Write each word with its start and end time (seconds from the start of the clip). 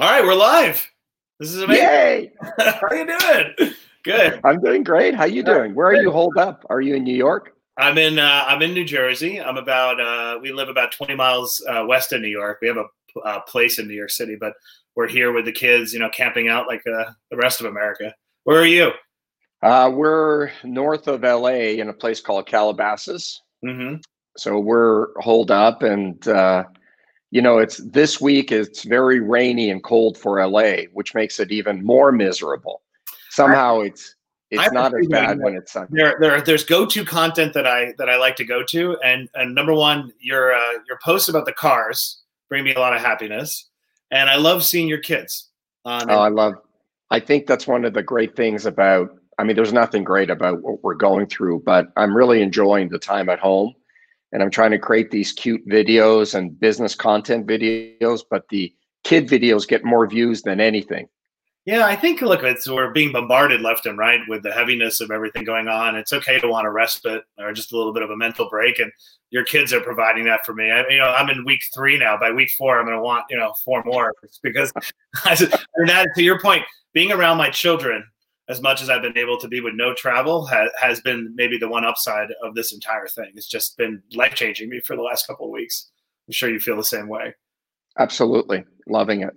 All 0.00 0.10
right, 0.10 0.24
we're 0.24 0.34
live. 0.34 0.90
This 1.38 1.54
is 1.54 1.62
amazing. 1.62 1.84
Yay! 1.84 2.32
How 2.58 2.80
are 2.90 2.96
you 2.96 3.06
doing? 3.06 3.74
Good. 4.02 4.40
I'm 4.42 4.60
doing 4.60 4.82
great. 4.82 5.14
How 5.14 5.24
you 5.24 5.44
doing? 5.44 5.72
Where 5.72 5.86
are 5.86 5.94
you 5.94 6.10
holed 6.10 6.36
up? 6.36 6.66
Are 6.68 6.80
you 6.80 6.96
in 6.96 7.04
New 7.04 7.14
York? 7.14 7.52
I'm 7.78 7.96
in 7.96 8.18
uh, 8.18 8.44
I'm 8.48 8.60
in 8.62 8.74
New 8.74 8.84
Jersey. 8.84 9.40
I'm 9.40 9.56
about 9.56 10.00
uh, 10.00 10.40
we 10.42 10.50
live 10.50 10.68
about 10.68 10.90
20 10.90 11.14
miles 11.14 11.64
uh, 11.68 11.84
west 11.86 12.12
of 12.12 12.22
New 12.22 12.28
York. 12.28 12.58
We 12.60 12.66
have 12.66 12.76
a 12.76 12.86
uh, 13.20 13.40
place 13.42 13.78
in 13.78 13.86
New 13.86 13.94
York 13.94 14.10
City, 14.10 14.34
but 14.34 14.54
we're 14.96 15.06
here 15.06 15.30
with 15.30 15.44
the 15.44 15.52
kids, 15.52 15.92
you 15.92 16.00
know, 16.00 16.10
camping 16.10 16.48
out 16.48 16.66
like 16.66 16.82
uh, 16.88 17.12
the 17.30 17.36
rest 17.36 17.60
of 17.60 17.66
America. 17.66 18.12
Where 18.42 18.60
are 18.60 18.66
you? 18.66 18.90
Uh, 19.62 19.92
we're 19.94 20.50
north 20.64 21.06
of 21.06 21.22
LA 21.22 21.78
in 21.78 21.88
a 21.88 21.94
place 21.94 22.20
called 22.20 22.48
Calabasas. 22.48 23.40
Mm-hmm. 23.64 23.98
So 24.36 24.58
we're 24.58 25.16
holed 25.20 25.52
up, 25.52 25.84
and 25.84 26.26
uh, 26.26 26.64
you 27.34 27.42
know, 27.42 27.58
it's 27.58 27.78
this 27.78 28.20
week. 28.20 28.52
It's 28.52 28.84
very 28.84 29.18
rainy 29.18 29.68
and 29.68 29.82
cold 29.82 30.16
for 30.16 30.46
LA, 30.46 30.84
which 30.92 31.16
makes 31.16 31.40
it 31.40 31.50
even 31.50 31.84
more 31.84 32.12
miserable. 32.12 32.82
Somehow, 33.28 33.80
it's 33.80 34.14
it's 34.52 34.72
not 34.72 34.96
as 34.96 35.08
bad 35.08 35.40
when 35.40 35.56
it's 35.56 35.72
sunny. 35.72 35.88
There, 35.90 36.16
there, 36.20 36.40
there's 36.40 36.62
go-to 36.62 37.04
content 37.04 37.52
that 37.54 37.66
I 37.66 37.92
that 37.98 38.08
I 38.08 38.18
like 38.18 38.36
to 38.36 38.44
go 38.44 38.62
to, 38.68 38.96
and 39.04 39.28
and 39.34 39.52
number 39.52 39.74
one, 39.74 40.12
your 40.20 40.54
uh, 40.54 40.74
your 40.86 40.96
posts 41.04 41.28
about 41.28 41.44
the 41.44 41.52
cars 41.52 42.22
bring 42.48 42.62
me 42.62 42.72
a 42.72 42.78
lot 42.78 42.94
of 42.94 43.00
happiness, 43.00 43.68
and 44.12 44.30
I 44.30 44.36
love 44.36 44.62
seeing 44.62 44.86
your 44.86 45.00
kids. 45.00 45.50
Um, 45.84 46.08
Oh, 46.08 46.20
I 46.20 46.28
love. 46.28 46.54
I 47.10 47.18
think 47.18 47.48
that's 47.48 47.66
one 47.66 47.84
of 47.84 47.94
the 47.94 48.02
great 48.04 48.36
things 48.36 48.64
about. 48.64 49.10
I 49.38 49.42
mean, 49.42 49.56
there's 49.56 49.72
nothing 49.72 50.04
great 50.04 50.30
about 50.30 50.62
what 50.62 50.84
we're 50.84 50.94
going 50.94 51.26
through, 51.26 51.64
but 51.66 51.88
I'm 51.96 52.16
really 52.16 52.42
enjoying 52.42 52.90
the 52.90 53.00
time 53.00 53.28
at 53.28 53.40
home, 53.40 53.74
and 54.34 54.42
I'm 54.42 54.50
trying 54.50 54.72
to 54.72 54.78
create 54.78 55.12
these 55.12 55.32
cute 55.32 55.66
videos 55.66 56.34
and 56.34 56.58
business 56.58 56.94
content 56.94 57.46
videos. 57.46 58.22
But 58.28 58.42
the 58.50 58.74
kid 59.04 59.28
videos 59.28 59.66
get 59.66 59.84
more 59.84 60.06
views 60.06 60.42
than 60.42 60.60
anything. 60.60 61.08
Yeah, 61.66 61.86
I 61.86 61.96
think 61.96 62.20
look, 62.20 62.42
it's 62.42 62.68
we're 62.68 62.90
being 62.90 63.12
bombarded 63.12 63.62
left 63.62 63.86
and 63.86 63.96
right 63.96 64.20
with 64.28 64.42
the 64.42 64.52
heaviness 64.52 65.00
of 65.00 65.10
everything 65.10 65.44
going 65.44 65.66
on. 65.66 65.96
It's 65.96 66.12
okay 66.12 66.38
to 66.40 66.48
want 66.48 66.66
a 66.66 66.70
respite 66.70 67.22
or 67.38 67.54
just 67.54 67.72
a 67.72 67.76
little 67.76 67.94
bit 67.94 68.02
of 68.02 68.10
a 68.10 68.16
mental 68.16 68.50
break, 68.50 68.80
and 68.80 68.92
your 69.30 69.44
kids 69.44 69.72
are 69.72 69.80
providing 69.80 70.26
that 70.26 70.44
for 70.44 70.52
me. 70.52 70.70
I, 70.70 70.86
you 70.88 70.98
know, 70.98 71.08
I'm 71.08 71.30
in 71.30 71.42
week 71.46 71.62
three 71.72 71.96
now. 71.96 72.18
By 72.18 72.32
week 72.32 72.50
four, 72.58 72.78
I'm 72.78 72.84
going 72.84 72.98
to 72.98 73.02
want 73.02 73.24
you 73.30 73.38
know 73.38 73.54
four 73.64 73.82
more 73.86 74.12
because, 74.42 74.72
and 75.24 75.88
that 75.88 76.08
to 76.16 76.22
your 76.22 76.38
point, 76.38 76.64
being 76.92 77.12
around 77.12 77.38
my 77.38 77.48
children 77.48 78.04
as 78.48 78.60
much 78.60 78.82
as 78.82 78.90
I've 78.90 79.02
been 79.02 79.16
able 79.16 79.38
to 79.38 79.48
be 79.48 79.60
with 79.60 79.74
no 79.74 79.94
travel 79.94 80.44
has, 80.46 80.70
has 80.80 81.00
been 81.00 81.32
maybe 81.34 81.56
the 81.56 81.68
one 81.68 81.84
upside 81.84 82.28
of 82.42 82.54
this 82.54 82.72
entire 82.72 83.06
thing. 83.06 83.32
It's 83.34 83.48
just 83.48 83.76
been 83.78 84.02
life 84.14 84.34
changing 84.34 84.68
me 84.68 84.80
for 84.80 84.96
the 84.96 85.02
last 85.02 85.26
couple 85.26 85.46
of 85.46 85.52
weeks. 85.52 85.90
I'm 86.28 86.32
sure 86.32 86.50
you 86.50 86.60
feel 86.60 86.76
the 86.76 86.84
same 86.84 87.08
way. 87.08 87.34
Absolutely 87.98 88.64
loving 88.86 89.22
it. 89.22 89.34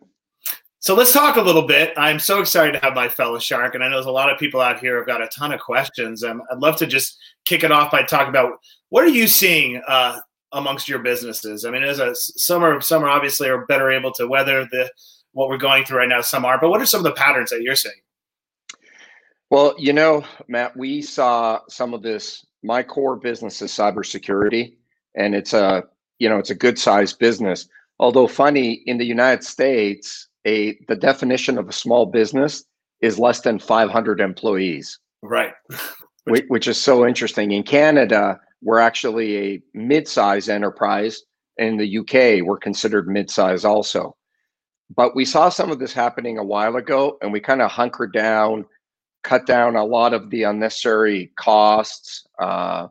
So 0.80 0.94
let's 0.94 1.12
talk 1.12 1.38
a 1.38 1.42
little 1.42 1.66
bit. 1.66 1.94
I'm 1.98 2.20
so 2.20 2.40
excited 2.40 2.74
to 2.74 2.80
have 2.80 2.94
my 2.94 3.10
fellow 3.10 3.40
shark, 3.40 3.76
and 3.76 3.84
I 3.84 3.88
know 3.88 3.96
there's 3.96 4.06
a 4.06 4.12
lot 4.12 4.32
of 4.32 4.38
people 4.38 4.62
out 4.62 4.80
here 4.80 4.98
who've 4.98 5.08
got 5.08 5.22
a 5.22 5.28
ton 5.28 5.52
of 5.52 5.60
questions. 5.60 6.24
Um, 6.24 6.42
I'd 6.52 6.60
love 6.60 6.78
to 6.78 6.88
just 6.88 7.18
kick 7.46 7.64
it 7.64 7.72
off 7.72 7.92
by 7.92 8.04
talking 8.04 8.30
about 8.30 8.54
what 8.90 9.04
are 9.04 9.10
you 9.10 9.28
seeing 9.28 9.82
uh, 9.88 10.20
amongst 10.52 10.88
your 10.88 11.00
businesses. 11.00 11.66
I 11.66 11.72
mean, 11.72 11.84
as 11.84 12.00
a 12.00 12.14
some 12.16 12.64
are 12.64 12.80
some 12.80 13.04
are 13.04 13.10
obviously 13.10 13.50
are 13.50 13.66
better 13.66 13.92
able 13.92 14.14
to 14.14 14.28
weather 14.28 14.68
the 14.72 14.90
what 15.34 15.50
we're 15.50 15.58
going 15.58 15.84
through 15.84 15.98
right 15.98 16.10
now. 16.10 16.22
Some 16.22 16.46
are, 16.46 16.60
but 16.60 16.70
what 16.70 16.82
are 16.82 16.86
some 16.86 17.00
of 17.00 17.06
the 17.06 17.12
patterns 17.12 17.50
that 17.50 17.64
you're 17.64 17.76
seeing? 17.76 17.96
Well, 19.50 19.76
you 19.78 19.94
know, 19.94 20.26
Matt, 20.48 20.76
we 20.76 21.02
saw 21.02 21.62
some 21.70 21.94
of 21.94 22.02
this. 22.02 22.46
My 22.64 22.84
core 22.84 23.16
business 23.16 23.62
is 23.62 23.72
cybersecurity, 23.72 24.76
and 25.16 25.34
it's 25.36 25.54
a 25.54 25.84
you 26.20 26.28
know 26.28 26.38
it's 26.38 26.50
a 26.50 26.56
good 26.56 26.78
sized 26.78 27.20
business. 27.20 27.68
Although 28.00 28.28
funny, 28.28 28.74
in 28.86 28.98
the 28.98 29.06
United 29.06 29.44
States, 29.44 30.28
a 30.46 30.78
the 30.88 30.96
definition 30.96 31.58
of 31.58 31.70
a 31.70 31.74
small 31.74 32.06
business 32.06 32.66
is 33.02 33.20
less 33.20 33.42
than 33.42 33.60
500 33.60 34.20
employees, 34.20 35.00
Right. 35.22 35.54
which, 36.26 36.46
which 36.48 36.68
is 36.68 36.82
so 36.82 37.06
interesting. 37.08 37.52
In 37.52 37.64
Canada, 37.64 38.40
we're 38.64 38.80
actually 38.80 39.38
a 39.38 39.62
mid-size 39.76 40.50
enterprise. 40.50 41.22
In 41.58 41.78
the 41.78 41.98
UK, 42.00 42.46
we're 42.46 42.58
considered 42.58 43.08
mid-size 43.08 43.66
also. 43.66 44.16
But 44.96 45.16
we 45.16 45.26
saw 45.26 45.50
some 45.50 45.72
of 45.72 45.80
this 45.80 45.94
happening 45.94 46.38
a 46.38 46.44
while 46.44 46.76
ago, 46.76 47.18
and 47.22 47.32
we 47.32 47.40
kind 47.40 47.62
of 47.62 47.70
hunkered 47.72 48.14
down, 48.14 48.66
cut 49.28 49.46
down 49.46 49.76
a 49.76 49.84
lot 49.84 50.14
of 50.14 50.30
the 50.30 50.44
unnecessary 50.44 51.34
costs. 51.36 52.26
Uh, 52.40 52.88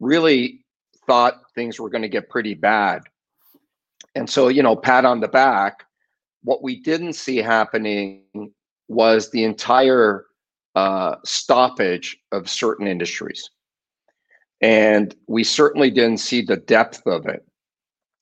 really 0.00 0.64
thought 1.06 1.40
things 1.54 1.78
were 1.78 1.88
going 1.88 2.02
to 2.02 2.08
get 2.08 2.28
pretty 2.28 2.54
bad. 2.54 3.02
And 4.16 4.28
so, 4.28 4.48
you 4.48 4.62
know, 4.62 4.74
pat 4.74 5.04
on 5.04 5.20
the 5.20 5.28
back. 5.28 5.84
What 6.42 6.64
we 6.64 6.80
didn't 6.80 7.12
see 7.12 7.36
happening 7.36 8.22
was 8.88 9.30
the 9.30 9.44
entire 9.44 10.26
uh, 10.74 11.16
stoppage 11.24 12.16
of 12.32 12.50
certain 12.50 12.88
industries. 12.88 13.48
And 14.60 15.14
we 15.28 15.44
certainly 15.44 15.92
didn't 15.92 16.18
see 16.18 16.42
the 16.42 16.56
depth 16.56 17.06
of 17.06 17.26
it. 17.26 17.46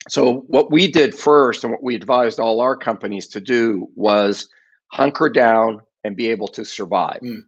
So, 0.09 0.45
what 0.49 0.71
we 0.71 0.93
did 0.93 1.15
first, 1.15 1.65
and 1.65 1.73
what 1.73 1.83
we 1.83 1.95
advised 1.95 2.39
all 2.39 2.61
our 2.61 2.77
companies 2.77 3.27
to 3.29 3.41
do, 3.41 3.89
was 3.97 4.49
hunker 4.89 5.31
down 5.31 5.81
and 6.07 6.17
be 6.17 6.31
able 6.31 6.49
to 6.49 6.65
survive. 6.65 7.21
Mm. 7.23 7.43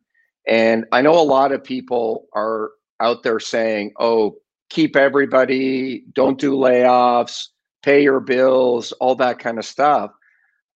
And 0.46 0.84
I 0.92 1.02
know 1.02 1.18
a 1.18 1.22
lot 1.22 1.52
of 1.52 1.62
people 1.62 2.26
are 2.34 2.70
out 3.00 3.22
there 3.22 3.40
saying, 3.40 3.92
oh, 4.00 4.36
keep 4.70 4.96
everybody, 4.96 6.04
don't 6.12 6.38
do 6.38 6.52
layoffs, 6.52 7.48
pay 7.82 8.02
your 8.02 8.20
bills, 8.20 8.92
all 8.92 9.14
that 9.16 9.38
kind 9.38 9.58
of 9.58 9.64
stuff. 9.64 10.10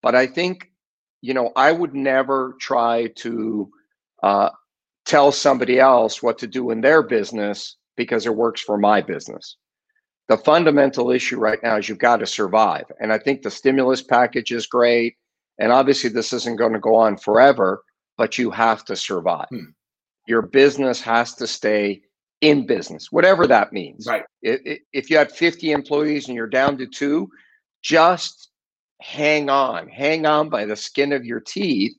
But 0.01 0.15
I 0.15 0.27
think, 0.27 0.71
you 1.21 1.33
know, 1.33 1.51
I 1.55 1.71
would 1.71 1.93
never 1.93 2.55
try 2.59 3.07
to 3.17 3.69
uh, 4.21 4.49
tell 5.05 5.31
somebody 5.31 5.79
else 5.79 6.23
what 6.23 6.37
to 6.39 6.47
do 6.47 6.71
in 6.71 6.81
their 6.81 7.03
business 7.03 7.77
because 7.95 8.25
it 8.25 8.35
works 8.35 8.61
for 8.61 8.77
my 8.77 9.01
business. 9.01 9.57
The 10.29 10.37
fundamental 10.37 11.11
issue 11.11 11.37
right 11.37 11.59
now 11.61 11.77
is 11.77 11.89
you've 11.89 11.97
got 11.99 12.17
to 12.17 12.25
survive. 12.25 12.85
And 12.99 13.11
I 13.11 13.17
think 13.17 13.41
the 13.41 13.51
stimulus 13.51 14.01
package 14.01 14.51
is 14.51 14.67
great. 14.67 15.15
And 15.59 15.71
obviously, 15.71 16.09
this 16.09 16.33
isn't 16.33 16.57
going 16.57 16.73
to 16.73 16.79
go 16.79 16.95
on 16.95 17.17
forever, 17.17 17.83
but 18.17 18.37
you 18.37 18.49
have 18.51 18.83
to 18.85 18.95
survive. 18.95 19.47
Hmm. 19.49 19.71
Your 20.27 20.41
business 20.41 21.01
has 21.01 21.35
to 21.35 21.47
stay 21.47 22.01
in 22.41 22.65
business, 22.65 23.11
whatever 23.11 23.45
that 23.47 23.71
means. 23.73 24.05
Right. 24.07 24.23
I- 24.45 24.59
i- 24.67 24.79
If 24.93 25.09
you 25.09 25.17
had 25.17 25.31
50 25.31 25.71
employees 25.71 26.27
and 26.27 26.35
you're 26.35 26.47
down 26.47 26.77
to 26.79 26.87
two, 26.87 27.29
just 27.81 28.49
hang 29.01 29.49
on, 29.49 29.87
hang 29.89 30.25
on 30.25 30.49
by 30.49 30.65
the 30.65 30.75
skin 30.75 31.11
of 31.13 31.25
your 31.25 31.39
teeth 31.41 31.93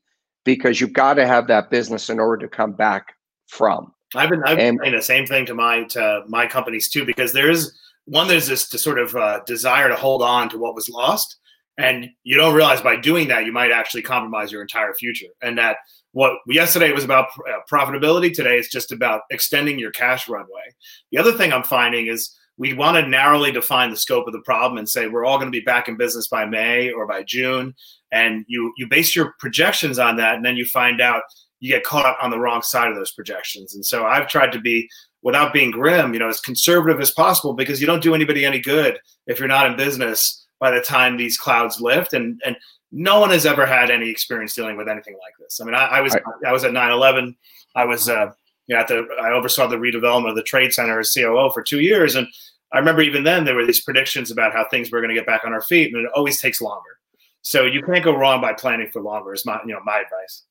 because 0.44 0.80
you've 0.80 0.92
got 0.92 1.14
to 1.14 1.26
have 1.26 1.46
that 1.48 1.70
business 1.70 2.08
in 2.10 2.18
order 2.18 2.46
to 2.46 2.48
come 2.48 2.72
back 2.72 3.14
from. 3.48 3.92
I've 4.14 4.30
been 4.30 4.42
I've 4.44 4.56
been 4.58 4.78
saying 4.80 4.94
the 4.94 5.02
same 5.02 5.26
thing 5.26 5.44
to 5.46 5.54
my 5.54 5.84
to 5.84 6.22
my 6.28 6.46
companies 6.46 6.88
too 6.88 7.04
because 7.04 7.32
there's 7.32 7.76
one 8.06 8.28
there's 8.28 8.46
this 8.46 8.68
to 8.68 8.78
sort 8.78 8.98
of 8.98 9.14
uh, 9.16 9.40
desire 9.46 9.88
to 9.88 9.96
hold 9.96 10.22
on 10.22 10.48
to 10.50 10.58
what 10.58 10.74
was 10.74 10.88
lost, 10.88 11.36
and 11.76 12.08
you 12.22 12.36
don't 12.36 12.54
realize 12.54 12.80
by 12.80 12.96
doing 12.96 13.28
that 13.28 13.46
you 13.46 13.52
might 13.52 13.72
actually 13.72 14.02
compromise 14.02 14.52
your 14.52 14.62
entire 14.62 14.94
future. 14.94 15.26
And 15.42 15.58
that 15.58 15.78
what 16.12 16.38
yesterday 16.46 16.92
was 16.92 17.04
about 17.04 17.26
uh, 17.48 17.58
profitability, 17.70 18.32
today 18.32 18.56
it's 18.56 18.70
just 18.70 18.92
about 18.92 19.22
extending 19.30 19.78
your 19.78 19.90
cash 19.90 20.28
runway. 20.28 20.74
The 21.10 21.18
other 21.18 21.32
thing 21.32 21.52
I'm 21.52 21.64
finding 21.64 22.06
is 22.06 22.36
we 22.56 22.72
want 22.72 22.96
to 22.96 23.08
narrowly 23.08 23.50
define 23.50 23.90
the 23.90 23.96
scope 23.96 24.28
of 24.28 24.32
the 24.32 24.42
problem 24.42 24.78
and 24.78 24.88
say 24.88 25.08
we're 25.08 25.24
all 25.24 25.38
going 25.38 25.50
to 25.50 25.58
be 25.58 25.64
back 25.64 25.88
in 25.88 25.96
business 25.96 26.28
by 26.28 26.46
May 26.46 26.92
or 26.92 27.06
by 27.06 27.24
June, 27.24 27.74
and 28.12 28.44
you 28.46 28.72
you 28.76 28.86
base 28.86 29.16
your 29.16 29.34
projections 29.40 29.98
on 29.98 30.16
that, 30.16 30.36
and 30.36 30.44
then 30.44 30.56
you 30.56 30.64
find 30.66 31.00
out 31.00 31.22
you 31.58 31.72
get 31.72 31.82
caught 31.82 32.16
on 32.22 32.30
the 32.30 32.38
wrong 32.38 32.62
side 32.62 32.90
of 32.90 32.94
those 32.94 33.12
projections. 33.12 33.74
And 33.74 33.84
so 33.84 34.04
I've 34.04 34.28
tried 34.28 34.52
to 34.52 34.60
be, 34.60 34.86
without 35.22 35.52
being 35.52 35.70
grim, 35.70 36.12
you 36.12 36.20
know, 36.20 36.28
as 36.28 36.40
conservative 36.40 37.00
as 37.00 37.10
possible 37.10 37.54
because 37.54 37.80
you 37.80 37.86
don't 37.86 38.02
do 38.02 38.14
anybody 38.14 38.44
any 38.44 38.60
good 38.60 38.98
if 39.26 39.38
you're 39.38 39.48
not 39.48 39.66
in 39.66 39.76
business 39.76 40.43
by 40.60 40.70
the 40.70 40.80
time 40.80 41.16
these 41.16 41.36
clouds 41.36 41.80
lift. 41.80 42.12
And 42.12 42.40
and 42.44 42.56
no 42.92 43.20
one 43.20 43.30
has 43.30 43.44
ever 43.44 43.66
had 43.66 43.90
any 43.90 44.08
experience 44.08 44.54
dealing 44.54 44.76
with 44.76 44.88
anything 44.88 45.14
like 45.14 45.34
this. 45.40 45.60
I 45.60 45.64
mean, 45.64 45.74
I, 45.74 45.86
I 45.86 46.00
was 46.00 46.16
I 46.46 46.52
was 46.52 46.64
at 46.64 46.72
9/11. 46.72 47.34
I 47.74 47.84
was 47.84 48.08
uh, 48.08 48.30
you 48.66 48.74
know, 48.74 48.80
at 48.80 48.88
the 48.88 49.06
I 49.20 49.30
oversaw 49.30 49.66
the 49.66 49.76
redevelopment 49.76 50.30
of 50.30 50.36
the 50.36 50.42
trade 50.42 50.72
center 50.72 51.00
as 51.00 51.12
COO 51.12 51.50
for 51.52 51.62
two 51.62 51.80
years, 51.80 52.14
and 52.14 52.26
I 52.72 52.78
remember 52.78 53.02
even 53.02 53.24
then 53.24 53.44
there 53.44 53.54
were 53.54 53.66
these 53.66 53.82
predictions 53.82 54.30
about 54.30 54.52
how 54.52 54.66
things 54.68 54.90
were 54.90 55.00
going 55.00 55.08
to 55.10 55.14
get 55.14 55.26
back 55.26 55.44
on 55.44 55.52
our 55.52 55.62
feet, 55.62 55.94
and 55.94 56.04
it 56.04 56.10
always 56.14 56.40
takes 56.40 56.60
longer. 56.60 56.98
So 57.42 57.66
you 57.66 57.82
can't 57.82 58.04
go 58.04 58.16
wrong 58.16 58.40
by 58.40 58.52
planning 58.52 58.88
for 58.92 59.02
longer. 59.02 59.32
Is 59.34 59.44
my 59.44 59.60
you 59.66 59.72
know 59.72 59.80
my 59.84 59.98
advice. 59.98 60.44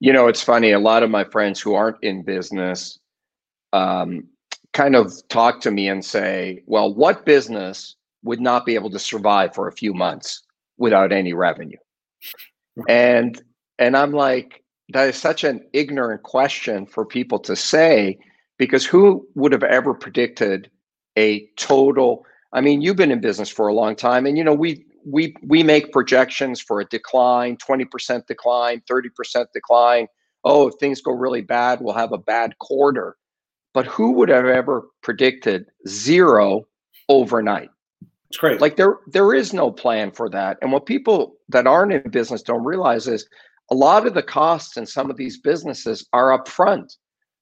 You 0.00 0.12
know, 0.12 0.28
it's 0.28 0.42
funny. 0.42 0.72
A 0.72 0.78
lot 0.78 1.02
of 1.02 1.10
my 1.10 1.24
friends 1.24 1.60
who 1.60 1.74
aren't 1.74 2.02
in 2.02 2.22
business 2.22 2.98
um, 3.72 4.28
kind 4.72 4.94
of 4.94 5.12
talk 5.28 5.60
to 5.62 5.70
me 5.70 5.88
and 5.88 6.04
say, 6.04 6.62
well, 6.66 6.92
what 6.92 7.24
business 7.24 7.96
would 8.26 8.40
not 8.40 8.66
be 8.66 8.74
able 8.74 8.90
to 8.90 8.98
survive 8.98 9.54
for 9.54 9.68
a 9.68 9.72
few 9.72 9.94
months 9.94 10.42
without 10.76 11.12
any 11.12 11.32
revenue? 11.32 11.78
And 12.88 13.40
and 13.78 13.96
I'm 13.96 14.12
like, 14.12 14.62
that 14.90 15.08
is 15.08 15.16
such 15.16 15.44
an 15.44 15.62
ignorant 15.72 16.22
question 16.22 16.86
for 16.86 17.04
people 17.04 17.38
to 17.40 17.56
say, 17.56 18.18
because 18.58 18.84
who 18.84 19.26
would 19.34 19.52
have 19.52 19.62
ever 19.62 19.94
predicted 19.94 20.70
a 21.16 21.46
total? 21.56 22.24
I 22.52 22.60
mean, 22.60 22.80
you've 22.82 22.96
been 22.96 23.10
in 23.10 23.20
business 23.20 23.48
for 23.48 23.68
a 23.68 23.74
long 23.74 23.96
time, 23.96 24.26
and 24.26 24.36
you 24.36 24.44
know, 24.44 24.54
we 24.54 24.84
we 25.06 25.34
we 25.42 25.62
make 25.62 25.92
projections 25.92 26.60
for 26.60 26.80
a 26.80 26.84
decline, 26.86 27.56
20% 27.56 28.26
decline, 28.26 28.82
30% 28.90 29.46
decline. 29.52 30.06
Oh, 30.44 30.68
if 30.68 30.74
things 30.78 31.00
go 31.00 31.12
really 31.12 31.42
bad, 31.42 31.80
we'll 31.80 31.94
have 31.94 32.12
a 32.12 32.18
bad 32.18 32.58
quarter. 32.58 33.16
But 33.74 33.86
who 33.86 34.12
would 34.12 34.28
have 34.28 34.46
ever 34.46 34.86
predicted 35.02 35.66
zero 35.86 36.66
overnight? 37.08 37.70
It's 38.28 38.38
great. 38.38 38.60
Like 38.60 38.76
there 38.76 38.98
there 39.06 39.34
is 39.34 39.52
no 39.52 39.70
plan 39.70 40.10
for 40.10 40.28
that. 40.30 40.58
And 40.60 40.72
what 40.72 40.86
people 40.86 41.36
that 41.48 41.66
aren't 41.66 41.92
in 41.92 42.10
business 42.10 42.42
don't 42.42 42.64
realize 42.64 43.06
is 43.06 43.26
a 43.70 43.74
lot 43.74 44.06
of 44.06 44.14
the 44.14 44.22
costs 44.22 44.76
in 44.76 44.86
some 44.86 45.10
of 45.10 45.16
these 45.16 45.38
businesses 45.38 46.06
are 46.12 46.36
upfront. 46.36 46.96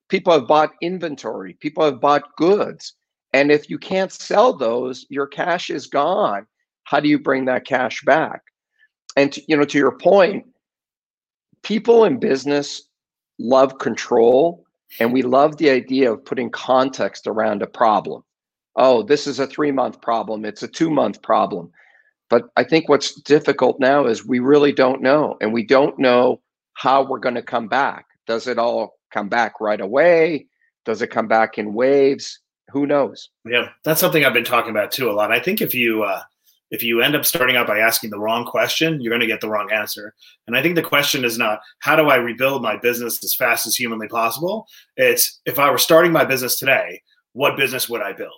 People 0.09 0.33
have 0.33 0.47
bought 0.47 0.73
inventory, 0.81 1.53
people 1.59 1.83
have 1.83 1.99
bought 1.99 2.35
goods. 2.37 2.93
And 3.33 3.51
if 3.51 3.69
you 3.69 3.77
can't 3.77 4.11
sell 4.11 4.55
those, 4.55 5.05
your 5.09 5.27
cash 5.27 5.69
is 5.69 5.87
gone. 5.87 6.47
How 6.85 6.99
do 6.99 7.09
you 7.09 7.19
bring 7.19 7.45
that 7.45 7.65
cash 7.65 8.01
back? 8.03 8.41
And 9.17 9.33
to, 9.33 9.41
you 9.47 9.57
know, 9.57 9.65
to 9.65 9.77
your 9.77 9.97
point, 9.97 10.45
people 11.63 12.05
in 12.05 12.17
business 12.17 12.83
love 13.39 13.77
control, 13.79 14.63
and 14.99 15.11
we 15.11 15.21
love 15.21 15.57
the 15.57 15.69
idea 15.69 16.13
of 16.13 16.23
putting 16.23 16.49
context 16.49 17.27
around 17.27 17.61
a 17.61 17.67
problem. 17.67 18.23
Oh, 18.75 19.03
this 19.03 19.27
is 19.27 19.39
a 19.39 19.47
three 19.47 19.71
month 19.71 20.01
problem. 20.01 20.45
It's 20.45 20.63
a 20.63 20.67
two 20.67 20.89
month 20.89 21.21
problem. 21.21 21.71
But 22.29 22.49
I 22.57 22.63
think 22.63 22.89
what's 22.89 23.21
difficult 23.21 23.79
now 23.79 24.05
is 24.05 24.25
we 24.25 24.39
really 24.39 24.73
don't 24.73 25.01
know, 25.01 25.37
and 25.41 25.53
we 25.53 25.63
don't 25.63 25.97
know 25.99 26.41
how 26.73 27.03
we're 27.03 27.19
going 27.19 27.35
to 27.35 27.43
come 27.43 27.67
back. 27.67 28.05
Does 28.27 28.47
it 28.47 28.57
all 28.57 28.97
come 29.11 29.29
back 29.29 29.61
right 29.61 29.79
away? 29.79 30.47
Does 30.85 31.01
it 31.01 31.11
come 31.11 31.27
back 31.27 31.57
in 31.57 31.73
waves? 31.73 32.39
Who 32.71 32.87
knows? 32.87 33.29
Yeah, 33.45 33.69
that's 33.83 33.99
something 33.99 34.25
I've 34.25 34.33
been 34.33 34.43
talking 34.43 34.71
about 34.71 34.91
too 34.91 35.09
a 35.09 35.13
lot. 35.13 35.31
I 35.31 35.39
think 35.39 35.61
if 35.61 35.73
you 35.75 36.03
uh, 36.03 36.21
if 36.71 36.83
you 36.83 37.01
end 37.01 37.15
up 37.15 37.25
starting 37.25 37.55
out 37.55 37.67
by 37.67 37.79
asking 37.79 38.09
the 38.09 38.19
wrong 38.19 38.43
question, 38.43 38.99
you're 38.99 39.11
going 39.11 39.21
to 39.21 39.27
get 39.27 39.39
the 39.39 39.49
wrong 39.49 39.71
answer. 39.71 40.13
And 40.47 40.57
I 40.57 40.61
think 40.61 40.75
the 40.75 40.81
question 40.81 41.23
is 41.23 41.37
not 41.37 41.59
how 41.79 41.95
do 41.95 42.09
I 42.09 42.15
rebuild 42.15 42.63
my 42.63 42.75
business 42.77 43.23
as 43.23 43.35
fast 43.35 43.67
as 43.67 43.75
humanly 43.75 44.07
possible. 44.07 44.67
It's 44.97 45.41
if 45.45 45.59
I 45.59 45.69
were 45.69 45.77
starting 45.77 46.11
my 46.11 46.25
business 46.25 46.57
today, 46.57 47.01
what 47.33 47.55
business 47.55 47.87
would 47.87 48.01
I 48.01 48.13
build? 48.13 48.33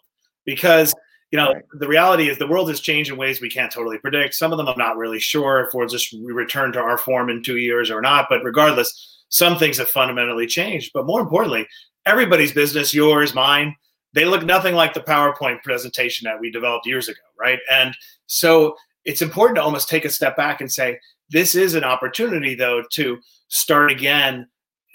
Because 0.47 0.95
you 1.31 1.37
know, 1.37 1.53
right. 1.53 1.63
the 1.73 1.87
reality 1.87 2.29
is 2.29 2.37
the 2.37 2.47
world 2.47 2.69
has 2.69 2.79
changed 2.79 3.11
in 3.11 3.17
ways 3.17 3.41
we 3.41 3.49
can't 3.49 3.71
totally 3.71 3.97
predict. 3.97 4.33
Some 4.33 4.51
of 4.51 4.57
them 4.57 4.67
I'm 4.67 4.77
not 4.77 4.97
really 4.97 5.19
sure 5.19 5.59
if 5.59 5.73
we'll 5.73 5.87
just 5.87 6.13
return 6.23 6.71
to 6.73 6.79
our 6.79 6.97
form 6.97 7.29
in 7.29 7.43
two 7.43 7.57
years 7.57 7.91
or 7.91 8.01
not. 8.01 8.27
But 8.29 8.43
regardless, 8.43 9.25
some 9.29 9.57
things 9.57 9.77
have 9.77 9.89
fundamentally 9.89 10.47
changed. 10.47 10.91
But 10.93 11.05
more 11.05 11.19
importantly, 11.19 11.67
everybody's 12.05 12.53
business, 12.53 12.93
yours, 12.93 13.33
mine, 13.33 13.75
they 14.13 14.23
look 14.23 14.43
nothing 14.43 14.73
like 14.73 14.93
the 14.93 15.01
PowerPoint 15.01 15.61
presentation 15.63 16.25
that 16.25 16.39
we 16.39 16.49
developed 16.49 16.87
years 16.87 17.09
ago, 17.09 17.19
right? 17.37 17.59
And 17.69 17.95
so 18.27 18.75
it's 19.03 19.21
important 19.21 19.57
to 19.57 19.63
almost 19.63 19.89
take 19.89 20.05
a 20.05 20.09
step 20.09 20.37
back 20.37 20.61
and 20.61 20.71
say, 20.71 20.97
this 21.29 21.55
is 21.55 21.75
an 21.75 21.83
opportunity, 21.83 22.55
though, 22.55 22.83
to 22.91 23.19
start 23.49 23.91
again 23.91 24.47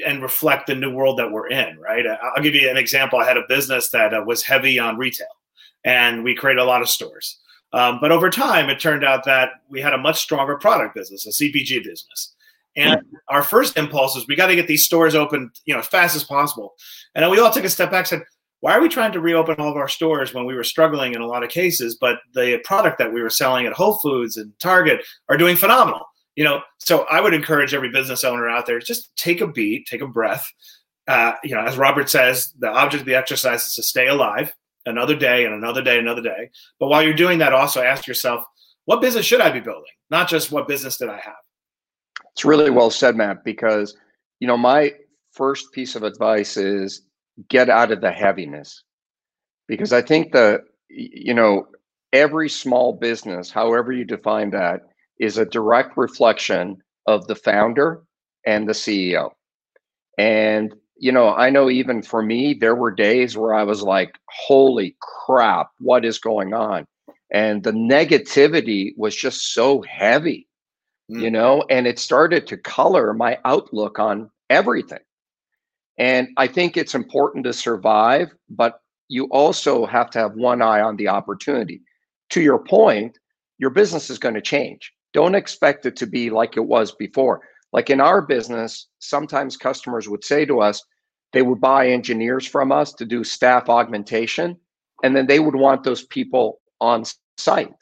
and 0.04 0.22
reflect 0.22 0.66
the 0.66 0.74
new 0.74 0.90
world 0.90 1.18
that 1.18 1.30
we're 1.30 1.48
in, 1.48 1.78
right? 1.78 2.06
I'll 2.06 2.42
give 2.42 2.54
you 2.54 2.70
an 2.70 2.78
example. 2.78 3.18
I 3.18 3.26
had 3.26 3.36
a 3.36 3.44
business 3.48 3.90
that 3.90 4.14
uh, 4.14 4.24
was 4.26 4.42
heavy 4.42 4.78
on 4.78 4.96
retail 4.96 5.28
and 5.84 6.24
we 6.24 6.34
created 6.34 6.60
a 6.60 6.64
lot 6.64 6.82
of 6.82 6.88
stores. 6.88 7.38
Um, 7.72 7.98
but 8.00 8.12
over 8.12 8.28
time, 8.28 8.68
it 8.68 8.80
turned 8.80 9.04
out 9.04 9.24
that 9.24 9.50
we 9.68 9.80
had 9.80 9.94
a 9.94 9.98
much 9.98 10.20
stronger 10.20 10.56
product 10.56 10.94
business, 10.94 11.26
a 11.26 11.30
CPG 11.30 11.82
business. 11.84 12.34
And 12.76 13.02
our 13.28 13.42
first 13.42 13.76
impulse 13.76 14.16
is 14.16 14.26
we 14.26 14.36
got 14.36 14.46
to 14.46 14.56
get 14.56 14.66
these 14.66 14.84
stores 14.84 15.14
open, 15.14 15.50
you 15.64 15.74
know, 15.74 15.80
as 15.80 15.86
fast 15.86 16.16
as 16.16 16.24
possible. 16.24 16.74
And 17.14 17.22
then 17.22 17.30
we 17.30 17.38
all 17.38 17.50
took 17.50 17.64
a 17.64 17.70
step 17.70 17.90
back, 17.90 18.00
and 18.00 18.08
said, 18.08 18.22
why 18.60 18.76
are 18.76 18.80
we 18.80 18.88
trying 18.88 19.12
to 19.12 19.20
reopen 19.20 19.56
all 19.58 19.70
of 19.70 19.76
our 19.76 19.88
stores 19.88 20.32
when 20.32 20.46
we 20.46 20.54
were 20.54 20.64
struggling 20.64 21.14
in 21.14 21.20
a 21.20 21.26
lot 21.26 21.42
of 21.42 21.50
cases, 21.50 21.96
but 22.00 22.18
the 22.34 22.60
product 22.64 22.98
that 22.98 23.12
we 23.12 23.20
were 23.20 23.30
selling 23.30 23.66
at 23.66 23.72
Whole 23.72 23.98
Foods 23.98 24.36
and 24.36 24.52
Target 24.60 25.04
are 25.28 25.36
doing 25.36 25.56
phenomenal? 25.56 26.06
You 26.36 26.44
know, 26.44 26.62
so 26.78 27.04
I 27.10 27.20
would 27.20 27.34
encourage 27.34 27.74
every 27.74 27.90
business 27.90 28.24
owner 28.24 28.48
out 28.48 28.66
there 28.66 28.78
just 28.78 29.14
take 29.16 29.40
a 29.40 29.46
beat, 29.46 29.86
take 29.86 30.00
a 30.00 30.06
breath. 30.06 30.46
Uh, 31.08 31.32
you 31.42 31.54
know, 31.54 31.60
as 31.60 31.76
Robert 31.76 32.08
says, 32.08 32.54
the 32.58 32.70
object 32.70 33.02
of 33.02 33.06
the 33.06 33.16
exercise 33.16 33.66
is 33.66 33.74
to 33.74 33.82
stay 33.82 34.06
alive 34.06 34.52
another 34.86 35.16
day 35.16 35.44
and 35.44 35.54
another 35.54 35.82
day, 35.82 35.98
another 35.98 36.22
day. 36.22 36.50
But 36.78 36.88
while 36.88 37.02
you're 37.02 37.14
doing 37.14 37.38
that, 37.38 37.52
also 37.52 37.82
ask 37.82 38.06
yourself, 38.06 38.44
what 38.84 39.00
business 39.00 39.26
should 39.26 39.40
I 39.40 39.50
be 39.50 39.60
building? 39.60 39.84
Not 40.10 40.28
just 40.28 40.50
what 40.50 40.68
business 40.68 40.96
did 40.96 41.08
I 41.08 41.18
have? 41.18 41.34
It's 42.32 42.44
really 42.44 42.70
well 42.70 42.90
said, 42.90 43.16
Matt, 43.16 43.44
because, 43.44 43.96
you 44.40 44.46
know, 44.46 44.56
my 44.56 44.92
first 45.32 45.72
piece 45.72 45.94
of 45.94 46.02
advice 46.02 46.56
is 46.56 47.02
get 47.48 47.70
out 47.70 47.92
of 47.92 48.00
the 48.00 48.10
heaviness. 48.10 48.82
Because 49.68 49.92
I 49.92 50.02
think 50.02 50.32
the, 50.32 50.60
you 50.88 51.34
know, 51.34 51.66
every 52.12 52.48
small 52.48 52.92
business, 52.92 53.50
however 53.50 53.92
you 53.92 54.04
define 54.04 54.50
that, 54.50 54.80
is 55.18 55.38
a 55.38 55.44
direct 55.44 55.96
reflection 55.96 56.82
of 57.06 57.26
the 57.26 57.36
founder 57.36 58.02
and 58.44 58.68
the 58.68 58.72
CEO. 58.72 59.30
And 60.18 60.74
you 61.02 61.10
know, 61.10 61.34
I 61.34 61.50
know 61.50 61.68
even 61.68 62.00
for 62.00 62.22
me, 62.22 62.54
there 62.54 62.76
were 62.76 62.92
days 62.92 63.36
where 63.36 63.52
I 63.52 63.64
was 63.64 63.82
like, 63.82 64.16
holy 64.28 64.96
crap, 65.00 65.70
what 65.80 66.04
is 66.04 66.20
going 66.20 66.54
on? 66.54 66.86
And 67.32 67.64
the 67.64 67.72
negativity 67.72 68.92
was 68.96 69.16
just 69.16 69.52
so 69.52 69.82
heavy, 69.82 70.46
mm. 71.10 71.20
you 71.20 71.28
know, 71.28 71.64
and 71.68 71.88
it 71.88 71.98
started 71.98 72.46
to 72.46 72.56
color 72.56 73.12
my 73.14 73.36
outlook 73.44 73.98
on 73.98 74.30
everything. 74.48 75.00
And 75.98 76.28
I 76.36 76.46
think 76.46 76.76
it's 76.76 76.94
important 76.94 77.46
to 77.46 77.52
survive, 77.52 78.28
but 78.48 78.80
you 79.08 79.24
also 79.32 79.84
have 79.86 80.08
to 80.10 80.20
have 80.20 80.34
one 80.36 80.62
eye 80.62 80.82
on 80.82 80.94
the 80.94 81.08
opportunity. 81.08 81.82
To 82.30 82.40
your 82.40 82.60
point, 82.60 83.18
your 83.58 83.70
business 83.70 84.08
is 84.08 84.20
going 84.20 84.36
to 84.36 84.40
change. 84.40 84.92
Don't 85.12 85.34
expect 85.34 85.84
it 85.84 85.96
to 85.96 86.06
be 86.06 86.30
like 86.30 86.56
it 86.56 86.66
was 86.66 86.92
before. 86.92 87.42
Like 87.72 87.90
in 87.90 88.00
our 88.00 88.22
business, 88.22 88.86
sometimes 89.00 89.56
customers 89.56 90.08
would 90.08 90.22
say 90.22 90.44
to 90.44 90.60
us, 90.60 90.84
they 91.32 91.42
would 91.42 91.60
buy 91.60 91.88
engineers 91.88 92.46
from 92.46 92.72
us 92.72 92.92
to 92.94 93.04
do 93.04 93.24
staff 93.24 93.68
augmentation, 93.68 94.56
and 95.02 95.16
then 95.16 95.26
they 95.26 95.40
would 95.40 95.56
want 95.56 95.84
those 95.84 96.04
people 96.04 96.60
on 96.80 97.04
site. 97.38 97.72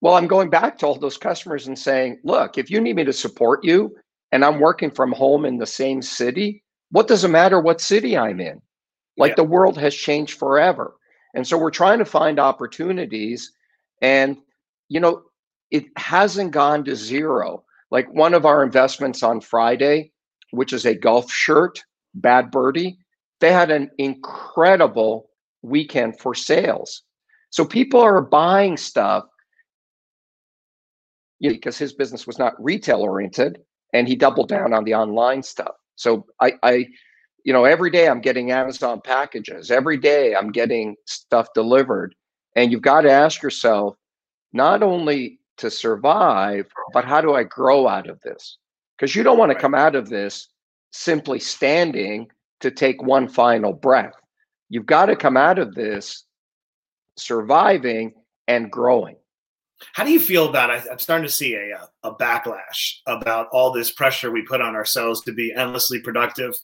Well, 0.00 0.14
I'm 0.14 0.26
going 0.26 0.50
back 0.50 0.78
to 0.78 0.86
all 0.86 0.98
those 0.98 1.16
customers 1.16 1.66
and 1.66 1.78
saying, 1.78 2.18
look, 2.24 2.58
if 2.58 2.70
you 2.70 2.80
need 2.80 2.96
me 2.96 3.04
to 3.04 3.12
support 3.12 3.64
you 3.64 3.94
and 4.32 4.44
I'm 4.44 4.58
working 4.58 4.90
from 4.90 5.12
home 5.12 5.44
in 5.44 5.58
the 5.58 5.66
same 5.66 6.02
city, 6.02 6.64
what 6.90 7.06
does 7.06 7.24
it 7.24 7.28
matter 7.28 7.60
what 7.60 7.80
city 7.80 8.18
I'm 8.18 8.40
in? 8.40 8.60
Like 9.16 9.30
yeah. 9.30 9.36
the 9.36 9.44
world 9.44 9.78
has 9.78 9.94
changed 9.94 10.38
forever. 10.38 10.96
And 11.34 11.46
so 11.46 11.56
we're 11.56 11.70
trying 11.70 12.00
to 12.00 12.04
find 12.04 12.40
opportunities. 12.40 13.52
And, 14.00 14.36
you 14.88 14.98
know, 14.98 15.22
it 15.70 15.84
hasn't 15.96 16.50
gone 16.50 16.84
to 16.84 16.96
zero. 16.96 17.64
Like 17.92 18.12
one 18.12 18.34
of 18.34 18.44
our 18.44 18.64
investments 18.64 19.22
on 19.22 19.40
Friday, 19.40 20.12
which 20.50 20.72
is 20.72 20.84
a 20.84 20.94
golf 20.94 21.30
shirt 21.30 21.82
Bad 22.14 22.50
Birdie, 22.50 22.98
they 23.40 23.52
had 23.52 23.70
an 23.70 23.90
incredible 23.98 25.30
weekend 25.62 26.18
for 26.18 26.34
sales. 26.34 27.02
So 27.50 27.64
people 27.64 28.00
are 28.00 28.20
buying 28.20 28.76
stuff 28.76 29.24
you 31.42 31.50
know, 31.50 31.54
because 31.54 31.76
his 31.76 31.92
business 31.92 32.26
was 32.26 32.38
not 32.38 32.54
retail 32.62 33.00
oriented 33.00 33.58
and 33.92 34.06
he 34.06 34.14
doubled 34.14 34.48
down 34.48 34.72
on 34.72 34.84
the 34.84 34.94
online 34.94 35.42
stuff. 35.42 35.74
So 35.96 36.24
I, 36.40 36.52
I, 36.62 36.86
you 37.44 37.52
know, 37.52 37.64
every 37.64 37.90
day 37.90 38.08
I'm 38.08 38.20
getting 38.20 38.52
Amazon 38.52 39.00
packages. 39.04 39.70
Every 39.70 39.96
day 39.96 40.36
I'm 40.36 40.52
getting 40.52 40.94
stuff 41.06 41.48
delivered. 41.52 42.14
And 42.54 42.70
you've 42.70 42.82
got 42.82 43.02
to 43.02 43.10
ask 43.10 43.42
yourself, 43.42 43.96
not 44.52 44.82
only 44.84 45.40
to 45.56 45.70
survive, 45.70 46.66
but 46.92 47.04
how 47.04 47.20
do 47.20 47.34
I 47.34 47.42
grow 47.42 47.88
out 47.88 48.08
of 48.08 48.20
this? 48.20 48.58
Because 48.96 49.16
you 49.16 49.24
don't 49.24 49.38
want 49.38 49.50
to 49.50 49.58
come 49.58 49.74
out 49.74 49.96
of 49.96 50.08
this 50.08 50.48
simply 50.92 51.38
standing 51.38 52.28
to 52.60 52.70
take 52.70 53.02
one 53.02 53.28
final 53.28 53.72
breath. 53.72 54.14
You've 54.68 54.86
got 54.86 55.06
to 55.06 55.16
come 55.16 55.36
out 55.36 55.58
of 55.58 55.74
this 55.74 56.24
surviving 57.16 58.14
and 58.48 58.70
growing. 58.70 59.16
How 59.94 60.04
do 60.04 60.12
you 60.12 60.20
feel 60.20 60.48
about? 60.48 60.70
I, 60.70 60.76
am 60.90 60.98
starting 60.98 61.26
to 61.26 61.32
see 61.32 61.54
a 61.54 61.76
uh, 61.76 61.86
a 62.04 62.14
backlash 62.14 62.98
about 63.06 63.48
all 63.52 63.72
this 63.72 63.90
pressure 63.90 64.30
we 64.30 64.42
put 64.42 64.60
on 64.60 64.76
ourselves 64.76 65.22
to 65.22 65.32
be 65.32 65.52
endlessly 65.52 66.00
productive, 66.00 66.54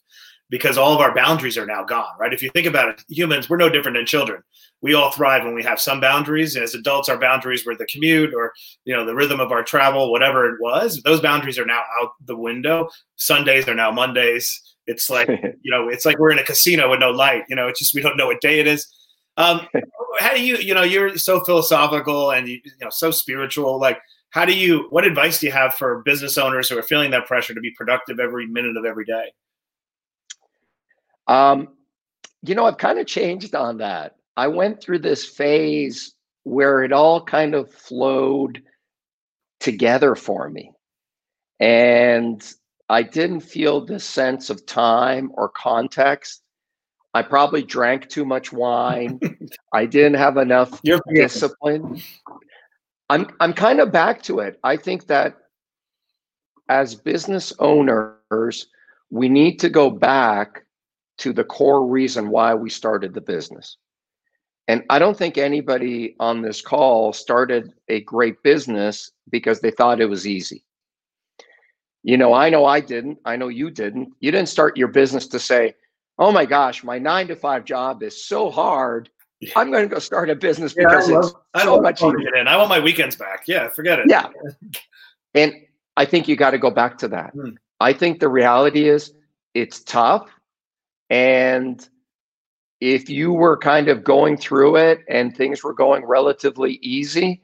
because 0.49 0.77
all 0.77 0.93
of 0.93 0.99
our 0.99 1.13
boundaries 1.13 1.57
are 1.57 1.65
now 1.65 1.83
gone. 1.83 2.13
Right? 2.19 2.33
If 2.33 2.41
you 2.41 2.49
think 2.51 2.67
about 2.67 2.89
it, 2.89 3.03
humans 3.07 3.49
we're 3.49 3.57
no 3.57 3.69
different 3.69 3.97
than 3.97 4.05
children. 4.05 4.43
We 4.81 4.93
all 4.93 5.11
thrive 5.11 5.43
when 5.43 5.55
we 5.55 5.63
have 5.63 5.79
some 5.79 5.99
boundaries. 5.99 6.55
As 6.55 6.73
adults, 6.73 7.09
our 7.09 7.19
boundaries 7.19 7.65
were 7.65 7.75
the 7.75 7.85
commute 7.85 8.33
or 8.33 8.53
you 8.85 8.95
know 8.95 9.05
the 9.05 9.15
rhythm 9.15 9.39
of 9.39 9.51
our 9.51 9.63
travel, 9.63 10.11
whatever 10.11 10.45
it 10.45 10.61
was. 10.61 11.01
Those 11.03 11.21
boundaries 11.21 11.59
are 11.59 11.65
now 11.65 11.83
out 12.01 12.11
the 12.25 12.37
window. 12.37 12.89
Sundays 13.15 13.67
are 13.67 13.75
now 13.75 13.91
Mondays. 13.91 14.61
It's 14.87 15.09
like 15.09 15.27
you 15.61 15.71
know, 15.71 15.89
it's 15.89 16.05
like 16.05 16.17
we're 16.17 16.31
in 16.31 16.39
a 16.39 16.43
casino 16.43 16.89
with 16.89 16.99
no 16.99 17.11
light. 17.11 17.43
You 17.49 17.55
know, 17.55 17.67
it's 17.67 17.79
just 17.79 17.93
we 17.93 18.01
don't 18.01 18.17
know 18.17 18.27
what 18.27 18.41
day 18.41 18.59
it 18.59 18.67
is. 18.67 18.87
Um, 19.37 19.67
how 20.19 20.33
do 20.33 20.43
you, 20.43 20.57
you 20.57 20.73
know, 20.73 20.83
you're 20.83 21.17
so 21.17 21.39
philosophical 21.43 22.31
and 22.31 22.47
you, 22.47 22.55
you 22.63 22.71
know 22.81 22.89
so 22.89 23.11
spiritual. 23.11 23.79
Like, 23.79 23.99
how 24.31 24.45
do 24.45 24.53
you? 24.53 24.87
What 24.89 25.05
advice 25.05 25.39
do 25.39 25.47
you 25.47 25.51
have 25.51 25.75
for 25.75 26.03
business 26.03 26.37
owners 26.37 26.69
who 26.69 26.77
are 26.77 26.83
feeling 26.83 27.11
that 27.11 27.25
pressure 27.25 27.53
to 27.53 27.61
be 27.61 27.71
productive 27.71 28.19
every 28.19 28.47
minute 28.47 28.77
of 28.77 28.85
every 28.85 29.05
day? 29.05 29.31
Um, 31.29 31.69
you 32.41 32.55
know, 32.55 32.65
I've 32.65 32.77
kind 32.77 32.99
of 32.99 33.05
changed 33.05 33.53
on 33.55 33.77
that. 33.77 34.15
I 34.35 34.47
went 34.47 34.81
through 34.81 34.99
this 34.99 35.25
phase 35.25 36.15
where 36.43 36.83
it 36.83 36.91
all 36.91 37.23
kind 37.23 37.53
of 37.53 37.71
flowed 37.71 38.63
together 39.59 40.15
for 40.15 40.49
me. 40.49 40.71
And 41.59 42.43
I 42.89 43.03
didn't 43.03 43.41
feel 43.41 43.85
this 43.85 44.03
sense 44.03 44.49
of 44.49 44.65
time 44.65 45.31
or 45.35 45.49
context. 45.49 46.41
I 47.13 47.21
probably 47.21 47.63
drank 47.63 48.09
too 48.09 48.25
much 48.25 48.51
wine. 48.51 49.19
I 49.73 49.85
didn't 49.85 50.15
have 50.15 50.37
enough 50.37 50.79
You're 50.83 51.01
discipline. 51.13 52.01
I'm 53.09 53.27
I'm 53.39 53.53
kind 53.53 53.79
of 53.79 53.91
back 53.91 54.21
to 54.23 54.39
it. 54.39 54.59
I 54.63 54.77
think 54.77 55.07
that 55.07 55.37
as 56.69 56.95
business 56.95 57.51
owners, 57.59 58.67
we 59.09 59.27
need 59.27 59.59
to 59.59 59.69
go 59.69 59.89
back 59.89 60.63
to 61.19 61.33
the 61.33 61.43
core 61.43 61.85
reason 61.85 62.29
why 62.29 62.53
we 62.53 62.69
started 62.69 63.13
the 63.13 63.21
business. 63.21 63.77
And 64.67 64.83
I 64.89 64.99
don't 64.99 65.17
think 65.17 65.37
anybody 65.37 66.15
on 66.19 66.41
this 66.41 66.61
call 66.61 67.11
started 67.13 67.73
a 67.87 68.01
great 68.01 68.41
business 68.43 69.11
because 69.31 69.61
they 69.61 69.71
thought 69.71 70.01
it 70.01 70.05
was 70.05 70.27
easy. 70.27 70.63
You 72.03 72.17
know, 72.17 72.33
I 72.33 72.49
know 72.49 72.65
I 72.65 72.79
didn't. 72.79 73.17
I 73.25 73.35
know 73.35 73.47
you 73.47 73.71
didn't. 73.71 74.13
You 74.19 74.31
didn't 74.31 74.49
start 74.49 74.77
your 74.77 74.87
business 74.87 75.27
to 75.27 75.39
say, 75.39 75.75
oh 76.17 76.31
my 76.31 76.45
gosh, 76.45 76.83
my 76.83 76.99
nine 76.99 77.27
to 77.27 77.35
five 77.35 77.65
job 77.65 78.03
is 78.03 78.25
so 78.25 78.49
hard. 78.49 79.09
I'm 79.55 79.71
going 79.71 79.87
to 79.87 79.93
go 79.93 79.99
start 79.99 80.29
a 80.29 80.35
business 80.35 80.73
because 80.73 81.09
I 81.09 81.13
love, 81.13 81.33
it's 81.55 81.63
so 81.63 81.81
much 81.81 82.01
easier. 82.01 82.37
I 82.45 82.57
want 82.57 82.69
my 82.69 82.79
weekends 82.79 83.15
back. 83.15 83.43
Yeah, 83.47 83.69
forget 83.69 83.99
it. 83.99 84.05
Yeah. 84.07 84.27
And 85.33 85.53
I 85.97 86.05
think 86.05 86.27
you 86.27 86.35
got 86.35 86.51
to 86.51 86.57
go 86.57 86.71
back 86.71 86.97
to 86.99 87.07
that. 87.09 87.31
Hmm. 87.33 87.51
I 87.79 87.93
think 87.93 88.19
the 88.19 88.29
reality 88.29 88.87
is 88.87 89.13
it's 89.53 89.81
tough. 89.83 90.29
And 91.09 91.87
if 92.79 93.09
you 93.09 93.33
were 93.33 93.57
kind 93.57 93.89
of 93.89 94.03
going 94.03 94.37
through 94.37 94.77
it 94.77 95.03
and 95.07 95.35
things 95.35 95.63
were 95.63 95.73
going 95.73 96.05
relatively 96.05 96.79
easy, 96.81 97.41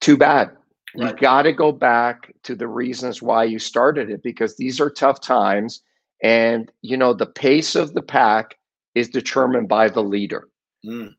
too 0.00 0.16
bad. 0.16 0.50
Right. 0.96 1.10
You 1.10 1.16
got 1.16 1.42
to 1.42 1.52
go 1.52 1.72
back 1.72 2.32
to 2.44 2.54
the 2.54 2.68
reasons 2.68 3.22
why 3.22 3.44
you 3.44 3.58
started 3.58 4.10
it 4.10 4.22
because 4.22 4.56
these 4.56 4.80
are 4.80 4.90
tough 4.90 5.20
times. 5.20 5.82
And, 6.22 6.70
you 6.82 6.96
know, 6.96 7.12
the 7.12 7.26
pace 7.26 7.74
of 7.74 7.94
the 7.94 8.02
pack 8.02 8.56
is 8.94 9.08
determined 9.08 9.68
by 9.68 9.88
the 9.88 10.02
leader. 10.02 10.48
Mm, 10.84 11.14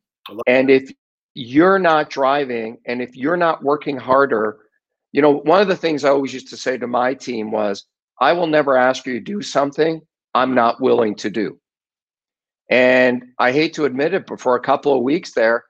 and 0.47 0.69
if 0.69 0.91
you're 1.36 1.79
not 1.79 2.09
driving 2.09 2.77
and 2.86 3.01
if 3.01 3.15
you're 3.15 3.38
not 3.38 3.63
working 3.63 3.97
harder, 3.97 4.57
you 5.12 5.21
know, 5.21 5.31
one 5.31 5.62
of 5.62 5.67
the 5.67 5.75
things 5.75 6.03
I 6.03 6.09
always 6.09 6.33
used 6.33 6.50
to 6.50 6.57
say 6.57 6.77
to 6.77 6.88
my 6.88 7.13
team 7.13 7.51
was, 7.51 7.86
I 8.19 8.33
will 8.33 8.47
never 8.47 8.75
ask 8.75 9.05
you 9.05 9.13
to 9.13 9.19
do 9.19 9.41
something 9.41 10.01
I'm 10.34 10.53
not 10.53 10.81
willing 10.81 11.15
to 11.15 11.29
do. 11.29 11.60
And 12.69 13.24
I 13.39 13.51
hate 13.51 13.74
to 13.75 13.86
admit 13.86 14.13
it, 14.13 14.27
but 14.27 14.41
for 14.41 14.55
a 14.55 14.62
couple 14.62 14.96
of 14.96 15.03
weeks 15.03 15.34
there, 15.34 15.63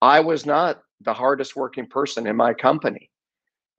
I 0.00 0.20
was 0.20 0.46
not 0.46 0.80
the 1.00 1.14
hardest 1.14 1.56
working 1.56 1.86
person 1.86 2.26
in 2.26 2.36
my 2.36 2.54
company. 2.54 3.10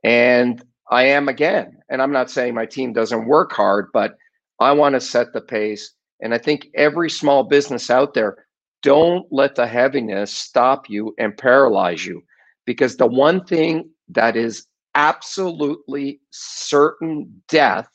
And 0.04 0.63
I 0.92 1.04
am 1.04 1.30
again. 1.30 1.77
And 1.89 2.01
I'm 2.01 2.12
not 2.12 2.30
saying 2.30 2.54
my 2.54 2.65
team 2.65 2.94
doesn't 2.94 3.27
work 3.27 3.54
hard, 3.54 3.88
but 3.94 4.15
I 4.60 4.72
want 4.74 4.94
to 4.94 5.01
set 5.01 5.34
the 5.34 5.42
pace. 5.42 5.94
And 6.22 6.34
I 6.34 6.38
think 6.38 6.68
every 6.75 7.10
small 7.10 7.44
business 7.44 7.89
out 7.89 8.13
there, 8.13 8.46
don't 8.82 9.25
let 9.32 9.56
the 9.56 9.68
heaviness 9.68 10.32
stop 10.32 10.89
you 10.89 11.13
and 11.18 11.36
paralyze 11.36 12.06
you. 12.06 12.22
Because 12.65 12.98
the 12.98 13.08
one 13.08 13.44
thing 13.46 13.89
that 14.10 14.36
is 14.36 14.68
absolutely 14.96 16.20
certain 16.32 17.42
death 17.48 17.88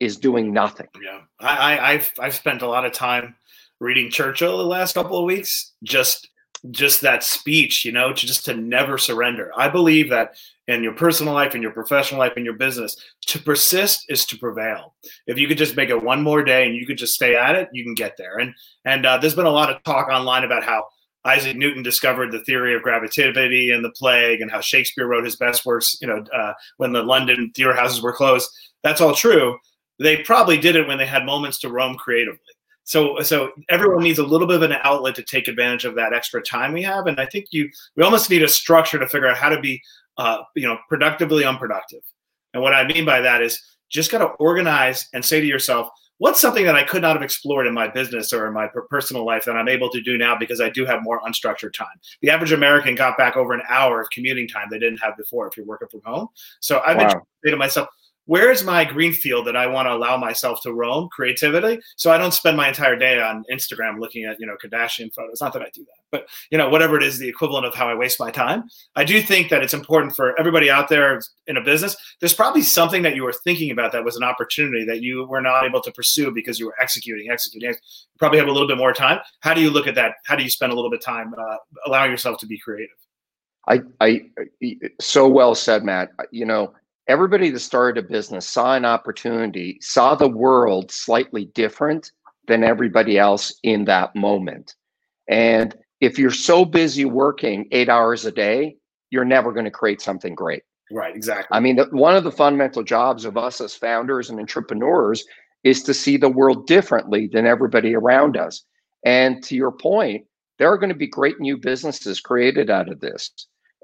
is 0.00 0.16
doing 0.16 0.52
nothing. 0.52 0.88
Yeah. 1.02 1.20
I, 1.40 1.92
I've 1.92 2.12
I've 2.20 2.34
spent 2.34 2.62
a 2.62 2.68
lot 2.68 2.84
of 2.84 2.92
time 2.92 3.34
reading 3.80 4.10
Churchill 4.10 4.58
the 4.58 4.64
last 4.64 4.94
couple 4.94 5.18
of 5.18 5.24
weeks. 5.24 5.72
Just 5.82 6.28
just 6.70 7.00
that 7.02 7.22
speech, 7.22 7.84
you 7.84 7.92
know, 7.92 8.12
to 8.12 8.26
just 8.26 8.44
to 8.46 8.54
never 8.54 8.98
surrender. 8.98 9.52
I 9.56 9.68
believe 9.68 10.10
that 10.10 10.34
in 10.66 10.82
your 10.82 10.92
personal 10.92 11.32
life, 11.32 11.54
in 11.54 11.62
your 11.62 11.70
professional 11.70 12.18
life, 12.18 12.32
in 12.36 12.44
your 12.44 12.54
business, 12.54 12.96
to 13.26 13.38
persist 13.38 14.04
is 14.08 14.24
to 14.26 14.38
prevail. 14.38 14.94
If 15.26 15.38
you 15.38 15.46
could 15.46 15.58
just 15.58 15.76
make 15.76 15.88
it 15.88 16.02
one 16.02 16.22
more 16.22 16.42
day 16.42 16.66
and 16.66 16.74
you 16.74 16.84
could 16.86 16.98
just 16.98 17.14
stay 17.14 17.36
at 17.36 17.54
it, 17.54 17.68
you 17.72 17.84
can 17.84 17.94
get 17.94 18.16
there. 18.16 18.38
And 18.38 18.54
and 18.84 19.06
uh, 19.06 19.18
there's 19.18 19.34
been 19.34 19.46
a 19.46 19.50
lot 19.50 19.70
of 19.70 19.82
talk 19.84 20.08
online 20.08 20.44
about 20.44 20.64
how 20.64 20.86
Isaac 21.24 21.56
Newton 21.56 21.82
discovered 21.82 22.32
the 22.32 22.44
theory 22.44 22.74
of 22.74 22.82
gravitativity 22.82 23.74
and 23.74 23.84
the 23.84 23.90
plague, 23.90 24.40
and 24.40 24.50
how 24.50 24.60
Shakespeare 24.60 25.06
wrote 25.06 25.24
his 25.24 25.36
best 25.36 25.66
works, 25.66 25.96
you 26.00 26.06
know, 26.06 26.24
uh, 26.34 26.54
when 26.76 26.92
the 26.92 27.02
London 27.02 27.50
theater 27.54 27.74
houses 27.74 28.02
were 28.02 28.12
closed. 28.12 28.48
That's 28.82 29.00
all 29.00 29.14
true. 29.14 29.58
They 29.98 30.18
probably 30.18 30.58
did 30.58 30.76
it 30.76 30.86
when 30.86 30.98
they 30.98 31.06
had 31.06 31.24
moments 31.24 31.58
to 31.60 31.70
roam 31.70 31.96
creatively. 31.96 32.38
So, 32.84 33.20
so 33.20 33.52
everyone 33.68 34.02
needs 34.02 34.18
a 34.18 34.24
little 34.24 34.46
bit 34.46 34.56
of 34.56 34.62
an 34.62 34.78
outlet 34.82 35.14
to 35.16 35.22
take 35.22 35.46
advantage 35.46 35.84
of 35.84 35.94
that 35.96 36.14
extra 36.14 36.42
time 36.42 36.72
we 36.72 36.82
have, 36.84 37.06
and 37.06 37.20
I 37.20 37.26
think 37.26 37.48
you 37.50 37.68
we 37.96 38.02
almost 38.02 38.30
need 38.30 38.42
a 38.42 38.48
structure 38.48 38.98
to 38.98 39.06
figure 39.06 39.28
out 39.28 39.36
how 39.36 39.50
to 39.50 39.60
be, 39.60 39.82
uh, 40.16 40.38
you 40.56 40.66
know, 40.66 40.78
productively 40.88 41.44
unproductive. 41.44 42.00
And 42.54 42.62
what 42.62 42.74
I 42.74 42.86
mean 42.86 43.04
by 43.04 43.20
that 43.20 43.42
is 43.42 43.60
just 43.90 44.10
got 44.10 44.18
to 44.18 44.26
organize 44.38 45.06
and 45.12 45.22
say 45.22 45.40
to 45.40 45.46
yourself, 45.46 45.90
what's 46.18 46.40
something 46.40 46.64
that 46.64 46.74
I 46.74 46.82
could 46.82 47.02
not 47.02 47.14
have 47.14 47.22
explored 47.22 47.66
in 47.66 47.74
my 47.74 47.88
business 47.88 48.32
or 48.32 48.46
in 48.46 48.52
my 48.52 48.68
personal 48.90 49.24
life 49.24 49.44
that 49.44 49.56
I'm 49.56 49.68
able 49.68 49.90
to 49.90 50.00
do 50.00 50.18
now 50.18 50.36
because 50.36 50.60
I 50.60 50.68
do 50.68 50.84
have 50.84 51.02
more 51.02 51.20
unstructured 51.22 51.72
time. 51.72 51.86
The 52.22 52.30
average 52.30 52.52
American 52.52 52.94
got 52.94 53.16
back 53.16 53.36
over 53.36 53.52
an 53.52 53.62
hour 53.68 54.00
of 54.00 54.10
commuting 54.10 54.48
time 54.48 54.66
they 54.70 54.78
didn't 54.78 54.98
have 54.98 55.16
before 55.16 55.46
if 55.46 55.56
you're 55.56 55.66
working 55.66 55.88
from 55.88 56.02
home. 56.04 56.28
So 56.60 56.82
I've 56.86 56.96
wow. 56.96 57.08
been 57.08 57.20
saying 57.44 57.52
to 57.52 57.56
myself, 57.56 57.88
where's 58.28 58.62
my 58.62 58.84
green 58.84 59.12
field 59.12 59.46
that 59.46 59.56
I 59.56 59.66
want 59.66 59.86
to 59.86 59.94
allow 59.94 60.18
myself 60.18 60.60
to 60.62 60.72
roam 60.72 61.08
creativity? 61.08 61.80
So 61.96 62.12
I 62.12 62.18
don't 62.18 62.34
spend 62.34 62.58
my 62.58 62.68
entire 62.68 62.94
day 62.94 63.20
on 63.20 63.42
Instagram 63.50 63.98
looking 63.98 64.24
at, 64.24 64.38
you 64.38 64.46
know, 64.46 64.54
Kardashian 64.62 65.12
photos. 65.14 65.40
Not 65.40 65.54
that 65.54 65.62
I 65.62 65.70
do 65.72 65.80
that, 65.80 66.02
but 66.10 66.28
you 66.50 66.58
know, 66.58 66.68
whatever 66.68 66.98
it 66.98 67.02
is, 67.02 67.18
the 67.18 67.28
equivalent 67.28 67.64
of 67.64 67.74
how 67.74 67.88
I 67.88 67.94
waste 67.94 68.20
my 68.20 68.30
time. 68.30 68.64
I 68.94 69.04
do 69.04 69.22
think 69.22 69.48
that 69.48 69.62
it's 69.62 69.72
important 69.72 70.14
for 70.14 70.38
everybody 70.38 70.70
out 70.70 70.90
there 70.90 71.20
in 71.46 71.56
a 71.56 71.62
business. 71.62 71.96
There's 72.20 72.34
probably 72.34 72.62
something 72.62 73.02
that 73.02 73.16
you 73.16 73.24
were 73.24 73.32
thinking 73.32 73.70
about 73.70 73.92
that 73.92 74.04
was 74.04 74.16
an 74.16 74.22
opportunity 74.22 74.84
that 74.84 75.00
you 75.00 75.26
were 75.26 75.40
not 75.40 75.64
able 75.64 75.80
to 75.80 75.90
pursue 75.92 76.30
because 76.30 76.60
you 76.60 76.66
were 76.66 76.76
executing, 76.80 77.30
executing. 77.30 77.70
You 77.70 77.76
probably 78.18 78.38
have 78.38 78.48
a 78.48 78.52
little 78.52 78.68
bit 78.68 78.76
more 78.76 78.92
time. 78.92 79.20
How 79.40 79.54
do 79.54 79.62
you 79.62 79.70
look 79.70 79.86
at 79.86 79.94
that? 79.94 80.16
How 80.26 80.36
do 80.36 80.42
you 80.42 80.50
spend 80.50 80.70
a 80.70 80.74
little 80.74 80.90
bit 80.90 80.98
of 80.98 81.04
time 81.04 81.34
uh, 81.36 81.56
allowing 81.86 82.10
yourself 82.10 82.38
to 82.40 82.46
be 82.46 82.58
creative? 82.58 82.94
I, 83.68 83.82
I, 84.00 84.22
so 85.00 85.28
well 85.28 85.54
said, 85.54 85.84
Matt. 85.84 86.10
You 86.30 86.46
know, 86.46 86.72
everybody 87.08 87.50
that 87.50 87.60
started 87.60 88.04
a 88.04 88.08
business 88.08 88.48
saw 88.48 88.74
an 88.74 88.84
opportunity, 88.84 89.78
saw 89.80 90.14
the 90.14 90.28
world 90.28 90.92
slightly 90.92 91.46
different 91.54 92.12
than 92.46 92.62
everybody 92.62 93.18
else 93.18 93.58
in 93.62 93.86
that 93.86 94.14
moment. 94.14 94.74
And 95.28 95.74
if 96.00 96.18
you're 96.18 96.30
so 96.30 96.64
busy 96.64 97.04
working 97.06 97.66
eight 97.72 97.88
hours 97.88 98.24
a 98.24 98.32
day, 98.32 98.76
you're 99.10 99.24
never 99.24 99.52
going 99.52 99.64
to 99.64 99.70
create 99.70 100.00
something 100.00 100.34
great. 100.34 100.62
Right, 100.90 101.14
exactly. 101.14 101.54
I 101.54 101.60
mean, 101.60 101.76
the, 101.76 101.84
one 101.90 102.16
of 102.16 102.24
the 102.24 102.32
fundamental 102.32 102.82
jobs 102.82 103.24
of 103.24 103.36
us 103.36 103.60
as 103.60 103.74
founders 103.74 104.30
and 104.30 104.38
entrepreneurs 104.38 105.24
is 105.64 105.82
to 105.82 105.94
see 105.94 106.16
the 106.16 106.28
world 106.28 106.66
differently 106.66 107.28
than 107.30 107.46
everybody 107.46 107.94
around 107.94 108.36
us. 108.36 108.64
And 109.04 109.42
to 109.44 109.56
your 109.56 109.72
point, 109.72 110.24
there 110.58 110.72
are 110.72 110.78
going 110.78 110.88
to 110.90 110.94
be 110.94 111.06
great 111.06 111.40
new 111.40 111.56
businesses 111.56 112.20
created 112.20 112.70
out 112.70 112.90
of 112.90 113.00
this. 113.00 113.30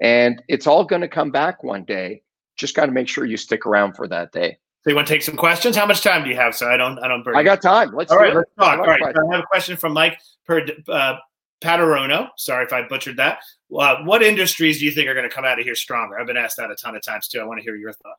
And 0.01 0.41
it's 0.47 0.67
all 0.67 0.83
going 0.83 1.01
to 1.01 1.07
come 1.07 1.31
back 1.31 1.63
one 1.63 1.85
day 1.85 2.21
just 2.55 2.75
got 2.75 2.85
to 2.85 2.91
make 2.91 3.07
sure 3.07 3.25
you 3.25 3.37
stick 3.37 3.65
around 3.65 3.93
for 3.93 4.07
that 4.07 4.31
day. 4.31 4.57
So 4.83 4.91
you 4.91 4.95
want 4.95 5.07
to 5.07 5.13
take 5.13 5.23
some 5.23 5.35
questions? 5.35 5.75
How 5.75 5.87
much 5.87 6.01
time 6.01 6.23
do 6.23 6.29
you 6.29 6.35
have? 6.35 6.55
So 6.55 6.69
I 6.69 6.77
don't, 6.77 6.99
I 6.99 7.07
don't 7.07 7.23
burn. 7.23 7.35
I 7.35 7.41
got 7.41 7.61
time. 7.61 7.91
Let's 7.93 8.11
all 8.11 8.19
right. 8.19 8.31
It. 8.31 8.35
Let's 8.35 8.51
talk. 8.59 8.79
All 8.79 8.85
right. 8.85 9.01
So 9.01 9.31
I 9.31 9.35
have 9.35 9.43
a 9.43 9.47
question 9.47 9.77
from 9.77 9.93
Mike 9.93 10.19
per 10.45 10.63
uh, 10.89 11.15
Patarono. 11.59 12.29
Sorry 12.37 12.63
if 12.63 12.71
I 12.71 12.87
butchered 12.87 13.17
that. 13.17 13.39
Uh, 13.75 14.03
what 14.03 14.21
industries 14.21 14.77
do 14.79 14.85
you 14.85 14.91
think 14.91 15.07
are 15.09 15.15
going 15.15 15.27
to 15.27 15.35
come 15.35 15.43
out 15.43 15.57
of 15.57 15.65
here 15.65 15.73
stronger? 15.73 16.19
I've 16.19 16.27
been 16.27 16.37
asked 16.37 16.57
that 16.57 16.69
a 16.69 16.75
ton 16.75 16.95
of 16.95 17.01
times 17.01 17.27
too. 17.27 17.39
I 17.39 17.45
want 17.45 17.57
to 17.57 17.63
hear 17.63 17.75
your 17.75 17.93
thought. 17.93 18.17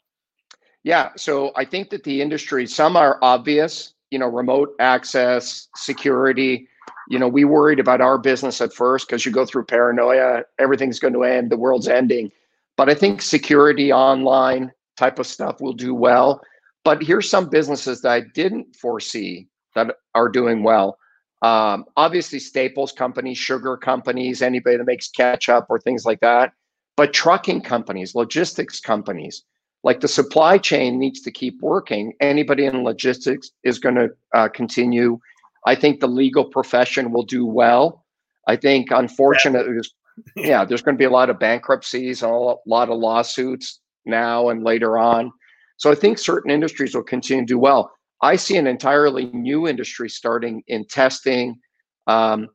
Yeah. 0.82 1.10
So 1.16 1.52
I 1.54 1.64
think 1.64 1.90
that 1.90 2.02
the 2.02 2.20
industry, 2.20 2.66
some 2.66 2.96
are 2.96 3.18
obvious. 3.22 3.94
You 4.10 4.18
know, 4.18 4.28
remote 4.28 4.74
access, 4.80 5.68
security. 5.76 6.68
You 7.08 7.20
know, 7.20 7.28
we 7.28 7.44
worried 7.44 7.78
about 7.78 8.00
our 8.00 8.18
business 8.18 8.60
at 8.60 8.72
first 8.72 9.06
because 9.06 9.24
you 9.24 9.30
go 9.30 9.46
through 9.46 9.66
paranoia. 9.66 10.42
Everything's 10.58 10.98
going 10.98 11.14
to 11.14 11.22
end. 11.22 11.50
The 11.50 11.56
world's 11.56 11.86
ending 11.86 12.32
but 12.76 12.88
I 12.88 12.94
think 12.94 13.22
security 13.22 13.92
online 13.92 14.72
type 14.96 15.18
of 15.18 15.26
stuff 15.26 15.60
will 15.60 15.72
do 15.72 15.94
well. 15.94 16.40
But 16.84 17.02
here's 17.02 17.28
some 17.28 17.48
businesses 17.48 18.02
that 18.02 18.12
I 18.12 18.20
didn't 18.34 18.76
foresee 18.76 19.48
that 19.74 19.96
are 20.14 20.28
doing 20.28 20.62
well. 20.62 20.98
Um, 21.42 21.84
obviously, 21.96 22.38
staples 22.38 22.92
companies, 22.92 23.38
sugar 23.38 23.76
companies, 23.76 24.40
anybody 24.40 24.76
that 24.76 24.84
makes 24.84 25.08
ketchup 25.08 25.66
or 25.68 25.78
things 25.78 26.04
like 26.04 26.20
that. 26.20 26.52
But 26.96 27.12
trucking 27.12 27.62
companies, 27.62 28.14
logistics 28.14 28.80
companies, 28.80 29.42
like 29.84 30.00
the 30.00 30.08
supply 30.08 30.58
chain 30.58 30.98
needs 30.98 31.20
to 31.22 31.30
keep 31.30 31.60
working. 31.60 32.14
Anybody 32.20 32.64
in 32.64 32.84
logistics 32.84 33.50
is 33.64 33.78
going 33.78 33.96
to 33.96 34.08
uh, 34.34 34.48
continue. 34.48 35.18
I 35.66 35.74
think 35.74 36.00
the 36.00 36.08
legal 36.08 36.44
profession 36.44 37.12
will 37.12 37.24
do 37.24 37.44
well. 37.44 38.04
I 38.48 38.56
think, 38.56 38.90
unfortunately, 38.90 39.72
there's 39.72 39.94
yeah, 40.36 40.64
there's 40.64 40.82
going 40.82 40.94
to 40.94 40.98
be 40.98 41.04
a 41.04 41.10
lot 41.10 41.30
of 41.30 41.38
bankruptcies, 41.38 42.22
and 42.22 42.32
a 42.32 42.54
lot 42.66 42.88
of 42.88 42.98
lawsuits 42.98 43.80
now 44.04 44.48
and 44.48 44.64
later 44.64 44.98
on. 44.98 45.32
So 45.78 45.90
I 45.90 45.94
think 45.94 46.18
certain 46.18 46.50
industries 46.50 46.94
will 46.94 47.02
continue 47.02 47.42
to 47.42 47.46
do 47.46 47.58
well. 47.58 47.92
I 48.22 48.36
see 48.36 48.56
an 48.56 48.66
entirely 48.66 49.26
new 49.26 49.68
industry 49.68 50.08
starting 50.08 50.62
in 50.68 50.86
testing, 50.86 51.60
um, 52.06 52.48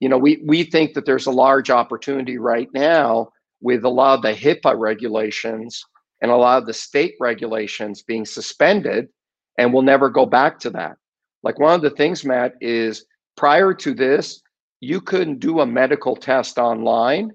you 0.00 0.08
know, 0.08 0.18
we 0.18 0.42
we 0.44 0.64
think 0.64 0.94
that 0.94 1.06
there's 1.06 1.26
a 1.26 1.30
large 1.30 1.70
opportunity 1.70 2.38
right 2.38 2.68
now 2.74 3.30
with 3.60 3.84
a 3.84 3.88
lot 3.88 4.16
of 4.16 4.22
the 4.22 4.32
HIPAA 4.32 4.78
regulations 4.78 5.82
and 6.20 6.30
a 6.30 6.36
lot 6.36 6.58
of 6.58 6.66
the 6.66 6.74
state 6.74 7.14
regulations 7.20 8.02
being 8.02 8.26
suspended, 8.26 9.08
and 9.56 9.72
we'll 9.72 9.82
never 9.82 10.10
go 10.10 10.26
back 10.26 10.58
to 10.60 10.70
that. 10.70 10.96
Like 11.42 11.58
one 11.58 11.74
of 11.74 11.82
the 11.82 11.90
things, 11.90 12.24
Matt, 12.24 12.54
is 12.60 13.06
prior 13.36 13.72
to 13.74 13.94
this, 13.94 14.42
you 14.84 15.00
couldn't 15.00 15.40
do 15.40 15.60
a 15.60 15.66
medical 15.66 16.14
test 16.14 16.58
online 16.58 17.32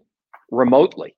remotely. 0.51 1.15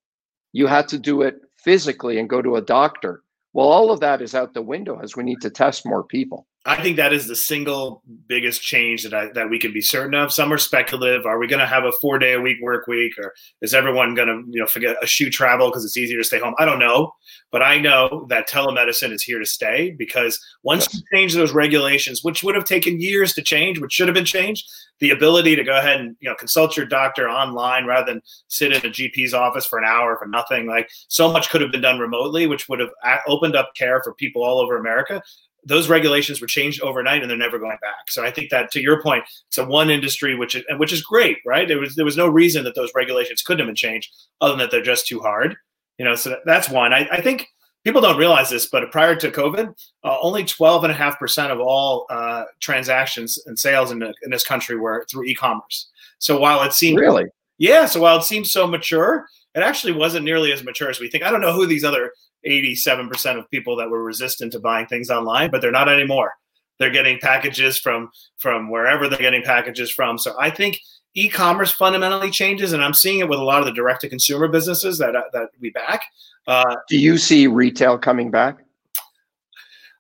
You 0.54 0.68
had 0.68 0.88
to 0.90 0.98
do 0.98 1.22
it 1.22 1.36
physically 1.58 2.20
and 2.20 2.30
go 2.30 2.42
to 2.42 2.56
a 2.56 2.62
doctor. 2.62 3.24
Well, 3.54 3.68
all 3.68 3.92
of 3.92 4.00
that 4.00 4.22
is 4.22 4.34
out 4.34 4.54
the 4.54 4.62
window 4.62 5.00
as 5.00 5.16
we 5.16 5.24
need 5.24 5.42
to 5.42 5.50
test 5.50 5.86
more 5.86 6.04
people. 6.04 6.48
I 6.64 6.80
think 6.80 6.98
that 6.98 7.12
is 7.12 7.26
the 7.26 7.36
single 7.36 8.04
biggest 8.28 8.62
change 8.62 9.02
that 9.04 9.16
I, 9.16 9.30
that 9.34 9.50
we 9.50 9.58
can 9.58 9.74
be 9.74 9.82
certain 9.82 10.14
of. 10.14 10.32
Some 10.32 10.54
are 10.54 10.60
speculative. 10.60 11.26
Are 11.26 11.40
we 11.40 11.48
going 11.48 11.60
to 11.60 11.66
have 11.66 11.86
a 11.86 11.92
four 11.94 12.20
day 12.20 12.34
a 12.34 12.42
week 12.42 12.58
work 12.62 12.86
week, 12.86 13.14
or 13.18 13.34
is 13.62 13.74
everyone 13.74 14.14
going 14.14 14.28
to 14.28 14.44
you 14.48 14.60
know 14.60 14.68
forget 14.68 14.96
a 15.02 15.08
shoe 15.08 15.32
travel 15.32 15.70
because 15.70 15.84
it's 15.84 15.98
easier 15.98 16.20
to 16.20 16.24
stay 16.24 16.38
home? 16.38 16.54
I 16.60 16.66
don't 16.66 16.78
know, 16.78 17.14
but 17.52 17.64
I 17.64 17.80
know 17.80 18.28
that 18.30 18.48
telemedicine 18.48 19.12
is 19.12 19.24
here 19.24 19.40
to 19.40 19.46
stay 19.46 19.96
because 19.98 20.40
once 20.62 20.86
yes. 20.86 20.96
you 20.96 21.18
change 21.18 21.34
those 21.34 21.52
regulations, 21.52 22.24
which 22.24 22.44
would 22.44 22.54
have 22.54 22.66
taken 22.66 23.02
years 23.02 23.34
to 23.34 23.42
change, 23.42 23.80
which 23.80 23.94
should 23.94 24.08
have 24.08 24.16
been 24.16 24.24
changed, 24.24 24.70
the 25.00 25.10
ability 25.10 25.56
to 25.56 25.64
go 25.64 25.80
ahead 25.80 26.00
and 26.00 26.16
you 26.20 26.30
know 26.30 26.36
consult 26.36 26.78
your 26.78 26.86
doctor 26.86 27.28
online 27.28 27.86
rather 27.88 28.14
than 28.14 28.22
sit 28.50 28.72
in 28.72 28.86
a 28.86 28.94
GP's 28.94 29.34
office 29.34 29.66
for 29.66 29.80
an 29.80 29.86
hour 29.86 30.16
for 30.20 30.28
nothing, 30.28 30.68
like 30.68 30.92
so 31.08 31.32
much 31.32 31.50
could 31.50 31.62
have 31.62 31.72
been 31.72 31.82
done 31.82 31.98
remotely, 31.98 32.46
which 32.46 32.70
would 32.70 32.80
have 32.80 32.92
opened 33.28 33.56
up 33.56 33.72
care 33.76 34.00
for 34.04 34.14
people 34.14 34.44
all 34.44 34.60
over 34.60 34.78
America 34.78 35.24
those 35.64 35.90
regulations 35.90 36.42
were 36.42 36.48
changed 36.48 36.82
overnight 36.82 37.22
and 37.22 37.30
they're 37.30 37.38
never 37.38 37.60
going 37.60 37.78
back. 37.82 38.10
So 38.10 38.24
I 38.24 38.32
think 38.32 38.50
that 38.50 38.72
to 38.72 38.82
your 38.82 39.02
point, 39.02 39.24
it's 39.48 39.58
a 39.58 39.66
one 39.66 39.90
industry 39.90 40.36
which 40.36 40.56
is 40.56 40.64
which 40.78 40.94
is 40.94 41.02
great, 41.02 41.38
right? 41.46 41.68
There 41.68 41.80
was 41.80 41.96
there 41.96 42.06
was 42.06 42.18
no 42.18 42.28
reason 42.28 42.64
that 42.64 42.76
those 42.76 42.92
regulations 42.96 43.42
couldn't 43.42 43.60
have 43.60 43.68
been 43.68 43.76
changed 43.76 44.12
other 44.40 44.54
than 44.54 44.60
that 44.60 44.72
they're 44.72 44.82
just 44.82 45.08
too 45.08 45.20
hard. 45.20 45.56
You 45.98 46.06
know, 46.06 46.16
so 46.16 46.38
that's 46.46 46.70
one. 46.70 46.94
I, 46.94 47.08
I 47.12 47.22
think 47.22 47.48
people 47.84 48.02
don't 48.02 48.18
realize 48.18 48.50
this, 48.50 48.68
but 48.68 48.90
prior 48.92 49.16
to 49.16 49.30
COVID, 49.30 49.74
uh, 50.04 50.18
only 50.22 50.44
12.5% 50.44 51.52
of 51.52 51.60
all 51.60 52.06
uh, 52.10 52.46
transactions 52.60 53.42
and 53.46 53.58
sales 53.58 53.92
in, 53.92 54.00
the, 54.00 54.14
in 54.24 54.32
this 54.32 54.44
country 54.44 54.78
were 54.78 55.06
through 55.10 55.26
e-commerce. 55.26 55.90
So 56.20 56.40
while 56.40 56.64
it 56.64 56.74
seemed 56.74 57.00
really, 57.00 57.26
yeah, 57.58 57.86
so 57.86 58.02
while 58.02 58.18
it 58.18 58.24
seems 58.24 58.52
so 58.52 58.66
mature, 58.68 59.28
it 59.54 59.62
actually 59.62 59.94
wasn't 59.94 60.26
nearly 60.26 60.52
as 60.52 60.64
mature 60.64 60.90
as 60.90 61.00
we 61.00 61.10
think. 61.10 61.24
I 61.24 61.32
don't 61.32 61.42
know 61.42 61.54
who 61.54 61.68
these 61.68 61.84
other 61.84 62.14
87% 62.46 63.38
of 63.38 63.50
people 63.50 63.76
that 63.78 63.90
were 63.90 64.04
resistant 64.04 64.52
to 64.54 64.60
buying 64.60 64.88
things 64.88 65.10
online, 65.10 65.52
but 65.52 65.62
they're 65.62 65.72
not 65.72 65.90
anymore. 65.90 66.34
They're 66.80 66.90
getting 66.90 67.20
packages 67.20 67.78
from 67.78 68.10
from 68.38 68.70
wherever 68.70 69.08
they're 69.08 69.20
getting 69.20 69.44
packages 69.44 69.92
from. 69.92 70.18
So 70.18 70.36
I 70.40 70.50
think 70.50 70.80
e-commerce 71.14 71.72
fundamentally 71.72 72.32
changes, 72.32 72.74
and 72.74 72.84
I'm 72.84 72.94
seeing 72.94 73.20
it 73.20 73.30
with 73.30 73.40
a 73.40 73.44
lot 73.44 73.60
of 73.60 73.66
the 73.66 73.74
direct-to-consumer 73.74 74.48
businesses 74.48 74.98
that 74.98 75.14
that 75.34 75.50
we 75.60 75.70
back. 75.70 76.02
Uh, 76.48 76.76
Do 76.90 76.98
you 76.98 77.18
see 77.18 77.46
retail 77.46 77.98
coming 77.98 78.32
back? 78.32 78.58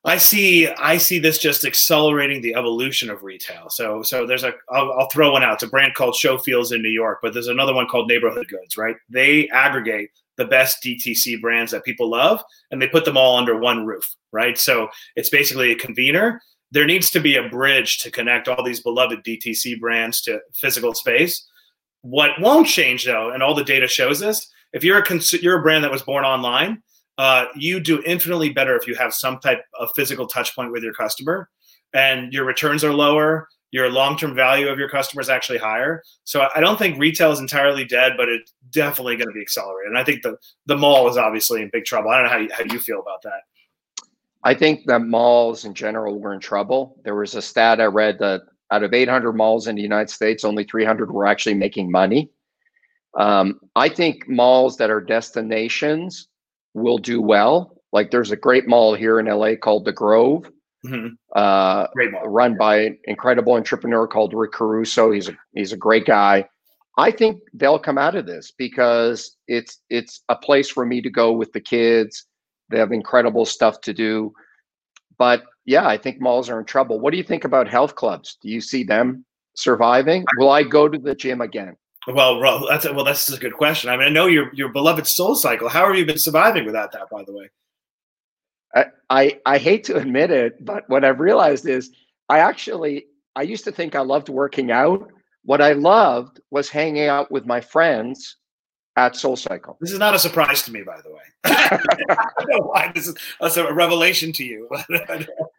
I 0.03 0.17
see 0.17 0.67
I 0.67 0.97
see 0.97 1.19
this 1.19 1.37
just 1.37 1.63
accelerating 1.63 2.41
the 2.41 2.55
evolution 2.55 3.11
of 3.11 3.21
retail. 3.21 3.69
So 3.69 4.01
so 4.01 4.25
there's 4.25 4.43
a 4.43 4.53
I'll, 4.69 4.91
I'll 4.93 5.09
throw 5.09 5.33
one 5.33 5.43
out. 5.43 5.55
It's 5.55 5.63
a 5.63 5.67
brand 5.67 5.93
called 5.93 6.15
Showfields 6.15 6.73
in 6.73 6.81
New 6.81 6.89
York, 6.89 7.19
but 7.21 7.33
there's 7.33 7.47
another 7.47 7.73
one 7.73 7.87
called 7.87 8.07
Neighborhood 8.07 8.47
Goods. 8.47 8.77
Right? 8.77 8.95
They 9.09 9.47
aggregate 9.49 10.09
the 10.37 10.45
best 10.45 10.83
DTC 10.83 11.41
brands 11.41 11.71
that 11.71 11.83
people 11.83 12.09
love 12.09 12.43
and 12.71 12.81
they 12.81 12.87
put 12.87 13.05
them 13.05 13.17
all 13.17 13.37
under 13.37 13.57
one 13.57 13.85
roof. 13.85 14.05
Right? 14.31 14.57
So 14.57 14.89
it's 15.15 15.29
basically 15.29 15.71
a 15.71 15.75
convener. 15.75 16.41
There 16.71 16.85
needs 16.85 17.09
to 17.11 17.19
be 17.19 17.35
a 17.35 17.49
bridge 17.49 17.97
to 17.99 18.11
connect 18.11 18.47
all 18.47 18.63
these 18.63 18.81
beloved 18.81 19.23
DTC 19.25 19.79
brands 19.79 20.21
to 20.21 20.39
physical 20.53 20.93
space. 20.93 21.45
What 22.01 22.39
won't 22.39 22.67
change 22.67 23.05
though, 23.05 23.31
and 23.31 23.43
all 23.43 23.53
the 23.53 23.63
data 23.63 23.87
shows 23.87 24.19
this, 24.19 24.49
if 24.73 24.83
you're 24.83 24.97
a 24.97 25.03
cons- 25.03 25.33
you're 25.33 25.59
a 25.59 25.61
brand 25.61 25.83
that 25.83 25.91
was 25.91 26.01
born 26.01 26.23
online 26.23 26.81
uh, 27.21 27.45
you 27.55 27.79
do 27.79 28.01
infinitely 28.05 28.49
better 28.49 28.75
if 28.75 28.87
you 28.87 28.95
have 28.95 29.13
some 29.13 29.39
type 29.39 29.61
of 29.79 29.89
physical 29.95 30.25
touch 30.25 30.55
point 30.55 30.71
with 30.71 30.81
your 30.81 30.93
customer 30.93 31.49
and 31.93 32.33
your 32.33 32.45
returns 32.45 32.83
are 32.83 32.93
lower 32.93 33.47
your 33.71 33.89
long-term 33.89 34.35
value 34.35 34.67
of 34.67 34.77
your 34.77 34.89
customer 34.89 35.21
is 35.21 35.29
actually 35.29 35.57
higher. 35.57 36.03
So 36.23 36.47
i 36.55 36.59
don't 36.59 36.77
think 36.77 36.99
retail 36.99 37.31
is 37.31 37.39
entirely 37.39 37.85
dead 37.85 38.13
but 38.17 38.29
it's 38.29 38.53
definitely 38.69 39.15
going 39.15 39.27
to 39.27 39.33
be 39.33 39.41
accelerated. 39.41 39.89
And 39.89 39.97
i 39.97 40.03
think 40.03 40.21
the, 40.23 40.37
the 40.67 40.77
mall 40.77 41.09
is 41.09 41.17
obviously 41.17 41.61
in 41.61 41.69
big 41.71 41.85
trouble. 41.85 42.11
I 42.11 42.17
don't 42.17 42.25
know 42.25 42.31
how 42.31 42.37
you, 42.37 42.49
how 42.53 42.73
you 42.73 42.79
feel 42.79 42.99
about 42.99 43.21
that. 43.23 43.41
I 44.43 44.53
think 44.53 44.85
that 44.87 45.01
malls 45.01 45.65
in 45.65 45.73
general 45.73 46.19
were 46.19 46.33
in 46.33 46.39
trouble. 46.39 46.97
There 47.03 47.15
was 47.15 47.35
a 47.35 47.41
stat 47.41 47.81
i 47.81 47.85
read 47.85 48.19
that 48.19 48.41
out 48.71 48.83
of 48.83 48.93
800 48.93 49.33
malls 49.33 49.67
in 49.67 49.75
the 49.75 49.81
united 49.81 50.09
states 50.09 50.43
only 50.43 50.63
300 50.63 51.11
were 51.11 51.25
actually 51.25 51.55
making 51.55 51.91
money. 51.91 52.31
Um, 53.17 53.59
i 53.75 53.89
think 53.89 54.27
malls 54.27 54.77
that 54.77 54.89
are 54.89 55.01
destinations 55.01 56.27
will 56.73 56.97
do 56.97 57.21
well. 57.21 57.81
Like 57.91 58.11
there's 58.11 58.31
a 58.31 58.37
great 58.37 58.67
mall 58.67 58.95
here 58.95 59.19
in 59.19 59.25
LA 59.25 59.55
called 59.55 59.85
The 59.85 59.91
Grove, 59.91 60.49
mm-hmm. 60.85 61.07
uh, 61.35 61.87
run 62.25 62.57
by 62.57 62.81
an 62.81 62.97
incredible 63.05 63.53
entrepreneur 63.53 64.07
called 64.07 64.33
Rick 64.33 64.53
Caruso. 64.53 65.11
He's 65.11 65.29
a 65.29 65.37
he's 65.53 65.73
a 65.73 65.77
great 65.77 66.05
guy. 66.05 66.47
I 66.97 67.11
think 67.11 67.41
they'll 67.53 67.79
come 67.79 67.97
out 67.97 68.15
of 68.15 68.25
this 68.25 68.51
because 68.51 69.37
it's 69.47 69.79
it's 69.89 70.21
a 70.29 70.35
place 70.35 70.69
for 70.69 70.85
me 70.85 71.01
to 71.01 71.09
go 71.09 71.31
with 71.31 71.51
the 71.53 71.61
kids. 71.61 72.25
They 72.69 72.79
have 72.79 72.91
incredible 72.91 73.45
stuff 73.45 73.81
to 73.81 73.93
do. 73.93 74.33
But 75.17 75.43
yeah, 75.65 75.87
I 75.87 75.97
think 75.97 76.19
malls 76.19 76.49
are 76.49 76.59
in 76.59 76.65
trouble. 76.65 76.99
What 76.99 77.11
do 77.11 77.17
you 77.17 77.23
think 77.23 77.45
about 77.45 77.67
health 77.67 77.95
clubs? 77.95 78.37
Do 78.41 78.49
you 78.49 78.61
see 78.61 78.83
them 78.83 79.25
surviving? 79.55 80.25
Will 80.37 80.49
I 80.49 80.63
go 80.63 80.87
to 80.87 80.97
the 80.97 81.15
gym 81.15 81.41
again? 81.41 81.75
Well, 82.07 82.39
well, 82.39 82.65
that's 82.67 82.85
a, 82.85 82.93
well, 82.93 83.05
that's 83.05 83.31
a 83.31 83.37
good 83.37 83.53
question. 83.53 83.89
I 83.89 83.97
mean, 83.97 84.07
I 84.07 84.09
know 84.09 84.25
your 84.25 84.53
your 84.53 84.69
beloved 84.69 85.05
Soul 85.07 85.35
Cycle. 85.35 85.69
How 85.69 85.85
have 85.85 85.95
you 85.95 86.05
been 86.05 86.17
surviving 86.17 86.65
without 86.65 86.91
that? 86.93 87.09
By 87.11 87.23
the 87.23 87.33
way, 87.33 87.49
I, 88.75 88.85
I 89.09 89.39
I 89.45 89.57
hate 89.57 89.83
to 89.85 89.97
admit 89.97 90.31
it, 90.31 90.63
but 90.63 90.89
what 90.89 91.03
I've 91.03 91.19
realized 91.19 91.67
is 91.67 91.91
I 92.29 92.39
actually 92.39 93.05
I 93.35 93.43
used 93.43 93.63
to 93.65 93.71
think 93.71 93.95
I 93.95 94.01
loved 94.01 94.29
working 94.29 94.71
out. 94.71 95.11
What 95.43 95.61
I 95.61 95.73
loved 95.73 96.39
was 96.51 96.69
hanging 96.69 97.07
out 97.07 97.31
with 97.31 97.45
my 97.45 97.61
friends 97.61 98.37
at 98.95 99.15
Soul 99.15 99.35
Cycle. 99.35 99.77
This 99.81 99.91
is 99.91 99.99
not 99.99 100.13
a 100.13 100.19
surprise 100.19 100.63
to 100.63 100.71
me, 100.71 100.83
by 100.83 100.99
the 101.01 101.11
way. 101.11 101.21
I 101.45 102.27
don't 102.39 102.49
know 102.49 102.67
why 102.67 102.91
this 102.93 103.07
is 103.07 103.15
that's 103.39 103.57
a 103.57 103.73
revelation 103.73 104.31
to 104.33 104.43
you. 104.43 104.69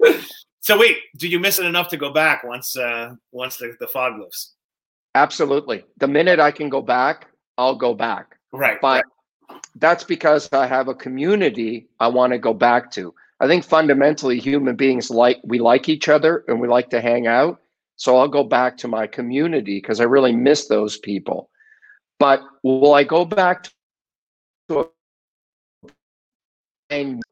so 0.61 0.79
wait, 0.79 0.99
do 1.17 1.29
you 1.29 1.41
miss 1.41 1.59
it 1.59 1.67
enough 1.67 1.89
to 1.89 1.97
go 1.97 2.13
back 2.13 2.45
once 2.45 2.77
uh, 2.77 3.15
once 3.33 3.57
the, 3.57 3.77
the 3.81 3.87
fog 3.87 4.19
lifts? 4.19 4.53
Absolutely. 5.15 5.85
The 5.99 6.09
minute 6.09 6.41
I 6.41 6.51
can 6.51 6.69
go 6.69 6.81
back, 6.81 7.29
I'll 7.59 7.75
go 7.75 7.95
back. 7.95 8.39
Right. 8.53 8.81
But 8.81 9.05
right. 9.05 9.05
That's 9.77 10.05
because 10.05 10.53
I 10.53 10.67
have 10.67 10.89
a 10.89 10.95
community 10.95 11.89
I 12.01 12.09
want 12.09 12.33
to 12.33 12.39
go 12.39 12.55
back 12.55 12.91
to. 12.93 13.15
I 13.41 13.47
think 13.47 13.65
fundamentally 13.65 14.39
human 14.39 14.77
beings 14.77 15.11
like 15.11 15.41
we 15.45 15.59
like 15.59 15.89
each 15.89 16.09
other 16.09 16.45
and 16.49 16.61
we 16.61 16.69
like 16.69 16.91
to 16.91 17.01
hang 17.01 17.27
out. 17.27 17.61
So 17.97 18.17
I'll 18.17 18.29
go 18.29 18.45
back 18.45 18.77
to 18.79 18.89
my 18.89 19.07
community 19.07 19.79
because 19.81 20.01
I 20.01 20.05
really 20.05 20.33
miss 20.33 20.69
those 20.69 20.99
people. 20.99 21.51
But 22.19 22.41
will 22.63 22.95
I 22.95 23.05
go 23.05 23.25
back 23.25 23.69
to 24.69 24.91
And 26.91 27.23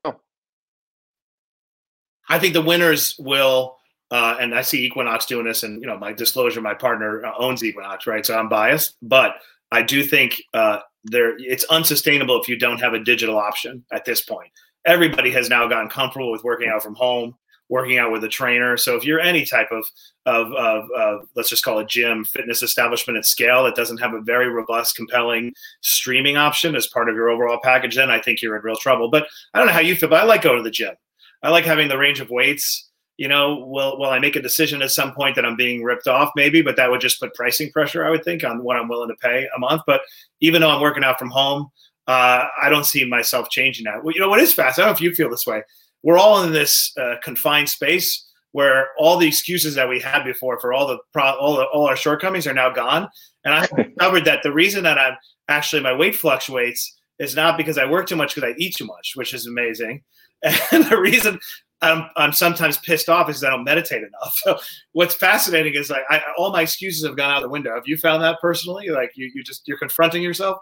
I 2.28 2.38
think 2.38 2.54
the 2.54 2.62
winners 2.62 3.16
will 3.18 3.76
uh, 4.11 4.37
and 4.40 4.54
I 4.54 4.62
see 4.62 4.85
Equinox 4.85 5.24
doing 5.26 5.46
this, 5.46 5.62
and 5.62 5.80
you 5.80 5.87
know, 5.87 5.96
my 5.96 6.12
disclosure, 6.12 6.61
my 6.61 6.74
partner 6.74 7.24
uh, 7.24 7.33
owns 7.38 7.62
Equinox, 7.62 8.06
right? 8.06 8.26
So 8.26 8.37
I'm 8.37 8.48
biased, 8.48 8.96
but 9.02 9.37
I 9.72 9.83
do 9.83 10.02
think 10.02 10.42
uh, 10.54 10.80
there 11.04 11.37
it's 11.38 11.64
unsustainable 11.64 12.40
if 12.40 12.48
you 12.48 12.59
don't 12.59 12.80
have 12.80 12.94
a 12.94 12.98
digital 12.98 13.38
option 13.38 13.85
at 13.92 14.04
this 14.04 14.20
point. 14.20 14.50
Everybody 14.85 15.30
has 15.33 15.48
now 15.48 15.66
gotten 15.68 15.88
comfortable 15.88 16.33
with 16.33 16.44
working 16.44 16.68
out 16.68 16.83
from 16.83 16.94
home, 16.94 17.35
working 17.68 17.98
out 17.98 18.11
with 18.11 18.24
a 18.24 18.28
trainer. 18.28 18.76
So 18.76 18.96
if 18.96 19.04
you're 19.04 19.20
any 19.20 19.46
type 19.46 19.68
of 19.70 19.85
of, 20.26 20.52
of, 20.52 20.85
of 20.96 21.20
let's 21.37 21.48
just 21.48 21.64
call 21.64 21.78
it 21.78 21.88
gym 21.88 22.24
fitness 22.24 22.62
establishment 22.62 23.16
at 23.16 23.24
scale 23.24 23.64
that 23.64 23.76
doesn't 23.76 23.98
have 23.98 24.14
a 24.14 24.20
very 24.20 24.48
robust, 24.50 24.96
compelling 24.96 25.52
streaming 25.80 26.37
option 26.37 26.74
as 26.74 26.87
part 26.88 27.09
of 27.09 27.14
your 27.14 27.30
overall 27.30 27.59
package, 27.62 27.96
then 27.96 28.11
I 28.11 28.20
think 28.20 28.42
you're 28.42 28.56
in 28.56 28.62
real 28.62 28.76
trouble. 28.76 29.11
But 29.11 29.26
I 29.54 29.59
don't 29.59 29.68
know 29.68 29.72
how 29.72 29.80
you 29.80 29.96
feel, 29.96 30.09
but 30.09 30.22
I 30.22 30.24
like 30.24 30.42
going 30.42 30.59
to 30.59 30.62
the 30.62 30.70
gym. 30.70 30.94
I 31.42 31.48
like 31.48 31.64
having 31.64 31.88
the 31.88 31.96
range 31.96 32.20
of 32.20 32.28
weights 32.28 32.89
you 33.20 33.28
know, 33.28 33.66
will 33.66 33.98
will 33.98 34.09
I 34.09 34.18
make 34.18 34.35
a 34.35 34.40
decision 34.40 34.80
at 34.80 34.92
some 34.92 35.12
point 35.12 35.37
that 35.37 35.44
I'm 35.44 35.54
being 35.54 35.83
ripped 35.83 36.09
off? 36.09 36.30
Maybe, 36.37 36.62
but 36.62 36.76
that 36.76 36.90
would 36.90 37.02
just 37.02 37.20
put 37.20 37.35
pricing 37.35 37.70
pressure, 37.70 38.02
I 38.02 38.09
would 38.09 38.24
think, 38.24 38.44
on 38.44 38.62
what 38.62 38.78
I'm 38.78 38.88
willing 38.88 39.11
to 39.11 39.14
pay 39.16 39.46
a 39.54 39.59
month. 39.59 39.83
But 39.87 40.00
even 40.40 40.62
though 40.62 40.70
I'm 40.70 40.80
working 40.80 41.04
out 41.04 41.18
from 41.18 41.28
home, 41.28 41.68
uh, 42.09 42.46
I 42.62 42.70
don't 42.70 42.87
see 42.87 43.04
myself 43.04 43.50
changing 43.50 43.85
that. 43.85 44.02
Well, 44.02 44.14
you 44.14 44.22
know 44.22 44.30
what 44.30 44.40
is 44.40 44.54
fast? 44.54 44.78
I 44.78 44.83
don't 44.83 44.88
know 44.88 44.94
if 44.94 45.02
you 45.02 45.14
feel 45.14 45.28
this 45.28 45.46
way. 45.46 45.62
We're 46.02 46.16
all 46.16 46.42
in 46.44 46.52
this 46.52 46.94
uh, 46.98 47.16
confined 47.22 47.68
space 47.68 48.26
where 48.52 48.88
all 48.98 49.18
the 49.18 49.28
excuses 49.28 49.74
that 49.74 49.87
we 49.87 50.00
had 50.00 50.24
before 50.24 50.59
for 50.59 50.72
all 50.72 50.87
the 50.87 50.96
pro- 51.12 51.37
all 51.38 51.59
the, 51.59 51.64
all 51.64 51.87
our 51.87 51.96
shortcomings 51.96 52.46
are 52.46 52.54
now 52.54 52.70
gone. 52.70 53.06
And 53.44 53.52
I 53.52 53.61
have 53.61 53.76
discovered 53.76 54.24
that 54.24 54.42
the 54.42 54.52
reason 54.52 54.83
that 54.85 54.96
I'm 54.96 55.18
actually 55.46 55.83
my 55.83 55.92
weight 55.92 56.16
fluctuates 56.16 56.96
is 57.18 57.37
not 57.37 57.59
because 57.59 57.76
I 57.76 57.85
work 57.85 58.06
too 58.06 58.16
much, 58.16 58.35
because 58.35 58.50
I 58.50 58.54
eat 58.56 58.76
too 58.76 58.87
much, 58.87 59.12
which 59.14 59.35
is 59.35 59.46
amazing. 59.46 60.04
And 60.72 60.87
the 60.87 60.98
reason 60.98 61.38
I'm, 61.82 62.10
I'm 62.16 62.32
sometimes 62.32 62.78
pissed 62.78 63.08
off 63.08 63.30
is 63.30 63.42
I 63.42 63.50
don't 63.50 63.64
meditate 63.64 64.02
enough. 64.02 64.36
So 64.44 64.58
what's 64.92 65.14
fascinating 65.14 65.74
is 65.74 65.90
like 65.90 66.02
I, 66.08 66.22
all 66.36 66.52
my 66.52 66.62
excuses 66.62 67.06
have 67.06 67.16
gone 67.16 67.34
out 67.34 67.42
the 67.42 67.48
window. 67.48 67.74
Have 67.74 67.86
you 67.86 67.96
found 67.96 68.22
that 68.22 68.38
personally? 68.40 68.88
Like 68.88 69.12
you, 69.14 69.30
you 69.34 69.42
just 69.42 69.66
you're 69.66 69.78
confronting 69.78 70.22
yourself. 70.22 70.58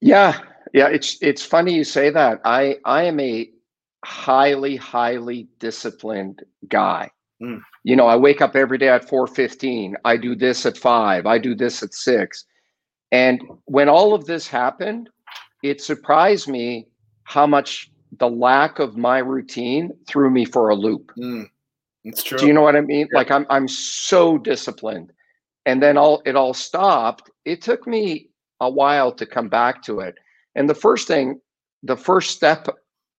Yeah, 0.00 0.38
yeah. 0.72 0.88
It's 0.88 1.18
it's 1.22 1.44
funny 1.44 1.74
you 1.74 1.84
say 1.84 2.10
that. 2.10 2.40
I 2.44 2.76
I 2.84 3.04
am 3.04 3.18
a 3.20 3.50
highly 4.04 4.76
highly 4.76 5.48
disciplined 5.58 6.42
guy. 6.68 7.10
Mm. 7.42 7.60
You 7.84 7.96
know, 7.96 8.06
I 8.06 8.16
wake 8.16 8.40
up 8.40 8.56
every 8.56 8.78
day 8.78 8.88
at 8.88 9.08
four 9.08 9.26
fifteen. 9.26 9.96
I 10.04 10.16
do 10.16 10.34
this 10.34 10.66
at 10.66 10.76
five. 10.76 11.26
I 11.26 11.38
do 11.38 11.54
this 11.54 11.82
at 11.82 11.94
six. 11.94 12.44
And 13.12 13.40
when 13.64 13.88
all 13.88 14.14
of 14.14 14.26
this 14.26 14.46
happened, 14.46 15.08
it 15.62 15.80
surprised 15.80 16.48
me 16.48 16.88
how 17.24 17.46
much 17.46 17.90
the 18.18 18.28
lack 18.28 18.78
of 18.78 18.96
my 18.96 19.18
routine 19.18 19.92
threw 20.06 20.30
me 20.30 20.44
for 20.44 20.68
a 20.68 20.74
loop. 20.74 21.12
Mm, 21.18 21.48
it's 22.04 22.22
true. 22.22 22.38
Do 22.38 22.46
you 22.46 22.52
know 22.52 22.62
what 22.62 22.76
I 22.76 22.80
mean? 22.80 23.08
Yeah. 23.12 23.18
Like 23.18 23.30
I'm 23.30 23.46
I'm 23.50 23.68
so 23.68 24.38
disciplined. 24.38 25.12
And 25.64 25.82
then 25.82 25.96
all 25.96 26.22
it 26.24 26.36
all 26.36 26.54
stopped. 26.54 27.30
It 27.44 27.60
took 27.60 27.86
me 27.86 28.28
a 28.60 28.70
while 28.70 29.12
to 29.12 29.26
come 29.26 29.48
back 29.48 29.82
to 29.82 30.00
it. 30.00 30.14
And 30.54 30.70
the 30.70 30.74
first 30.74 31.08
thing, 31.08 31.40
the 31.82 31.96
first 31.96 32.30
step 32.30 32.68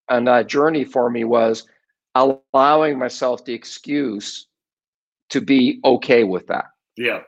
on 0.08 0.24
that 0.24 0.48
journey 0.48 0.84
for 0.84 1.10
me 1.10 1.24
was 1.24 1.66
allowing 2.14 2.98
myself 2.98 3.44
the 3.44 3.52
excuse 3.52 4.46
to 5.28 5.40
be 5.40 5.80
okay 5.84 6.24
with 6.24 6.46
that. 6.46 6.66
Yeah. 6.96 7.20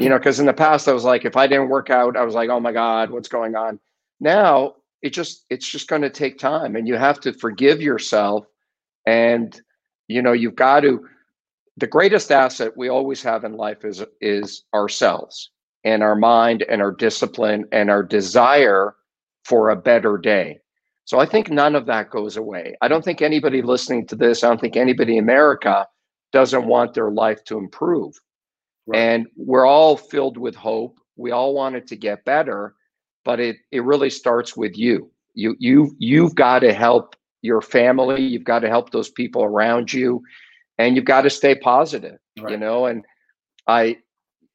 You 0.00 0.08
know, 0.08 0.18
because 0.18 0.40
in 0.40 0.46
the 0.46 0.52
past 0.52 0.88
I 0.88 0.92
was 0.92 1.04
like, 1.04 1.24
if 1.24 1.36
I 1.36 1.46
didn't 1.46 1.68
work 1.68 1.88
out, 1.88 2.16
I 2.16 2.24
was 2.24 2.34
like, 2.34 2.48
oh 2.48 2.58
my 2.58 2.72
God, 2.72 3.10
what's 3.10 3.28
going 3.28 3.54
on? 3.54 3.78
Now 4.18 4.74
it 5.04 5.12
just 5.12 5.44
it's 5.50 5.68
just 5.68 5.86
going 5.86 6.02
to 6.02 6.10
take 6.10 6.38
time 6.38 6.74
and 6.74 6.88
you 6.88 6.96
have 6.96 7.20
to 7.20 7.32
forgive 7.34 7.80
yourself 7.80 8.46
and 9.06 9.60
you 10.08 10.22
know 10.22 10.32
you've 10.32 10.56
got 10.56 10.80
to 10.80 11.06
the 11.76 11.86
greatest 11.86 12.32
asset 12.32 12.72
we 12.76 12.88
always 12.88 13.22
have 13.22 13.44
in 13.44 13.52
life 13.52 13.84
is 13.84 14.02
is 14.20 14.64
ourselves 14.74 15.50
and 15.84 16.02
our 16.02 16.16
mind 16.16 16.64
and 16.70 16.80
our 16.80 16.90
discipline 16.90 17.66
and 17.70 17.90
our 17.90 18.02
desire 18.02 18.96
for 19.44 19.68
a 19.68 19.76
better 19.76 20.16
day. 20.16 20.58
So 21.04 21.18
i 21.20 21.26
think 21.26 21.50
none 21.50 21.76
of 21.76 21.84
that 21.86 22.08
goes 22.10 22.38
away. 22.38 22.74
I 22.80 22.88
don't 22.88 23.04
think 23.04 23.20
anybody 23.20 23.60
listening 23.60 24.06
to 24.06 24.16
this 24.16 24.42
i 24.42 24.48
don't 24.48 24.60
think 24.60 24.76
anybody 24.76 25.18
in 25.18 25.24
america 25.24 25.86
doesn't 26.32 26.66
want 26.66 26.94
their 26.94 27.10
life 27.10 27.44
to 27.44 27.58
improve. 27.58 28.18
Right. 28.86 28.98
and 29.00 29.26
we're 29.36 29.66
all 29.66 29.96
filled 29.96 30.36
with 30.36 30.54
hope. 30.54 30.98
We 31.16 31.30
all 31.30 31.54
want 31.54 31.76
it 31.76 31.86
to 31.88 31.96
get 31.96 32.24
better 32.24 32.74
but 33.24 33.40
it 33.40 33.56
it 33.72 33.82
really 33.82 34.10
starts 34.10 34.56
with 34.56 34.76
you. 34.76 35.10
You 35.34 35.56
you 35.58 35.94
you've 35.98 36.34
got 36.34 36.60
to 36.60 36.72
help 36.72 37.16
your 37.42 37.60
family. 37.60 38.22
You've 38.22 38.44
got 38.44 38.60
to 38.60 38.68
help 38.68 38.90
those 38.90 39.10
people 39.10 39.42
around 39.42 39.92
you, 39.92 40.22
and 40.78 40.96
you've 40.96 41.04
got 41.04 41.22
to 41.22 41.30
stay 41.30 41.54
positive. 41.54 42.18
Right. 42.40 42.52
You 42.52 42.56
know, 42.56 42.86
and 42.86 43.04
I 43.66 43.98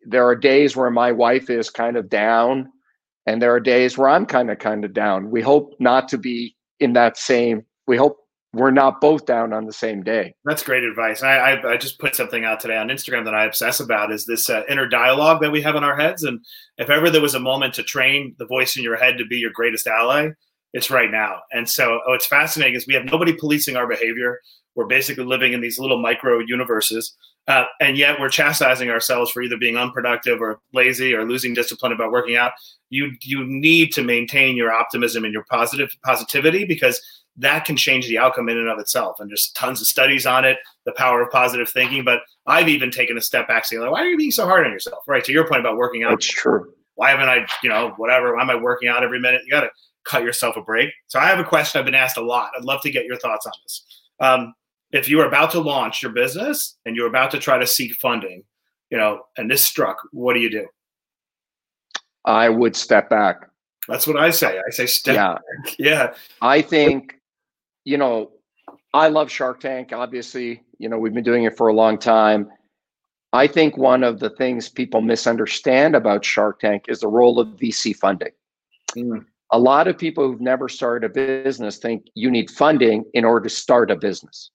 there 0.06 0.26
are 0.28 0.36
days 0.36 0.76
where 0.76 0.92
my 0.92 1.12
wife 1.12 1.50
is 1.50 1.70
kind 1.70 1.98
of 1.98 2.10
down, 2.10 2.72
and 3.26 3.42
there 3.42 3.54
are 3.54 3.60
days 3.60 3.98
where 3.98 4.10
I'm 4.10 4.26
kind 4.26 4.50
of 4.50 4.60
kind 4.60 4.86
of 4.86 4.94
down. 4.94 5.32
We 5.32 5.42
hope 5.42 5.76
not 5.80 6.08
to 6.10 6.18
be 6.18 6.56
in 6.80 6.94
that 6.94 7.18
same. 7.18 7.66
We 7.88 7.98
hope 7.98 8.18
we're 8.54 8.72
not 8.72 9.00
both 9.00 9.26
down 9.26 9.54
on 9.54 9.66
the 9.66 9.74
same 9.74 10.02
day. 10.02 10.34
That's 10.44 10.64
great 10.64 10.84
advice. 10.84 11.22
I, 11.22 11.38
I, 11.38 11.74
I 11.74 11.78
just 11.78 12.00
put 12.00 12.16
something 12.16 12.46
out 12.46 12.60
today 12.60 12.78
on 12.78 12.88
Instagram 12.88 13.26
that 13.26 13.36
I 13.36 13.46
obsess 13.46 13.80
about 13.80 14.12
is 14.12 14.26
this 14.26 14.50
uh, 14.50 14.64
inner 14.68 14.88
dialogue 14.88 15.42
that 15.42 15.52
we 15.52 15.62
have 15.62 15.76
in 15.76 15.84
our 15.84 15.96
heads. 15.96 16.24
And 16.24 16.40
if 16.78 16.90
ever 16.90 17.10
there 17.10 17.22
was 17.22 17.36
a 17.36 17.40
moment 17.40 17.76
to 17.76 17.84
train 17.84 18.36
the 18.40 18.48
voice 18.48 18.76
in 18.76 18.84
your 18.84 18.96
head 18.96 19.18
to 19.20 19.26
be 19.26 19.38
your 19.38 19.52
greatest 19.54 19.86
ally, 19.86 20.30
it's 20.74 20.90
right 20.90 21.12
now. 21.12 21.42
And 21.52 21.70
so 21.70 22.00
oh, 22.06 22.12
what's 22.12 22.28
fascinating 22.28 22.76
is 22.76 22.88
we 22.88 22.96
have 22.96 23.06
nobody 23.06 23.34
policing 23.34 23.76
our 23.76 23.88
behavior. 23.88 24.40
We're 24.76 24.88
basically 24.88 25.26
living 25.26 25.54
in 25.54 25.62
these 25.62 25.80
little 25.80 26.02
micro 26.02 26.40
universes. 26.40 27.16
Uh, 27.48 27.66
and 27.82 27.98
yet 27.98 28.20
we're 28.20 28.30
chastising 28.30 28.92
ourselves 28.92 29.32
for 29.32 29.42
either 29.42 29.58
being 29.58 29.76
unproductive 29.76 30.40
or 30.40 30.60
lazy 30.74 31.16
or 31.16 31.28
losing 31.28 31.54
discipline 31.54 31.92
about 31.92 32.12
working 32.12 32.36
out. 32.36 32.52
You 32.92 33.12
you 33.22 33.44
need 33.46 33.92
to 33.94 34.04
maintain 34.04 34.56
your 34.56 34.72
optimism 34.72 35.24
and 35.24 35.34
your 35.34 35.46
positive 35.50 35.90
positivity 36.04 36.66
because 36.66 37.02
that 37.40 37.66
can 37.66 37.78
change 37.78 38.08
the 38.08 38.18
outcome 38.18 38.50
in 38.50 38.58
and 38.58 38.70
of 38.70 38.80
itself. 38.80 39.20
And 39.20 39.30
there's 39.30 39.52
tons 39.56 39.82
of 39.82 39.88
studies 39.88 40.26
on 40.26 40.46
it, 40.46 40.58
the 40.86 40.92
power 40.92 41.22
of 41.22 41.32
positive 41.32 41.70
thinking. 41.70 42.04
But 42.04 42.22
I've 42.46 42.70
even 42.70 42.92
taken 42.92 43.18
a 43.18 43.22
step 43.22 43.48
back, 43.48 43.66
saying, 43.66 43.82
like, 43.82 43.92
why 43.92 44.02
are 44.02 44.08
you 44.08 44.18
being 44.18 44.32
so 44.32 44.46
hard 44.46 44.66
on 44.66 44.72
yourself? 44.72 45.04
Right. 45.08 45.24
To 45.24 45.32
your 45.32 45.48
point 45.48 45.62
about 45.62 45.78
working 45.78 46.04
out. 46.04 46.12
That's 46.12 46.28
true. 46.28 46.72
Why 46.96 47.12
haven't 47.12 47.30
I, 47.30 47.48
you 47.64 47.70
know, 47.70 47.94
whatever? 47.96 48.36
Why 48.36 48.42
am 48.42 48.50
I 48.50 48.56
working 48.56 48.90
out 48.90 49.04
every 49.04 49.20
minute? 49.20 49.42
You 49.46 49.52
got 49.52 49.62
to 49.62 49.70
cut 50.04 50.24
yourself 50.24 50.58
a 50.58 50.62
break. 50.62 50.90
So 51.08 51.18
I 51.18 51.28
have 51.28 51.40
a 51.40 51.44
question 51.44 51.80
I've 51.80 51.86
been 51.86 51.96
asked 51.96 52.18
a 52.18 52.22
lot. 52.22 52.52
I'd 52.58 52.66
love 52.66 52.82
to 52.82 52.92
get 52.92 53.06
your 53.06 53.18
thoughts 53.18 53.46
on 53.46 53.54
this. 53.64 53.86
Um, 54.20 54.54
if 54.92 55.08
you 55.08 55.22
are 55.22 55.28
about 55.28 55.52
to 55.52 55.60
launch 55.62 56.02
your 56.04 56.12
business 56.12 56.78
and 56.86 56.96
you're 56.96 57.08
about 57.08 57.32
to 57.32 57.40
try 57.40 57.58
to 57.58 57.68
seek 57.68 57.94
funding, 57.96 58.44
you 58.90 58.98
know, 58.98 59.22
and 59.38 59.50
this 59.50 59.66
struck, 59.66 59.98
what 60.12 60.34
do 60.34 60.42
you 60.42 60.50
do? 60.50 60.68
I 62.26 62.50
would 62.50 62.76
step 62.76 63.10
back. 63.10 63.50
That's 63.88 64.06
what 64.06 64.18
I 64.18 64.30
say. 64.30 64.60
I 64.60 64.72
say 64.72 64.86
step 64.88 65.16
yeah. 65.16 65.34
back. 65.34 65.76
Yeah. 65.80 66.14
I 66.42 66.62
think 66.62 67.19
you 67.90 67.98
know, 67.98 68.30
I 68.94 69.08
love 69.08 69.32
Shark 69.32 69.62
Tank. 69.62 69.92
Obviously, 69.92 70.62
you 70.78 70.88
know, 70.88 71.00
we've 71.00 71.14
been 71.14 71.24
doing 71.24 71.46
it 71.46 71.58
for 71.58 71.70
a 71.70 71.74
long 71.74 71.98
time. 71.98 72.48
I 73.34 73.48
think 73.48 73.78
one 73.78 74.04
of 74.04 74.20
the 74.20 74.30
things 74.30 74.70
people 74.70 75.02
misunderstand 75.02 75.96
about 75.96 76.24
Shark 76.24 76.60
Tank 76.60 76.86
is 76.88 77.00
the 77.00 77.08
role 77.08 77.40
of 77.40 77.48
VC 77.50 77.96
funding. 77.96 78.34
Mm. 78.96 79.26
A 79.52 79.58
lot 79.58 79.88
of 79.88 79.98
people 79.98 80.24
who've 80.24 80.40
never 80.40 80.70
started 80.70 81.10
a 81.10 81.14
business 81.44 81.78
think 81.78 82.06
you 82.14 82.30
need 82.30 82.52
funding 82.52 83.06
in 83.16 83.26
order 83.26 83.50
to 83.50 83.56
start 83.56 83.90
a 83.90 83.96
business. 83.96 84.52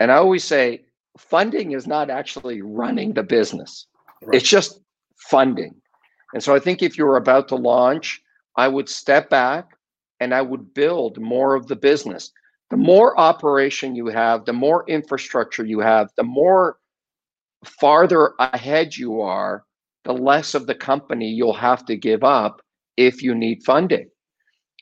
And 0.00 0.10
I 0.10 0.16
always 0.16 0.44
say 0.44 0.86
funding 1.18 1.72
is 1.72 1.86
not 1.86 2.08
actually 2.08 2.62
running 2.62 3.12
the 3.12 3.22
business, 3.22 3.86
right. 4.22 4.36
it's 4.36 4.48
just 4.48 4.80
funding. 5.16 5.74
And 6.32 6.42
so 6.42 6.54
I 6.54 6.60
think 6.60 6.82
if 6.82 6.96
you're 6.96 7.16
about 7.16 7.48
to 7.48 7.56
launch, 7.56 8.22
I 8.56 8.68
would 8.68 8.88
step 8.88 9.28
back, 9.28 9.77
and 10.20 10.34
I 10.34 10.42
would 10.42 10.74
build 10.74 11.20
more 11.20 11.54
of 11.54 11.66
the 11.68 11.76
business. 11.76 12.30
The 12.70 12.76
more 12.76 13.18
operation 13.18 13.94
you 13.94 14.06
have, 14.08 14.44
the 14.44 14.52
more 14.52 14.84
infrastructure 14.88 15.64
you 15.64 15.80
have, 15.80 16.10
the 16.16 16.24
more 16.24 16.78
farther 17.64 18.34
ahead 18.38 18.96
you 18.96 19.20
are, 19.20 19.64
the 20.04 20.12
less 20.12 20.54
of 20.54 20.66
the 20.66 20.74
company 20.74 21.28
you'll 21.28 21.52
have 21.54 21.84
to 21.86 21.96
give 21.96 22.24
up 22.24 22.60
if 22.96 23.22
you 23.22 23.34
need 23.34 23.62
funding. 23.64 24.08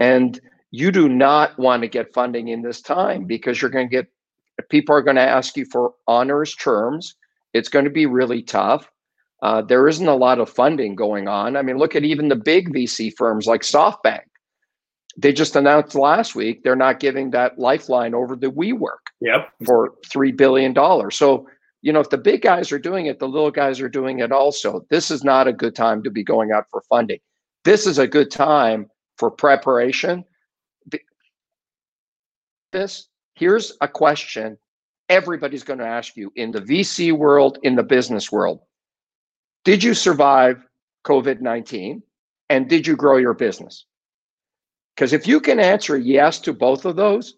And 0.01 0.41
you 0.71 0.91
do 0.91 1.09
not 1.09 1.59
want 1.59 1.83
to 1.83 1.89
get 1.89 2.13
funding 2.13 2.49
in 2.49 2.63
this 2.63 2.81
time 2.81 3.25
because 3.25 3.61
you're 3.61 3.71
going 3.71 3.89
to 3.89 3.97
get 3.97 4.07
people 4.71 4.95
are 4.95 5.03
going 5.03 5.17
to 5.17 5.23
ask 5.23 5.57
you 5.57 5.67
for 5.71 5.93
onerous 6.07 6.55
terms. 6.55 7.15
It's 7.53 7.69
going 7.69 7.85
to 7.85 7.91
be 7.91 8.07
really 8.07 8.43
tough. 8.43 8.91
Uh, 9.43 9.63
there 9.63 9.87
isn't 9.87 10.09
a 10.09 10.17
lot 10.17 10.39
of 10.39 10.49
funding 10.49 10.95
going 10.95 11.29
on. 11.29 11.57
I 11.57 11.63
mean, 11.63 11.77
look 11.77 11.95
at 11.95 12.05
even 12.05 12.29
the 12.29 12.37
big 12.37 12.73
VC 12.73 13.13
firms 13.17 13.47
like 13.47 13.61
SoftBank 13.61 14.23
they 15.17 15.33
just 15.33 15.57
announced 15.57 15.95
last 15.95 16.35
week 16.35 16.63
they're 16.63 16.77
not 16.77 17.01
giving 17.01 17.31
that 17.31 17.59
lifeline 17.59 18.15
over 18.15 18.37
the 18.37 18.51
WeWork 18.51 19.11
yep. 19.21 19.51
for 19.65 19.95
three 20.07 20.33
billion 20.33 20.73
dollars. 20.73 21.17
So 21.17 21.49
you 21.83 21.93
know 21.93 22.01
if 22.01 22.11
the 22.11 22.19
big 22.19 22.43
guys 22.43 22.73
are 22.73 22.79
doing 22.79 23.07
it, 23.07 23.19
the 23.19 23.29
little 23.29 23.51
guys 23.51 23.81
are 23.81 23.89
doing 23.89 24.21
it 24.21 24.33
also. 24.33 24.85
This 24.91 25.11
is 25.11 25.25
not 25.25 25.49
a 25.49 25.53
good 25.53 25.75
time 25.75 26.03
to 26.03 26.11
be 26.11 26.23
going 26.23 26.53
out 26.53 26.67
for 26.71 26.83
funding. 26.89 27.21
This 27.65 27.87
is 27.87 27.99
a 27.99 28.07
good 28.07 28.31
time 28.31 28.91
for 29.17 29.31
preparation. 29.31 30.25
This 32.73 33.09
here's 33.35 33.77
a 33.81 33.89
question 33.89 34.59
everybody's 35.09 35.63
going 35.63 35.79
to 35.79 35.87
ask 35.87 36.17
you 36.17 36.33
in 36.37 36.51
the 36.51 36.61
VC 36.61 37.13
world, 37.13 37.59
in 37.63 37.77
the 37.77 37.83
business 37.83 38.33
world. 38.33 38.61
Did 39.65 39.83
you 39.83 39.95
survive 39.95 40.63
COVID 41.05 41.41
19? 41.41 42.03
And 42.49 42.69
did 42.69 42.87
you 42.87 42.97
grow 42.97 43.17
your 43.17 43.35
business? 43.35 43.87
Because 44.97 45.13
if 45.13 45.27
you 45.27 45.41
can 45.41 45.61
answer 45.61 45.99
yes 45.99 46.39
to 46.41 46.55
both 46.55 46.87
of 46.87 46.97
those, 46.97 47.35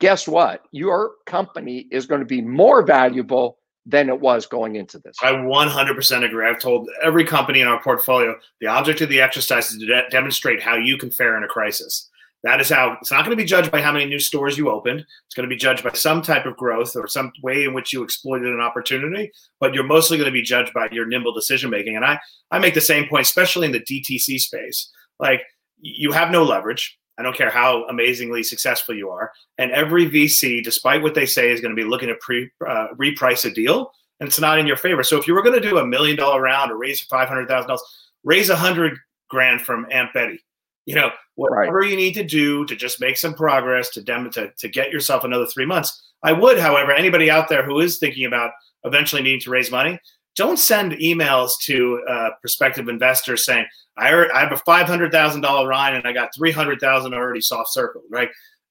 guess 0.00 0.26
what? 0.26 0.64
Your 0.72 1.12
company 1.26 1.86
is 1.92 2.06
going 2.06 2.20
to 2.20 2.26
be 2.26 2.42
more 2.42 2.82
valuable 2.82 3.58
than 3.86 4.08
it 4.08 4.20
was 4.20 4.46
going 4.46 4.76
into 4.76 4.98
this. 4.98 5.16
I 5.22 5.32
100% 5.32 6.24
agree. 6.24 6.46
I've 6.46 6.58
told 6.58 6.88
every 7.02 7.24
company 7.24 7.60
in 7.60 7.68
our 7.68 7.82
portfolio 7.82 8.34
the 8.60 8.66
object 8.66 9.00
of 9.00 9.08
the 9.08 9.20
exercise 9.20 9.70
is 9.70 9.78
to 9.78 9.86
de- 9.86 10.08
demonstrate 10.10 10.60
how 10.60 10.76
you 10.76 10.98
can 10.98 11.10
fare 11.10 11.36
in 11.36 11.44
a 11.44 11.48
crisis. 11.48 12.10
That 12.44 12.60
is 12.60 12.68
how 12.68 12.96
it's 13.00 13.10
not 13.10 13.24
going 13.24 13.36
to 13.36 13.42
be 13.42 13.48
judged 13.48 13.72
by 13.72 13.80
how 13.80 13.90
many 13.90 14.04
new 14.04 14.20
stores 14.20 14.56
you 14.56 14.70
opened. 14.70 15.00
It's 15.00 15.34
going 15.34 15.48
to 15.48 15.52
be 15.52 15.58
judged 15.58 15.82
by 15.82 15.92
some 15.92 16.22
type 16.22 16.46
of 16.46 16.56
growth 16.56 16.94
or 16.94 17.08
some 17.08 17.32
way 17.42 17.64
in 17.64 17.74
which 17.74 17.92
you 17.92 18.02
exploited 18.02 18.48
an 18.48 18.60
opportunity. 18.60 19.32
But 19.58 19.74
you're 19.74 19.84
mostly 19.84 20.18
going 20.18 20.28
to 20.28 20.32
be 20.32 20.42
judged 20.42 20.72
by 20.72 20.88
your 20.92 21.06
nimble 21.06 21.32
decision 21.32 21.70
making. 21.70 21.96
And 21.96 22.04
I, 22.04 22.20
I 22.50 22.58
make 22.58 22.74
the 22.74 22.80
same 22.80 23.08
point, 23.08 23.22
especially 23.22 23.66
in 23.66 23.72
the 23.72 23.80
DTC 23.80 24.38
space. 24.38 24.88
Like 25.18 25.42
you 25.80 26.12
have 26.12 26.30
no 26.30 26.42
leverage. 26.44 26.98
I 27.18 27.22
don't 27.22 27.36
care 27.36 27.50
how 27.50 27.84
amazingly 27.88 28.42
successful 28.42 28.94
you 28.94 29.10
are. 29.10 29.32
And 29.58 29.72
every 29.72 30.08
VC, 30.08 30.62
despite 30.62 31.02
what 31.02 31.14
they 31.14 31.26
say, 31.26 31.50
is 31.50 31.60
going 31.60 31.74
to 31.74 31.80
be 31.80 31.88
looking 31.88 32.08
to 32.08 32.14
pre, 32.20 32.50
uh, 32.66 32.88
reprice 32.96 33.44
a 33.44 33.52
deal, 33.52 33.90
and 34.20 34.28
it's 34.28 34.40
not 34.40 34.58
in 34.58 34.66
your 34.66 34.76
favor. 34.76 35.02
So 35.02 35.18
if 35.18 35.26
you 35.26 35.34
were 35.34 35.42
going 35.42 35.60
to 35.60 35.68
do 35.68 35.78
a 35.78 35.86
million 35.86 36.16
dollar 36.16 36.40
round 36.40 36.70
or 36.70 36.76
raise 36.76 37.00
five 37.02 37.28
hundred 37.28 37.48
thousand 37.48 37.68
dollars, 37.68 37.82
raise 38.24 38.50
a 38.50 38.56
hundred 38.56 38.98
grand 39.28 39.62
from 39.62 39.86
Aunt 39.90 40.12
Betty. 40.14 40.40
You 40.86 40.94
know, 40.94 41.10
whatever 41.34 41.78
right. 41.78 41.90
you 41.90 41.96
need 41.96 42.14
to 42.14 42.24
do 42.24 42.64
to 42.64 42.74
just 42.74 43.00
make 43.00 43.16
some 43.18 43.34
progress 43.34 43.90
to 43.90 44.02
dem- 44.02 44.30
to, 44.30 44.50
to 44.58 44.68
get 44.68 44.90
yourself 44.90 45.24
another 45.24 45.46
three 45.46 45.66
months. 45.66 46.02
I 46.22 46.32
would, 46.32 46.58
however, 46.58 46.92
anybody 46.92 47.30
out 47.30 47.48
there 47.48 47.64
who 47.64 47.80
is 47.80 47.98
thinking 47.98 48.24
about 48.24 48.52
eventually 48.84 49.22
needing 49.22 49.40
to 49.40 49.50
raise 49.50 49.70
money, 49.70 49.98
don't 50.38 50.56
send 50.56 50.92
emails 50.92 51.58
to 51.62 52.00
uh, 52.08 52.30
prospective 52.40 52.88
investors 52.88 53.44
saying, 53.44 53.66
I, 53.96 54.08
I 54.32 54.40
have 54.40 54.52
a 54.52 54.54
$500,000 54.54 55.42
line 55.70 55.94
and 55.96 56.06
I 56.06 56.12
got 56.12 56.32
300,000 56.34 57.12
already 57.12 57.40
soft 57.40 57.72
circled, 57.72 58.04
right? 58.08 58.28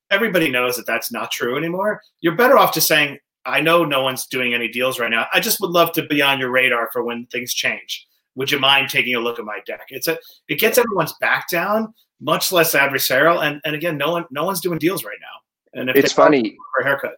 Everybody 0.09 0.49
knows 0.49 0.77
that 0.77 0.85
that's 0.85 1.11
not 1.11 1.29
true 1.29 1.57
anymore. 1.57 2.01
You're 2.21 2.37
better 2.37 2.57
off 2.57 2.73
just 2.73 2.87
saying, 2.87 3.19
I 3.45 3.59
know 3.59 3.83
no 3.83 4.01
one's 4.01 4.27
doing 4.27 4.53
any 4.53 4.69
deals 4.69 4.97
right 4.97 5.11
now. 5.11 5.27
I 5.33 5.41
just 5.41 5.59
would 5.59 5.71
love 5.71 5.91
to 5.93 6.05
be 6.05 6.21
on 6.21 6.39
your 6.39 6.49
radar 6.49 6.89
for 6.93 7.03
when 7.03 7.25
things 7.25 7.53
change. 7.53 8.07
Would 8.35 8.49
you 8.49 8.59
mind 8.59 8.87
taking 8.89 9.15
a 9.15 9.19
look 9.19 9.37
at 9.37 9.43
my 9.43 9.59
deck? 9.65 9.87
It's 9.89 10.07
a 10.07 10.17
it 10.47 10.59
gets 10.59 10.77
everyone's 10.77 11.13
back 11.19 11.49
down, 11.49 11.93
much 12.21 12.51
less 12.51 12.75
adversarial. 12.75 13.45
And 13.45 13.59
and 13.65 13.73
again, 13.73 13.97
no 13.97 14.11
one 14.11 14.25
no 14.31 14.43
one's 14.43 14.61
doing 14.61 14.79
deals 14.79 15.03
right 15.03 15.17
now. 15.19 15.79
And 15.79 15.89
if 15.89 15.95
it's 15.95 16.13
funny 16.13 16.55
for 16.75 16.81
a 16.81 16.85
haircut. 16.85 17.15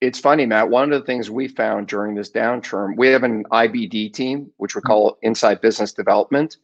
It's 0.00 0.20
funny, 0.20 0.44
Matt. 0.44 0.68
One 0.68 0.92
of 0.92 1.00
the 1.00 1.06
things 1.06 1.30
we 1.30 1.48
found 1.48 1.88
during 1.88 2.14
this 2.14 2.30
downturn, 2.30 2.96
we 2.96 3.08
have 3.08 3.22
an 3.22 3.44
IBD 3.44 4.12
team, 4.12 4.50
which 4.58 4.74
we 4.74 4.82
call 4.82 5.16
Inside 5.22 5.62
Business 5.62 5.92
Development, 5.92 6.56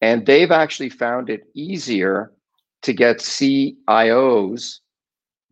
and 0.00 0.24
they've 0.24 0.52
actually 0.52 0.88
found 0.88 1.30
it 1.30 1.48
easier 1.54 2.32
to 2.82 2.92
get 2.92 3.18
CIOs, 3.18 4.78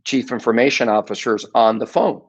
Chief 0.05 0.31
Information 0.31 0.89
Officers, 0.89 1.45
on 1.55 1.79
the 1.79 1.87
phone. 1.87 2.23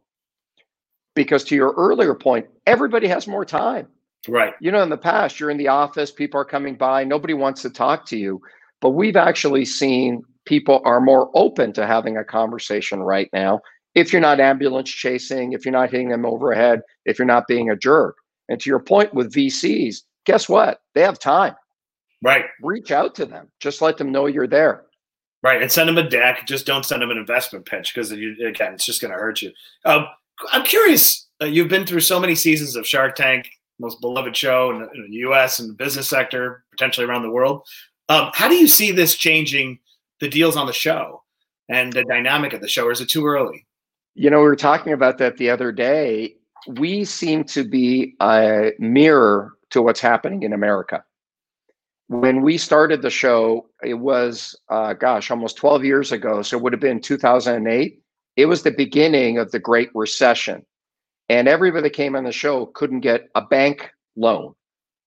Because 1.15 1.43
to 1.45 1.55
your 1.55 1.73
earlier 1.77 2.15
point, 2.15 2.47
everybody 2.65 3.07
has 3.07 3.27
more 3.27 3.45
time. 3.45 3.87
Right. 4.27 4.53
You 4.59 4.71
know, 4.71 4.81
in 4.81 4.89
the 4.89 4.97
past, 4.97 5.39
you're 5.39 5.51
in 5.51 5.57
the 5.57 5.67
office, 5.67 6.11
people 6.11 6.39
are 6.41 6.45
coming 6.45 6.75
by, 6.75 7.03
nobody 7.03 7.33
wants 7.33 7.61
to 7.61 7.69
talk 7.69 8.05
to 8.07 8.17
you. 8.17 8.41
But 8.81 8.91
we've 8.91 9.15
actually 9.15 9.65
seen 9.65 10.23
people 10.45 10.81
are 10.83 10.99
more 10.99 11.29
open 11.35 11.73
to 11.73 11.85
having 11.85 12.17
a 12.17 12.23
conversation 12.23 12.99
right 12.99 13.29
now 13.33 13.61
if 13.95 14.13
you're 14.13 14.21
not 14.21 14.39
ambulance 14.39 14.89
chasing, 14.89 15.53
if 15.53 15.65
you're 15.65 15.71
not 15.71 15.91
hitting 15.91 16.09
them 16.09 16.25
overhead, 16.25 16.81
if 17.05 17.17
you're 17.17 17.25
not 17.25 17.47
being 17.47 17.69
a 17.69 17.75
jerk. 17.75 18.17
And 18.47 18.59
to 18.59 18.69
your 18.69 18.79
point 18.79 19.13
with 19.13 19.33
VCs, 19.33 20.01
guess 20.25 20.49
what? 20.49 20.81
They 20.95 21.01
have 21.01 21.19
time. 21.19 21.55
Right. 22.21 22.45
Reach 22.61 22.91
out 22.91 23.15
to 23.15 23.25
them. 23.25 23.47
Just 23.59 23.81
let 23.81 23.97
them 23.97 24.11
know 24.11 24.25
you're 24.25 24.47
there. 24.47 24.83
Right. 25.41 25.61
And 25.61 25.71
send 25.71 25.87
them 25.87 25.97
a 25.97 26.09
deck. 26.09 26.45
Just 26.45 26.65
don't 26.65 26.85
send 26.85 27.01
them 27.01 27.11
an 27.11 27.17
investment 27.17 27.65
pitch 27.65 27.93
because, 27.93 28.11
again, 28.11 28.73
it's 28.73 28.85
just 28.85 29.01
going 29.01 29.11
to 29.11 29.17
hurt 29.17 29.41
you. 29.41 29.51
Um, 29.85 30.07
I'm 30.51 30.65
curious. 30.65 31.27
Uh, 31.41 31.45
you've 31.45 31.69
been 31.69 31.85
through 31.85 32.01
so 32.01 32.19
many 32.19 32.35
seasons 32.35 32.75
of 32.75 32.85
Shark 32.85 33.15
Tank, 33.15 33.49
most 33.79 34.01
beloved 34.01 34.35
show 34.35 34.71
in 34.71 34.79
the, 34.79 34.89
in 34.91 35.09
the 35.09 35.17
U.S. 35.17 35.59
and 35.59 35.69
the 35.69 35.73
business 35.73 36.09
sector, 36.09 36.65
potentially 36.71 37.07
around 37.07 37.23
the 37.23 37.31
world. 37.31 37.65
Um, 38.09 38.31
how 38.33 38.49
do 38.49 38.55
you 38.55 38.67
see 38.67 38.91
this 38.91 39.15
changing 39.15 39.79
the 40.19 40.27
deals 40.27 40.57
on 40.57 40.67
the 40.67 40.73
show 40.73 41.23
and 41.69 41.93
the 41.93 42.03
dynamic 42.03 42.51
of 42.51 42.61
the 42.61 42.67
show? 42.67 42.85
Or 42.85 42.91
is 42.91 42.99
it 42.99 43.09
too 43.09 43.25
early? 43.25 43.65
You 44.15 44.29
know, 44.29 44.37
we 44.39 44.45
were 44.45 44.55
talking 44.55 44.93
about 44.93 45.17
that 45.19 45.37
the 45.37 45.49
other 45.49 45.71
day. 45.71 46.35
We 46.67 47.05
seem 47.05 47.43
to 47.45 47.63
be 47.63 48.15
a 48.19 48.71
mirror 48.79 49.53
to 49.71 49.81
what's 49.81 49.99
happening 49.99 50.43
in 50.43 50.53
America. 50.53 51.03
When 52.07 52.41
we 52.41 52.57
started 52.57 53.01
the 53.01 53.11
show, 53.11 53.67
it 53.83 53.93
was, 53.93 54.59
uh, 54.69 54.93
gosh, 54.93 55.29
almost 55.29 55.57
12 55.57 55.85
years 55.85 56.11
ago. 56.11 56.41
So 56.41 56.57
it 56.57 56.63
would 56.63 56.73
have 56.73 56.81
been 56.81 56.99
2008. 56.99 58.01
It 58.35 58.45
was 58.47 58.63
the 58.63 58.71
beginning 58.71 59.37
of 59.37 59.51
the 59.51 59.59
Great 59.59 59.89
Recession. 59.93 60.65
And 61.29 61.47
everybody 61.47 61.83
that 61.83 61.95
came 61.95 62.15
on 62.15 62.23
the 62.23 62.31
show 62.31 62.65
couldn't 62.67 63.01
get 63.01 63.29
a 63.35 63.41
bank 63.41 63.91
loan 64.15 64.55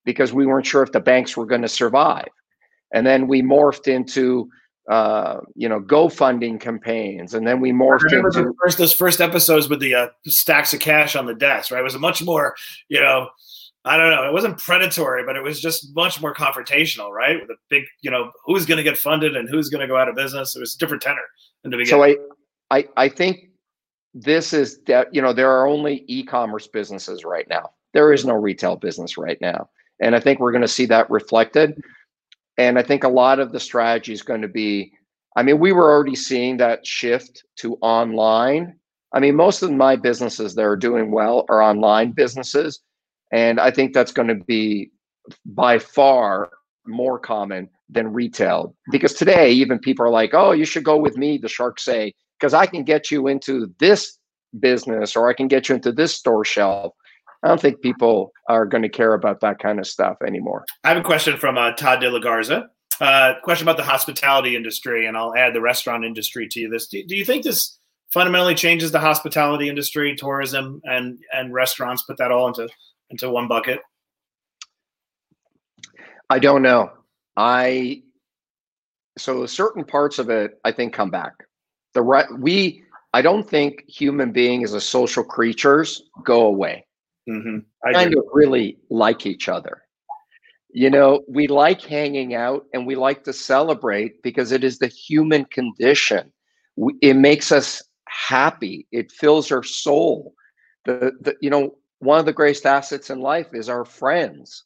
because 0.05 0.33
we 0.33 0.47
weren't 0.47 0.67
sure 0.67 0.83
if 0.83 0.93
the 0.93 1.01
banks 1.01 1.37
were 1.37 1.47
going 1.47 1.63
to 1.63 1.69
survive. 1.69 2.29
And 2.95 3.07
then 3.07 3.27
we 3.27 3.43
morphed 3.43 3.89
into 3.89 4.49
uh, 4.89 5.41
you 5.55 5.69
know, 5.69 5.81
GoFunding 5.81 6.61
campaigns, 6.61 7.35
and 7.35 7.47
then 7.47 7.61
we 7.61 7.73
morphed 7.73 8.13
into 8.13 8.53
first 8.61 8.79
those 8.79 8.93
first 8.93 9.21
episodes 9.21 9.69
with 9.69 9.81
the 9.81 9.95
uh, 9.95 10.09
stacks 10.27 10.75
of 10.75 10.81
cash 10.81 11.15
on 11.15 11.27
the 11.27 11.35
desk. 11.35 11.71
Right, 11.71 11.81
it 11.81 11.85
was 11.85 11.95
a 11.95 12.01
much 12.01 12.23
more, 12.23 12.55
you 12.89 13.01
know, 13.01 13.29
I 13.85 13.97
don't 13.97 14.11
know, 14.11 14.29
it 14.29 14.33
wasn't 14.33 14.59
predatory, 14.59 15.25
but 15.25 15.37
it 15.37 15.43
was 15.43 15.61
just 15.61 15.95
much 15.95 16.21
more 16.21 16.35
confrontational. 16.35 17.11
Right, 17.11 17.41
with 17.41 17.51
a 17.51 17.57
big, 17.71 17.85
you 18.01 18.11
know, 18.11 18.33
who's 18.45 18.67
going 18.67 18.79
to 18.79 18.83
get 18.83 18.99
funded 18.99 19.37
and 19.37 19.49
who's 19.49 19.69
going 19.69 19.83
to 19.83 19.87
go 19.87 19.97
out 19.97 20.09
of 20.09 20.17
business. 20.17 20.57
It 20.57 20.61
was 20.61 20.75
a 20.75 20.79
different 20.79 21.03
tenor 21.03 21.23
in 21.65 21.71
the 21.71 21.77
beginning. 21.77 22.17
So 22.17 22.25
I, 22.73 22.77
I, 22.77 22.89
I 22.97 23.09
think 23.09 23.51
this 24.15 24.53
is 24.53 24.81
that 24.87 25.15
you 25.15 25.23
know 25.23 25.33
there 25.33 25.51
are 25.51 25.67
only 25.67 26.05
e-commerce 26.09 26.67
businesses 26.67 27.25
right 27.25 27.49
now. 27.49 27.71
There 27.95 28.13
is 28.13 28.25
no 28.25 28.35
retail 28.35 28.75
business 28.75 29.17
right 29.17 29.41
now, 29.41 29.69
and 30.01 30.17
I 30.17 30.21
think 30.21 30.41
we're 30.41 30.53
going 30.53 30.63
to 30.63 30.69
see 30.69 30.87
that 30.87 31.09
reflected 31.09 31.81
and 32.59 32.79
I 32.79 32.83
think 32.83 33.05
a 33.05 33.09
lot 33.09 33.39
of 33.39 33.53
the 33.53 33.61
strategy 33.61 34.13
is 34.13 34.23
going 34.23 34.43
to 34.43 34.49
be, 34.49 34.93
I 35.37 35.43
mean, 35.43 35.59
we 35.59 35.73
were 35.73 35.91
already 35.91 36.15
seeing 36.15 36.59
that 36.59 36.87
shift 36.87 37.45
to 37.57 37.77
online. 37.77 38.77
I 39.15 39.21
mean, 39.21 39.37
most 39.37 39.63
of 39.63 39.71
my 39.71 39.97
businesses 39.97 40.55
that 40.55 40.63
are 40.63 40.77
doing 40.77 41.11
well 41.11 41.45
are 41.49 41.63
online 41.63 42.13
businesses. 42.13 42.81
And 43.33 43.59
I 43.59 43.71
think 43.71 43.95
that's 43.95 44.13
going 44.13 44.29
to 44.29 44.35
be 44.35 44.91
by 45.47 45.79
far 45.79 46.51
more 46.87 47.19
common 47.19 47.69
than 47.89 48.13
retail 48.13 48.75
because 48.91 49.15
today, 49.15 49.53
even 49.53 49.79
people 49.79 50.05
are 50.05 50.11
like, 50.11 50.35
oh, 50.35 50.53
you 50.53 50.65
should 50.65 50.85
go 50.85 50.97
with 50.97 51.17
me, 51.17 51.39
the 51.39 51.49
sharks 51.49 51.85
say, 51.85 52.13
because 52.39 52.55
I 52.55 52.67
can 52.67 52.85
get 52.85 53.11
you 53.11 53.29
into 53.29 53.73
this 53.79 54.19
business 54.59 55.17
or 55.17 55.29
I 55.29 55.33
can 55.33 55.49
get 55.49 55.69
you 55.69 55.75
into 55.75 55.93
this 55.93 56.15
store 56.15 56.45
shelf 56.45 56.95
I 57.43 57.49
don't 57.49 57.61
think 57.61 57.81
people 57.81 58.33
are 58.49 58.65
going 58.65 58.83
to 58.83 58.89
care 58.89 59.15
about 59.15 59.41
that 59.41 59.59
kind 59.59 59.81
of 59.81 59.87
stuff 59.87 60.17
anymore. 60.27 60.65
I 60.85 60.89
have 60.89 60.99
a 60.99 61.03
question 61.03 61.37
from 61.37 61.59
uh, 61.59 61.73
Todd 61.73 62.01
De 62.01 62.11
La 62.11 62.21
Garza. 62.21 62.71
Uh, 63.01 63.35
question 63.43 63.67
about 63.67 63.77
the 63.77 63.83
hospitality 63.83 64.55
industry, 64.55 65.07
and 65.07 65.17
I'll 65.17 65.35
add 65.35 65.55
the 65.55 65.61
restaurant 65.61 66.05
industry 66.05 66.47
to 66.49 66.69
this. 66.69 66.87
Do, 66.87 67.03
do 67.05 67.17
you 67.17 67.25
think 67.25 67.43
this 67.43 67.79
fundamentally 68.13 68.55
changes 68.55 68.93
the 68.93 69.01
hospitality 69.01 69.69
industry, 69.69 70.15
tourism, 70.15 70.81
and 70.85 71.19
and 71.33 71.53
restaurants? 71.53 72.03
Put 72.03 72.19
that 72.19 72.31
all 72.31 72.47
into 72.47 72.69
into 73.11 73.29
one 73.29 73.49
bucket. 73.49 73.81
I 76.31 76.39
don't 76.39 76.63
know. 76.63 76.93
I 77.37 78.03
so 79.19 79.47
certain 79.47 79.85
parts 79.85 80.19
of 80.19 80.31
it, 80.31 80.61
I 80.65 80.71
think, 80.71 80.93
come 80.93 81.11
back. 81.11 81.33
The 81.95 82.03
right 82.03 82.27
we 82.39 82.85
I 83.15 83.23
don't 83.23 83.49
think 83.49 83.85
human 83.89 84.33
beings 84.33 84.75
as 84.75 84.85
social 84.85 85.25
creatures 85.25 86.03
go 86.25 86.47
away. 86.47 86.87
Mm-hmm. 87.29 87.59
I 87.85 87.93
kind 87.93 88.17
of 88.17 88.25
really 88.33 88.79
like 88.91 89.27
each 89.27 89.49
other. 89.49 89.83
You 90.75 90.91
know, 90.91 91.23
we 91.29 91.49
like 91.49 91.83
hanging 91.83 92.35
out 92.35 92.65
and 92.73 92.87
we 92.87 92.97
like 92.97 93.25
to 93.25 93.33
celebrate 93.33 94.23
because 94.23 94.53
it 94.53 94.65
is 94.65 94.79
the 94.79 94.87
human 94.87 95.45
condition. 95.47 96.33
We, 96.77 96.95
it 97.03 97.15
makes 97.15 97.53
us 97.53 97.83
happy. 98.09 98.87
It 98.91 99.13
fills 99.13 99.53
our 99.53 99.63
soul. 99.63 100.35
The, 100.85 101.13
the 101.21 101.37
you 101.41 101.51
know 101.51 101.77
one 101.99 102.19
of 102.19 102.27
the 102.27 102.33
greatest 102.33 102.67
assets 102.67 103.11
in 103.11 103.21
life 103.21 103.49
is 103.53 103.69
our 103.69 103.85
friends. 103.85 104.65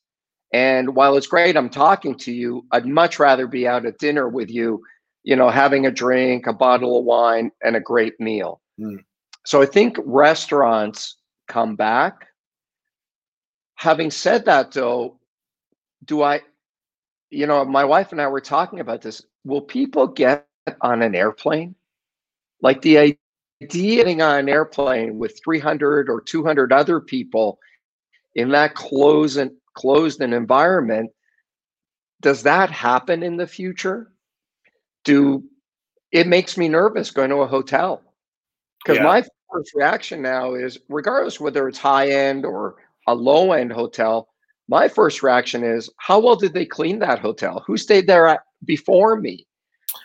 And 0.52 0.94
while 0.94 1.16
it's 1.16 1.26
great 1.26 1.56
I'm 1.56 1.68
talking 1.68 2.14
to 2.18 2.32
you, 2.32 2.64
I'd 2.72 2.86
much 2.86 3.18
rather 3.18 3.46
be 3.46 3.68
out 3.68 3.84
at 3.84 3.98
dinner 3.98 4.28
with 4.28 4.48
you, 4.48 4.82
you 5.22 5.36
know, 5.36 5.50
having 5.50 5.84
a 5.84 5.90
drink, 5.90 6.46
a 6.46 6.52
bottle 6.52 6.98
of 6.98 7.04
wine, 7.04 7.50
and 7.62 7.76
a 7.76 7.80
great 7.80 8.18
meal. 8.18 8.62
Mm. 8.80 9.04
So 9.44 9.60
I 9.60 9.66
think 9.66 9.98
restaurants 10.04 11.16
come 11.48 11.76
back 11.76 12.28
having 13.76 14.10
said 14.10 14.44
that 14.44 14.72
though 14.72 15.18
do 16.04 16.22
i 16.22 16.40
you 17.30 17.46
know 17.46 17.64
my 17.64 17.84
wife 17.84 18.12
and 18.12 18.20
i 18.20 18.26
were 18.26 18.40
talking 18.40 18.80
about 18.80 19.02
this. 19.02 19.22
Will 19.44 19.60
people 19.60 20.06
get 20.06 20.46
on 20.80 21.02
an 21.02 21.14
airplane? 21.14 21.74
Like 22.60 22.82
the 22.82 22.98
idea 22.98 23.16
of 23.62 23.68
getting 23.68 24.22
on 24.22 24.40
an 24.40 24.48
airplane 24.48 25.18
with 25.18 25.40
300 25.44 26.08
or 26.08 26.20
200 26.20 26.72
other 26.72 27.00
people 27.00 27.58
in 28.34 28.50
that 28.50 28.74
closed 28.74 29.36
and 29.38 29.52
closed 29.74 30.20
an 30.20 30.32
environment 30.32 31.10
does 32.22 32.42
that 32.44 32.70
happen 32.70 33.22
in 33.22 33.36
the 33.36 33.46
future? 33.46 34.10
Do 35.04 35.44
it 36.10 36.26
makes 36.26 36.56
me 36.56 36.68
nervous 36.68 37.10
going 37.10 37.30
to 37.30 37.36
a 37.36 37.46
hotel. 37.46 38.02
Because 38.82 38.98
yeah. 38.98 39.04
my 39.04 39.22
first 39.52 39.74
reaction 39.74 40.22
now 40.22 40.54
is 40.54 40.78
regardless 40.88 41.38
whether 41.38 41.68
it's 41.68 41.78
high 41.78 42.08
end 42.08 42.46
or 42.46 42.76
a 43.06 43.14
low 43.14 43.52
end 43.52 43.72
hotel, 43.72 44.28
my 44.68 44.88
first 44.88 45.22
reaction 45.22 45.62
is, 45.62 45.90
how 45.98 46.18
well 46.18 46.36
did 46.36 46.52
they 46.52 46.66
clean 46.66 46.98
that 47.00 47.18
hotel? 47.18 47.62
Who 47.66 47.76
stayed 47.76 48.06
there 48.06 48.42
before 48.64 49.16
me? 49.20 49.46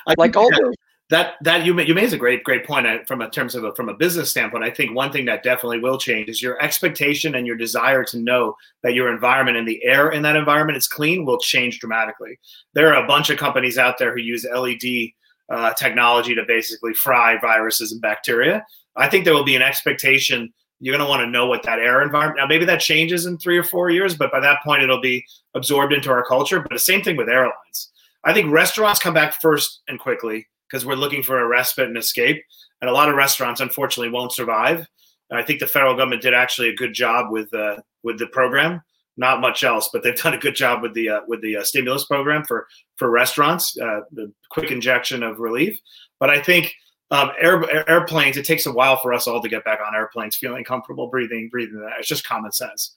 I 0.08 0.14
like 0.18 0.36
all 0.36 0.50
that, 0.50 0.62
those. 0.62 0.76
That 1.10 1.34
that 1.42 1.66
you 1.66 1.74
made, 1.74 1.90
you 1.90 1.94
made 1.94 2.14
a 2.14 2.18
great 2.18 2.44
great 2.44 2.66
point 2.66 2.88
uh, 2.88 3.00
from 3.06 3.22
a 3.22 3.30
terms 3.30 3.54
of 3.56 3.66
a, 3.66 3.76
from 3.76 3.90
a 3.90 3.94
business 3.94 4.30
standpoint. 4.30 4.64
I 4.64 4.70
think 4.70 4.96
one 4.96 5.12
thing 5.12 5.26
that 5.26 5.44
definitely 5.44 5.80
will 5.80 5.98
change 5.98 6.30
is 6.30 6.42
your 6.42 6.62
expectation 6.62 7.36
and 7.36 7.46
your 7.46 7.58
desire 7.58 8.04
to 8.06 8.20
know 8.20 8.56
that 8.84 8.94
your 8.94 9.12
environment 9.12 9.58
and 9.58 9.68
the 9.68 9.84
air 9.84 10.12
in 10.12 10.22
that 10.22 10.38
environment 10.38 10.78
is 10.78 10.88
clean 10.88 11.26
will 11.26 11.40
change 11.40 11.80
dramatically. 11.80 12.40
There 12.74 12.94
are 12.94 13.04
a 13.04 13.08
bunch 13.08 13.30
of 13.30 13.38
companies 13.38 13.78
out 13.78 13.98
there 13.98 14.14
who 14.14 14.22
use 14.22 14.46
LED 14.46 15.10
uh, 15.50 15.74
technology 15.74 16.34
to 16.34 16.44
basically 16.48 16.94
fry 16.94 17.38
viruses 17.42 17.92
and 17.92 18.02
bacteria. 18.02 18.66
I 18.96 19.10
think 19.10 19.26
there 19.26 19.34
will 19.34 19.44
be 19.44 19.56
an 19.56 19.62
expectation 19.62 20.54
you're 20.82 20.98
going 20.98 21.06
to 21.06 21.10
want 21.10 21.22
to 21.22 21.30
know 21.30 21.46
what 21.46 21.64
that 21.64 21.80
air 21.80 22.02
environment. 22.02 22.40
Now, 22.40 22.48
maybe 22.48 22.66
that 22.66 22.80
changes 22.80 23.28
in 23.28 23.38
three 23.38 23.58
or 23.58 23.64
four 23.64 23.92
years, 23.92 24.16
but 24.16 24.32
by 24.32 24.40
that 24.40 24.64
point, 24.64 24.82
it'll 24.82 25.00
be 25.00 25.24
absorbed 25.54 25.94
into 25.94 26.10
our 26.10 26.26
culture. 26.26 26.60
But 26.60 26.72
the 26.72 26.80
same 26.80 27.04
thing 27.04 27.16
with 27.16 27.30
airlines. 27.30 27.92
I 28.24 28.34
think 28.34 28.52
restaurants 28.52 29.00
come 29.00 29.14
back 29.14 29.40
first 29.40 29.82
and 29.88 30.00
quickly 30.00 30.48
because 30.68 30.86
we're 30.86 30.96
looking 30.96 31.22
for 31.22 31.40
a 31.40 31.48
respite 31.48 31.88
and 31.88 31.98
escape. 31.98 32.44
And 32.82 32.90
a 32.90 32.94
lot 32.94 33.10
of 33.10 33.16
restaurants, 33.16 33.62
unfortunately, 33.62 34.12
won't 34.12 34.34
survive. 34.34 34.88
And 35.30 35.40
I 35.40 35.44
think 35.44 35.60
the 35.60 35.68
federal 35.68 35.96
government 35.96 36.24
did 36.24 36.34
actually 36.34 36.70
a 36.70 36.76
good 36.76 36.94
job 36.94 37.32
with 37.32 37.54
uh, 37.54 37.78
with 38.04 38.18
the 38.18 38.28
program. 38.28 38.82
Not 39.18 39.40
much 39.40 39.64
else, 39.64 39.90
but 39.94 40.02
they've 40.02 40.16
done 40.22 40.34
a 40.34 40.40
good 40.40 40.56
job 40.56 40.82
with 40.82 40.96
the 40.96 41.10
uh, 41.10 41.22
with 41.28 41.42
the 41.42 41.58
uh, 41.58 41.64
stimulus 41.64 42.06
program 42.06 42.44
for 42.44 42.68
for 42.96 43.12
restaurants, 43.12 43.78
uh, 43.78 44.02
the 44.12 44.34
quick 44.50 44.72
injection 44.72 45.22
of 45.22 45.40
relief. 45.40 45.80
But 46.20 46.32
I 46.32 46.42
think 46.42 46.74
um, 47.12 47.32
air, 47.40 47.90
airplanes, 47.90 48.38
it 48.38 48.46
takes 48.46 48.66
a 48.66 48.72
while 48.72 48.98
for 48.98 49.14
us 49.14 49.28
all 49.28 49.42
to 49.42 49.50
get 49.50 49.64
back 49.64 49.80
on 49.86 49.94
airplanes, 49.94 50.36
feeling 50.36 50.64
comfortable 50.64 51.08
breathing, 51.08 51.50
breathing 51.50 51.80
that. 51.82 52.00
It's 52.00 52.08
just 52.08 52.28
common 52.28 52.52
sense. 52.52 52.96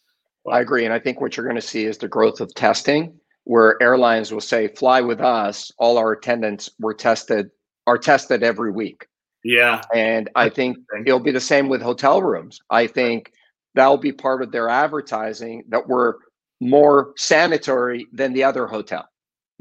I 0.51 0.61
agree, 0.61 0.85
and 0.85 0.95
I 0.95 0.99
think 0.99 1.21
what 1.21 1.37
you're 1.37 1.47
going 1.47 1.57
to 1.57 1.63
see 1.63 1.85
is 1.85 1.99
the 1.99 2.09
growth 2.09 2.41
of 2.41 2.55
testing, 2.55 3.19
where 3.45 3.83
airlines 3.83 4.33
will 4.33 4.41
say, 4.41 4.69
"Fly 4.69 5.01
with 5.01 5.21
us." 5.21 5.73
All 5.79 5.99
our 5.99 6.13
attendants 6.13 6.71
were 6.79 6.95
tested, 6.95 7.51
are 7.87 7.99
tested 7.99 8.43
every 8.43 8.71
week. 8.71 9.07
Yeah. 9.45 9.83
And 9.95 10.31
I 10.35 10.49
think 10.49 10.79
it'll 11.05 11.21
be 11.21 11.31
the 11.31 11.41
same 11.41 11.69
with 11.69 11.83
hotel 11.83 12.23
rooms. 12.23 12.61
I 12.71 12.87
think 12.87 13.33
that'll 13.75 13.99
be 13.99 14.13
part 14.13 14.43
of 14.43 14.51
their 14.51 14.69
advertising 14.69 15.65
that 15.69 15.87
we're 15.87 16.15
more 16.61 17.13
sanitary 17.17 18.07
than 18.13 18.33
the 18.33 18.43
other 18.43 18.67
hotel. 18.67 19.07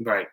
Right. 0.00 0.26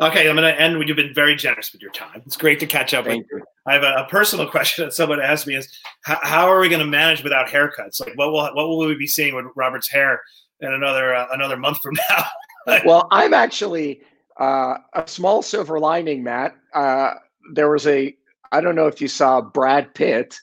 Okay, 0.00 0.28
I'm 0.28 0.36
going 0.36 0.52
to 0.52 0.60
end. 0.60 0.82
You've 0.86 0.96
been 0.96 1.14
very 1.14 1.34
generous 1.34 1.72
with 1.72 1.82
your 1.82 1.92
time. 1.92 2.22
It's 2.24 2.36
great 2.36 2.60
to 2.60 2.66
catch 2.66 2.94
up 2.94 3.04
Thank 3.04 3.26
with 3.32 3.40
you. 3.40 3.44
I 3.66 3.74
have 3.74 3.82
a, 3.82 3.94
a, 3.94 4.06
personal 4.08 4.46
question 4.50 4.84
that 4.84 4.92
someone 4.92 5.20
asked 5.20 5.46
me: 5.46 5.56
Is 5.56 5.68
how, 6.02 6.48
are 6.48 6.60
we 6.60 6.68
going 6.68 6.80
to 6.80 6.86
manage 6.86 7.22
without 7.22 7.48
haircuts? 7.48 8.00
Like, 8.00 8.16
what 8.16 8.32
will 8.32 8.42
what 8.54 8.68
will 8.68 8.86
we 8.86 8.96
be 8.96 9.06
seeing 9.06 9.34
with 9.34 9.46
Robert's 9.56 9.90
hair 9.90 10.20
in 10.60 10.72
another 10.72 11.14
uh, 11.14 11.26
another 11.32 11.56
month 11.56 11.78
from 11.82 11.96
now? 12.10 12.80
well, 12.84 13.08
I'm 13.10 13.34
actually 13.34 14.00
uh, 14.38 14.76
a 14.94 15.06
small 15.06 15.42
silver 15.42 15.78
lining, 15.78 16.22
Matt. 16.22 16.54
Uh, 16.74 17.14
there 17.52 17.70
was 17.70 17.86
a 17.86 18.14
I 18.52 18.60
don't 18.60 18.76
know 18.76 18.86
if 18.86 19.00
you 19.00 19.08
saw 19.08 19.40
Brad 19.40 19.94
Pitt 19.94 20.36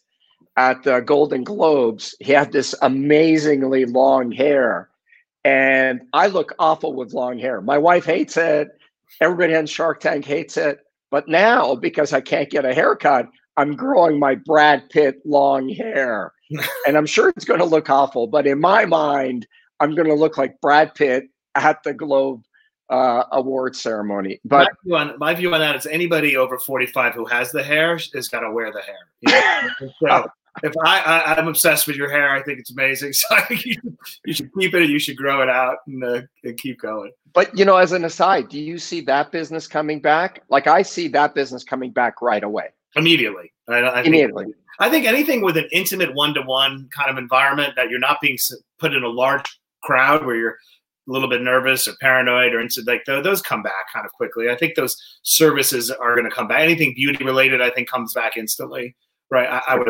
at 0.58 0.84
the 0.84 1.00
Golden 1.00 1.44
Globes. 1.44 2.16
He 2.20 2.32
had 2.34 2.52
this 2.52 2.76
amazingly 2.82 3.86
long 3.86 4.32
hair. 4.32 4.90
And 5.44 6.02
I 6.14 6.28
look 6.28 6.54
awful 6.60 6.94
with 6.94 7.14
long 7.14 7.40
hair. 7.40 7.62
My 7.62 7.78
wife 7.78 8.06
hates 8.06 8.38
it. 8.38 8.70
Everybody 9.22 9.56
on 9.56 9.66
Shark 9.66 10.00
Tank 10.02 10.26
hates 10.26 10.58
it. 10.58 10.80
But 11.12 11.28
now, 11.28 11.76
because 11.76 12.14
I 12.14 12.22
can't 12.22 12.50
get 12.50 12.66
a 12.66 12.74
haircut, 12.74 13.28
I'm 13.58 13.76
growing 13.76 14.18
my 14.18 14.36
Brad 14.36 14.90
Pitt 14.90 15.22
long 15.26 15.70
hair. 15.70 16.34
and 16.88 16.98
I'm 16.98 17.06
sure 17.06 17.30
it's 17.30 17.46
going 17.46 17.60
to 17.60 17.66
look 17.66 17.90
awful. 17.90 18.28
But 18.28 18.48
in 18.48 18.60
my 18.60 18.86
mind, 18.86 19.46
I'm 19.80 19.94
going 19.94 20.08
to 20.08 20.16
look 20.16 20.38
like 20.38 20.60
Brad 20.62 20.96
Pitt 20.96 21.26
at 21.56 21.84
the 21.84 21.94
Globe 21.94 22.44
uh, 22.90 23.24
award 23.32 23.76
ceremony. 23.76 24.40
But 24.46 24.68
my 24.68 24.70
view, 24.84 24.96
on, 24.96 25.20
my 25.20 25.34
view, 25.34 25.54
on, 25.54 25.60
that 25.60 25.76
is 25.76 25.86
anybody 25.86 26.36
over 26.36 26.58
45 26.58 27.14
who 27.14 27.26
has 27.26 27.52
the 27.52 27.64
hair 27.64 27.98
has 28.14 28.28
got 28.28 28.42
to 28.42 28.52
wear 28.52 28.72
the 28.72 28.82
hair. 28.82 28.98
You 29.22 29.32
know? 29.32 29.94
so 30.00 30.30
if 30.64 30.74
I, 30.84 31.00
I 31.02 31.40
am 31.40 31.48
obsessed 31.48 31.88
with 31.88 31.96
your 31.96 32.10
hair, 32.10 32.30
I 32.30 32.42
think 32.44 32.60
it's 32.60 32.72
amazing. 32.72 33.14
So 33.22 33.36
I 33.36 33.42
think 33.42 33.66
you, 33.66 33.76
you 34.26 34.34
should 34.34 34.50
keep 34.60 34.74
it. 34.74 34.82
And 34.84 34.92
you 34.92 35.00
should 35.00 35.18
grow 35.18 35.42
it 35.42 35.50
out 35.50 35.78
and, 35.88 36.04
uh, 36.04 36.22
and 36.44 36.58
keep 36.58 36.82
going. 36.82 37.12
But 37.34 37.58
you 37.58 37.66
know, 37.66 37.78
as 37.78 37.92
an 37.92 38.06
aside, 38.06 38.50
do 38.50 38.60
you 38.60 38.78
see 38.78 39.02
that 39.02 39.32
business 39.32 39.68
coming 39.68 40.02
back? 40.02 40.44
Like 40.50 40.68
I 40.68 40.82
see 40.82 41.08
that 41.10 41.34
business 41.34 41.64
coming 41.64 41.92
back 41.92 42.22
right 42.22 42.44
away. 42.44 42.70
Immediately. 42.96 43.52
I, 43.70 43.76
I 43.76 44.02
Immediately. 44.02 44.46
Think, 44.46 44.56
I 44.80 44.90
think 44.90 45.06
anything 45.06 45.42
with 45.42 45.58
an 45.58 45.70
intimate 45.72 46.14
one-to-one 46.14 46.90
kind 46.96 47.10
of 47.10 47.18
environment 47.18 47.74
that 47.76 47.90
you're 47.90 48.00
not 48.00 48.20
being 48.22 48.38
put 48.80 48.94
in 48.94 49.04
a 49.04 49.08
large 49.08 49.46
crowd 49.84 50.26
where 50.26 50.36
you're 50.36 50.58
a 51.08 51.12
little 51.12 51.30
bit 51.30 51.42
nervous 51.42 51.88
or 51.88 51.94
paranoid 52.02 52.54
or 52.54 52.60
into 52.60 52.82
like 52.86 53.04
those 53.06 53.42
come 53.42 53.64
back 53.64 53.92
kind 53.94 54.06
of 54.06 54.12
quickly. 54.14 54.50
I 54.50 54.56
think 54.56 54.76
those 54.76 54.96
services 55.24 55.92
are 55.92 56.16
going 56.16 56.30
to 56.30 56.36
come 56.36 56.48
back. 56.48 56.62
Anything 56.62 56.94
beauty 56.96 57.24
related, 57.24 57.62
I 57.62 57.70
think, 57.70 57.90
comes 57.90 58.14
back 58.14 58.38
instantly. 58.38 58.96
Right? 59.30 59.50
I, 59.50 59.62
I 59.70 59.76
would, 59.76 59.88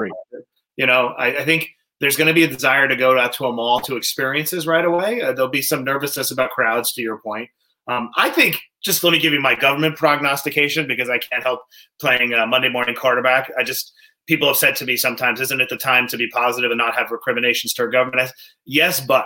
you 0.77 0.86
know, 0.86 1.13
I, 1.17 1.38
I, 1.38 1.45
think 1.45 1.69
there's 1.99 2.15
going 2.15 2.27
to 2.27 2.34
be 2.34 2.43
a 2.43 2.47
desire 2.47 2.88
to 2.88 2.95
go 2.95 3.17
out 3.19 3.34
to 3.34 3.45
a 3.45 3.51
mall 3.51 3.79
to 3.81 3.95
experiences 3.95 4.65
right 4.65 4.86
away. 4.86 5.21
Uh, 5.21 5.34
there'll 5.34 5.49
be 5.49 5.62
some 5.62 5.84
nervousness 5.84 6.31
about 6.31 6.51
crowds, 6.51 6.93
to 6.93 7.01
your 7.01 7.17
point. 7.17 7.49
Um, 7.88 8.10
I 8.15 8.29
think 8.29 8.60
just 8.84 9.03
let 9.03 9.12
me 9.12 9.19
give 9.19 9.34
you 9.34 9.39
my 9.39 9.55
government 9.55 9.97
prognostication 9.97 10.88
because 10.88 11.10
I 11.10 11.17
can't 11.17 11.43
help 11.43 11.62
playing 11.99 12.34
a 12.34 12.45
Monday 12.47 12.69
morning 12.69 12.95
quarterback. 12.95 13.51
I 13.57 13.63
just 13.63 13.93
people 14.27 14.47
have 14.47 14.57
said 14.57 14.75
to 14.77 14.86
me 14.86 14.97
sometimes, 14.97 15.41
isn't 15.41 15.62
it 15.62 15.69
the 15.69 15.77
time 15.77 16.07
to 16.07 16.17
be 16.17 16.27
positive 16.27 16.71
and 16.71 16.77
not 16.77 16.95
have 16.95 17.12
recriminations 17.12 17.73
to 17.73 17.84
our 17.84 17.89
government? 17.89 18.31
yes, 18.65 18.99
but 18.99 19.25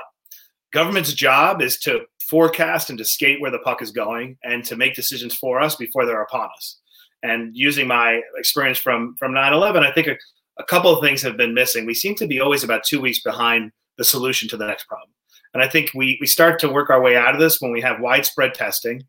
government's 0.73 1.13
job 1.13 1.61
is 1.61 1.77
to 1.79 2.01
forecast 2.19 2.89
and 2.89 2.97
to 2.97 3.05
skate 3.05 3.39
where 3.39 3.51
the 3.51 3.59
puck 3.59 3.81
is 3.81 3.91
going 3.91 4.37
and 4.43 4.63
to 4.65 4.75
make 4.75 4.95
decisions 4.95 5.35
for 5.35 5.61
us 5.61 5.75
before 5.75 6.05
they're 6.05 6.23
upon 6.23 6.49
us. 6.57 6.79
And 7.23 7.55
using 7.55 7.87
my 7.87 8.21
experience 8.37 8.77
from 8.77 9.15
from 9.17 9.31
9/11, 9.31 9.85
I 9.85 9.91
think 9.91 10.07
a, 10.07 10.17
a 10.57 10.63
couple 10.63 10.91
of 10.91 11.03
things 11.03 11.21
have 11.21 11.37
been 11.37 11.53
missing. 11.53 11.85
We 11.85 11.93
seem 11.93 12.15
to 12.15 12.27
be 12.27 12.39
always 12.39 12.63
about 12.63 12.83
two 12.83 13.01
weeks 13.01 13.19
behind 13.19 13.71
the 13.97 14.03
solution 14.03 14.47
to 14.49 14.57
the 14.57 14.67
next 14.67 14.85
problem. 14.85 15.09
And 15.53 15.63
I 15.63 15.69
think 15.69 15.91
we 15.95 16.17
we 16.19 16.27
start 16.27 16.59
to 16.59 16.69
work 16.69 16.89
our 16.89 17.01
way 17.01 17.15
out 17.15 17.33
of 17.33 17.39
this 17.39 17.61
when 17.61 17.71
we 17.71 17.81
have 17.81 18.01
widespread 18.01 18.53
testing 18.53 19.03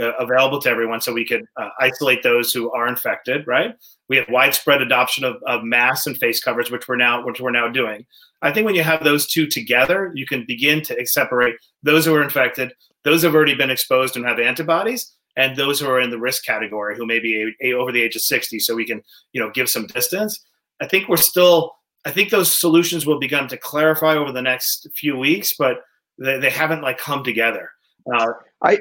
uh, 0.00 0.12
available 0.18 0.60
to 0.60 0.68
everyone, 0.68 1.00
so 1.00 1.12
we 1.12 1.24
could 1.24 1.44
uh, 1.56 1.68
isolate 1.78 2.22
those 2.24 2.52
who 2.52 2.70
are 2.72 2.88
infected. 2.88 3.46
Right? 3.46 3.74
We 4.08 4.16
have 4.16 4.26
widespread 4.28 4.82
adoption 4.82 5.24
of, 5.24 5.36
of 5.46 5.62
masks 5.62 6.06
and 6.06 6.16
face 6.18 6.42
covers, 6.42 6.70
which 6.70 6.88
we're 6.88 6.96
now 6.96 7.24
which 7.24 7.40
we're 7.40 7.52
now 7.52 7.68
doing. 7.68 8.04
I 8.42 8.52
think 8.52 8.66
when 8.66 8.74
you 8.74 8.82
have 8.82 9.04
those 9.04 9.26
two 9.26 9.46
together, 9.46 10.10
you 10.14 10.26
can 10.26 10.44
begin 10.46 10.82
to 10.82 11.06
separate 11.06 11.56
those 11.82 12.04
who 12.04 12.14
are 12.14 12.22
infected, 12.22 12.72
those 13.04 13.22
who 13.22 13.28
have 13.28 13.34
already 13.34 13.54
been 13.54 13.70
exposed 13.70 14.16
and 14.16 14.26
have 14.26 14.40
antibodies, 14.40 15.14
and 15.36 15.56
those 15.56 15.80
who 15.80 15.86
are 15.86 16.00
in 16.00 16.10
the 16.10 16.18
risk 16.18 16.44
category 16.44 16.96
who 16.96 17.06
may 17.06 17.20
be 17.20 17.54
a, 17.62 17.68
a, 17.68 17.72
over 17.74 17.92
the 17.92 18.02
age 18.02 18.16
of 18.16 18.22
60. 18.22 18.58
So 18.58 18.74
we 18.74 18.84
can, 18.84 19.02
you 19.32 19.40
know, 19.40 19.50
give 19.50 19.68
some 19.68 19.86
distance. 19.86 20.44
I 20.80 20.86
think 20.86 21.08
we're 21.08 21.16
still. 21.16 21.76
I 22.06 22.10
think 22.10 22.30
those 22.30 22.60
solutions 22.60 23.06
will 23.06 23.18
begin 23.18 23.48
to 23.48 23.56
clarify 23.56 24.14
over 24.14 24.30
the 24.30 24.42
next 24.42 24.86
few 24.94 25.16
weeks, 25.16 25.54
but 25.58 25.78
they, 26.18 26.38
they 26.38 26.50
haven't 26.50 26.82
like 26.82 26.98
come 26.98 27.24
together. 27.24 27.70
Uh, 28.12 28.32
I, 28.62 28.78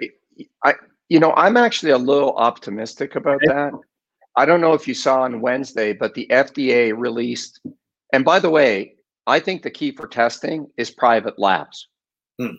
I, 0.65 0.73
you 1.08 1.21
know, 1.21 1.32
I'm 1.38 1.56
actually 1.56 1.93
a 1.93 1.97
little 1.97 2.36
optimistic 2.36 3.15
about 3.15 3.39
that. 3.45 3.71
I 4.36 4.45
don't 4.45 4.60
know 4.60 4.73
if 4.73 4.88
you 4.88 4.93
saw 4.93 5.21
on 5.21 5.39
Wednesday, 5.39 5.93
but 5.93 6.15
the 6.15 6.27
FDA 6.32 6.93
released, 6.95 7.62
and 8.12 8.25
by 8.25 8.39
the 8.39 8.49
way, 8.49 8.95
I 9.27 9.39
think 9.39 9.62
the 9.62 9.71
key 9.71 9.91
for 9.91 10.08
testing 10.08 10.67
is 10.77 10.91
private 10.91 11.39
labs. 11.39 11.88
Hmm. 12.39 12.56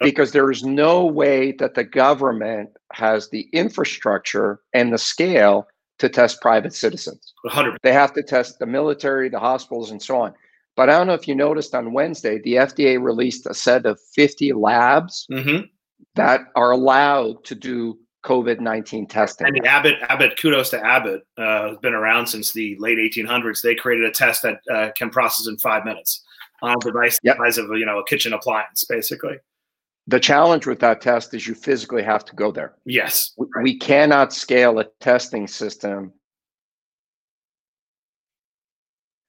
Because 0.00 0.32
there 0.32 0.50
is 0.50 0.64
no 0.64 1.04
way 1.04 1.52
that 1.52 1.74
the 1.74 1.84
government 1.84 2.70
has 2.92 3.28
the 3.28 3.48
infrastructure 3.52 4.60
and 4.72 4.92
the 4.92 4.98
scale 4.98 5.68
to 6.02 6.08
test 6.08 6.40
private 6.40 6.74
citizens. 6.74 7.32
100 7.42 7.78
They 7.82 7.92
have 7.92 8.12
to 8.14 8.24
test 8.24 8.58
the 8.58 8.66
military, 8.66 9.28
the 9.28 9.38
hospitals, 9.38 9.92
and 9.92 10.02
so 10.02 10.20
on. 10.20 10.34
But 10.74 10.90
I 10.90 10.98
don't 10.98 11.06
know 11.06 11.14
if 11.14 11.28
you 11.28 11.36
noticed 11.36 11.76
on 11.76 11.92
Wednesday, 11.92 12.40
the 12.40 12.54
FDA 12.54 13.00
released 13.00 13.46
a 13.46 13.54
set 13.54 13.86
of 13.86 14.00
50 14.14 14.52
labs 14.52 15.26
mm-hmm. 15.30 15.66
that 16.16 16.40
are 16.56 16.72
allowed 16.72 17.44
to 17.44 17.54
do 17.54 17.98
COVID 18.24 18.60
nineteen 18.60 19.06
testing. 19.06 19.46
I 19.46 19.50
mean, 19.50 19.66
Abbott, 19.66 19.94
Abbott, 20.08 20.38
kudos 20.40 20.70
to 20.70 20.84
Abbott, 20.84 21.22
uh, 21.38 21.70
has 21.70 21.78
been 21.78 21.94
around 21.94 22.26
since 22.26 22.52
the 22.52 22.76
late 22.78 22.98
1800s. 22.98 23.62
They 23.62 23.74
created 23.74 24.06
a 24.06 24.12
test 24.12 24.42
that 24.42 24.60
uh, 24.72 24.90
can 24.96 25.10
process 25.10 25.46
in 25.48 25.58
five 25.58 25.84
minutes 25.84 26.22
on 26.62 26.76
a 26.76 26.78
device 26.78 27.18
yep. 27.22 27.36
the 27.36 27.44
size 27.44 27.58
of 27.58 27.66
you 27.76 27.86
know 27.86 27.98
a 27.98 28.04
kitchen 28.06 28.32
appliance, 28.32 28.84
basically. 28.88 29.38
The 30.08 30.20
challenge 30.20 30.66
with 30.66 30.80
that 30.80 31.00
test 31.00 31.32
is 31.32 31.46
you 31.46 31.54
physically 31.54 32.02
have 32.02 32.24
to 32.24 32.34
go 32.34 32.50
there. 32.50 32.74
Yes, 32.84 33.32
we, 33.36 33.46
right. 33.54 33.62
we 33.62 33.78
cannot 33.78 34.32
scale 34.32 34.78
a 34.78 34.84
testing 35.00 35.46
system. 35.46 36.12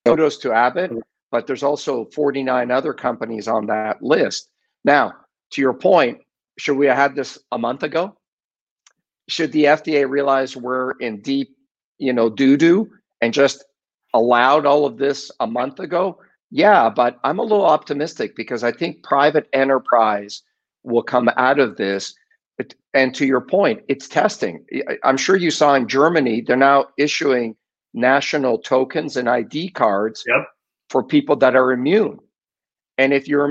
Kudos 0.05 0.37
to 0.39 0.51
Abbott, 0.51 0.91
mm-hmm. 0.91 0.99
but 1.31 1.47
there's 1.47 1.63
also 1.63 2.05
49 2.05 2.71
other 2.71 2.93
companies 2.93 3.47
on 3.47 3.67
that 3.67 4.01
list. 4.01 4.49
Now, 4.83 5.13
to 5.51 5.61
your 5.61 5.73
point, 5.73 6.19
should 6.57 6.77
we 6.77 6.87
have 6.87 6.97
had 6.97 7.15
this 7.15 7.37
a 7.51 7.57
month 7.57 7.83
ago? 7.83 8.17
should 9.27 9.51
the 9.51 9.65
FDA 9.65 10.09
realize 10.09 10.55
we're 10.55 10.91
in 10.93 11.21
deep, 11.21 11.55
you 11.97 12.13
know, 12.13 12.29
doo 12.29 12.57
doo 12.57 12.89
and 13.21 13.33
just 13.33 13.63
allowed 14.13 14.65
all 14.65 14.85
of 14.85 14.97
this 14.97 15.31
a 15.39 15.47
month 15.47 15.79
ago? 15.79 16.19
Yeah, 16.51 16.89
but 16.89 17.19
I'm 17.23 17.39
a 17.39 17.43
little 17.43 17.65
optimistic 17.65 18.35
because 18.35 18.63
I 18.63 18.71
think 18.71 19.03
private 19.03 19.47
enterprise 19.53 20.43
will 20.83 21.03
come 21.03 21.29
out 21.37 21.59
of 21.59 21.77
this. 21.77 22.13
And 22.93 23.15
to 23.15 23.25
your 23.25 23.41
point, 23.41 23.81
it's 23.87 24.07
testing. 24.07 24.63
I'm 25.03 25.17
sure 25.17 25.35
you 25.35 25.49
saw 25.49 25.73
in 25.73 25.87
Germany, 25.87 26.41
they're 26.41 26.55
now 26.55 26.85
issuing 26.97 27.55
national 27.93 28.59
tokens 28.59 29.17
and 29.17 29.27
ID 29.27 29.69
cards 29.71 30.23
yep. 30.27 30.47
for 30.89 31.03
people 31.03 31.35
that 31.37 31.55
are 31.55 31.71
immune. 31.71 32.19
And 32.97 33.11
if 33.11 33.27
you're 33.27 33.45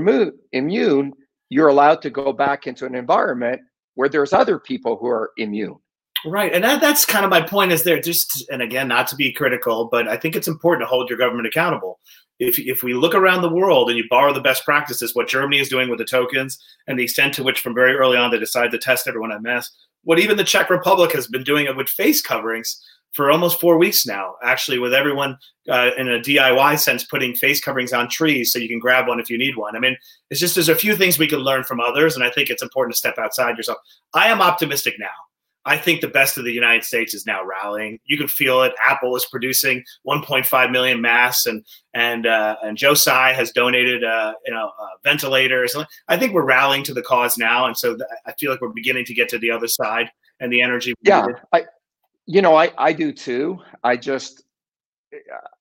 immune, 0.52 1.12
you're 1.48 1.68
allowed 1.68 2.02
to 2.02 2.10
go 2.10 2.32
back 2.32 2.66
into 2.66 2.86
an 2.86 2.94
environment 2.94 3.60
where 3.94 4.08
there's 4.08 4.32
other 4.32 4.58
people 4.58 4.96
who 4.96 5.08
are 5.08 5.32
immune. 5.36 5.76
Right. 6.24 6.52
And 6.52 6.62
that, 6.62 6.80
that's 6.80 7.04
kind 7.04 7.24
of 7.24 7.30
my 7.30 7.40
point 7.40 7.72
is 7.72 7.82
there 7.82 8.00
just, 8.00 8.48
and 8.50 8.62
again, 8.62 8.86
not 8.86 9.08
to 9.08 9.16
be 9.16 9.32
critical, 9.32 9.88
but 9.90 10.06
I 10.06 10.16
think 10.16 10.36
it's 10.36 10.46
important 10.46 10.84
to 10.84 10.88
hold 10.88 11.10
your 11.10 11.18
government 11.18 11.48
accountable. 11.48 11.98
If, 12.48 12.58
if 12.58 12.82
we 12.82 12.94
look 12.94 13.14
around 13.14 13.42
the 13.42 13.48
world 13.48 13.88
and 13.88 13.96
you 13.96 14.04
borrow 14.10 14.32
the 14.32 14.40
best 14.40 14.64
practices, 14.64 15.14
what 15.14 15.28
Germany 15.28 15.60
is 15.60 15.68
doing 15.68 15.88
with 15.88 15.98
the 15.98 16.04
tokens 16.04 16.58
and 16.86 16.98
the 16.98 17.04
extent 17.04 17.34
to 17.34 17.42
which 17.42 17.60
from 17.60 17.74
very 17.74 17.94
early 17.94 18.16
on 18.16 18.30
they 18.30 18.38
decided 18.38 18.72
to 18.72 18.78
test 18.78 19.06
everyone 19.06 19.32
at 19.32 19.42
mass, 19.42 19.70
what 20.04 20.18
even 20.18 20.36
the 20.36 20.44
Czech 20.44 20.68
Republic 20.70 21.12
has 21.12 21.26
been 21.26 21.44
doing 21.44 21.66
it 21.66 21.76
with 21.76 21.88
face 21.88 22.20
coverings 22.20 22.82
for 23.12 23.30
almost 23.30 23.60
four 23.60 23.78
weeks 23.78 24.06
now, 24.06 24.34
actually, 24.42 24.78
with 24.78 24.94
everyone 24.94 25.36
uh, 25.68 25.90
in 25.98 26.08
a 26.08 26.18
DIY 26.18 26.78
sense 26.78 27.04
putting 27.04 27.34
face 27.34 27.60
coverings 27.60 27.92
on 27.92 28.08
trees 28.08 28.52
so 28.52 28.58
you 28.58 28.68
can 28.68 28.78
grab 28.78 29.06
one 29.06 29.20
if 29.20 29.30
you 29.30 29.38
need 29.38 29.56
one. 29.56 29.76
I 29.76 29.80
mean, 29.80 29.96
it's 30.30 30.40
just 30.40 30.54
there's 30.54 30.70
a 30.70 30.74
few 30.74 30.96
things 30.96 31.18
we 31.18 31.28
can 31.28 31.40
learn 31.40 31.62
from 31.62 31.78
others, 31.78 32.14
and 32.14 32.24
I 32.24 32.30
think 32.30 32.48
it's 32.48 32.62
important 32.62 32.94
to 32.94 32.98
step 32.98 33.18
outside 33.18 33.56
yourself. 33.56 33.78
I 34.14 34.28
am 34.28 34.40
optimistic 34.40 34.94
now. 34.98 35.06
I 35.64 35.78
think 35.78 36.00
the 36.00 36.08
best 36.08 36.38
of 36.38 36.44
the 36.44 36.52
United 36.52 36.84
States 36.84 37.14
is 37.14 37.26
now 37.26 37.44
rallying. 37.44 37.98
You 38.04 38.18
can 38.18 38.26
feel 38.26 38.62
it. 38.62 38.72
Apple 38.84 39.14
is 39.14 39.24
producing 39.26 39.84
1.5 40.06 40.70
million 40.72 41.00
masks, 41.00 41.46
and 41.46 41.64
and 41.94 42.26
uh, 42.26 42.56
and 42.62 42.76
Joe 42.76 42.94
Tsai 42.94 43.32
has 43.32 43.52
donated, 43.52 44.02
uh, 44.02 44.34
you 44.44 44.52
know, 44.52 44.72
uh, 44.80 44.86
ventilators. 45.04 45.76
I 46.08 46.16
think 46.16 46.32
we're 46.32 46.44
rallying 46.44 46.82
to 46.84 46.94
the 46.94 47.02
cause 47.02 47.38
now, 47.38 47.66
and 47.66 47.76
so 47.76 47.94
th- 47.94 48.08
I 48.26 48.32
feel 48.32 48.50
like 48.50 48.60
we're 48.60 48.68
beginning 48.68 49.04
to 49.06 49.14
get 49.14 49.28
to 49.30 49.38
the 49.38 49.50
other 49.50 49.68
side 49.68 50.10
and 50.40 50.52
the 50.52 50.62
energy. 50.62 50.94
Yeah, 51.02 51.26
I, 51.52 51.64
you 52.26 52.42
know, 52.42 52.56
I 52.56 52.72
I 52.76 52.92
do 52.92 53.12
too. 53.12 53.60
I 53.84 53.96
just, 53.96 54.42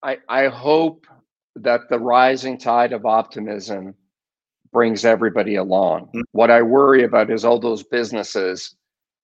I 0.01 0.17
I 0.27 0.47
hope 0.47 1.05
that 1.57 1.81
the 1.89 1.99
rising 1.99 2.57
tide 2.57 2.93
of 2.93 3.05
optimism 3.05 3.93
brings 4.71 5.05
everybody 5.05 5.55
along. 5.55 6.05
Mm-hmm. 6.07 6.21
What 6.31 6.49
I 6.49 6.61
worry 6.61 7.03
about 7.03 7.29
is 7.29 7.45
all 7.45 7.59
those 7.59 7.83
businesses 7.83 8.75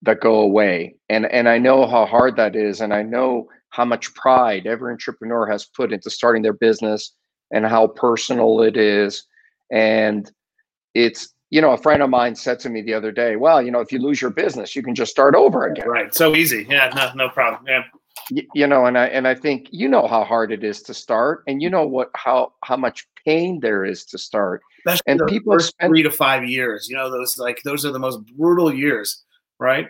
that 0.04 0.22
go 0.22 0.36
away. 0.36 0.96
And 1.10 1.26
and 1.28 1.50
I 1.50 1.58
know 1.58 1.88
how 1.88 2.06
hard 2.06 2.36
that 2.38 2.56
is 2.56 2.82
and 2.82 2.94
I 2.94 3.04
know 3.04 3.48
how 3.70 3.86
much 3.86 4.14
pride 4.14 4.66
every 4.66 4.92
entrepreneur 4.92 5.46
has 5.48 5.66
put 5.66 5.92
into 5.92 6.10
starting 6.10 6.42
their 6.42 6.54
business 6.54 7.14
and 7.52 7.66
how 7.66 7.88
personal 7.88 8.62
it 8.62 8.78
is. 8.78 9.26
And 9.72 10.32
it's 10.94 11.34
you 11.50 11.62
know 11.62 11.72
a 11.72 11.78
friend 11.78 12.02
of 12.02 12.10
mine 12.10 12.36
said 12.36 12.60
to 12.60 12.70
me 12.70 12.82
the 12.82 12.94
other 12.94 13.12
day 13.12 13.38
well 13.38 13.62
you 13.62 13.72
know 13.72 13.80
if 13.80 13.92
you 13.92 14.00
lose 14.00 14.22
your 14.22 14.32
business 14.32 14.76
you 14.76 14.84
can 14.84 14.94
just 14.94 15.12
start 15.12 15.36
over 15.36 15.68
again. 15.68 15.88
right. 15.88 16.14
So 16.14 16.36
easy. 16.36 16.66
Yeah 16.70 16.92
no, 16.96 17.12
no 17.16 17.30
problem. 17.30 17.64
Yeah. 17.68 17.84
You, 18.30 18.44
you 18.54 18.68
know 18.68 18.86
and 18.86 18.98
i 18.98 19.06
and 19.06 19.28
i 19.28 19.34
think 19.34 19.70
you 19.72 19.88
know 19.88 20.08
how 20.08 20.24
hard 20.24 20.52
it 20.52 20.64
is 20.64 20.82
to 20.84 20.94
start 20.94 21.44
and 21.48 21.62
you 21.62 21.70
know 21.70 21.88
what 21.88 22.10
how 22.16 22.52
how 22.64 22.76
much 22.76 23.08
pain 23.26 23.60
there 23.60 23.86
is 23.86 24.04
to 24.06 24.18
start. 24.18 24.62
Especially 24.80 25.04
and 25.08 25.22
people 25.28 25.54
first 25.54 25.70
spend, 25.70 25.92
three 25.92 26.04
to 26.04 26.12
five 26.12 26.44
years 26.44 26.90
you 26.90 26.96
know 26.96 27.10
those 27.10 27.38
like 27.38 27.62
those 27.64 27.86
are 27.86 27.92
the 27.92 28.00
most 28.00 28.20
brutal 28.36 28.74
years 28.74 29.24
right? 29.60 29.88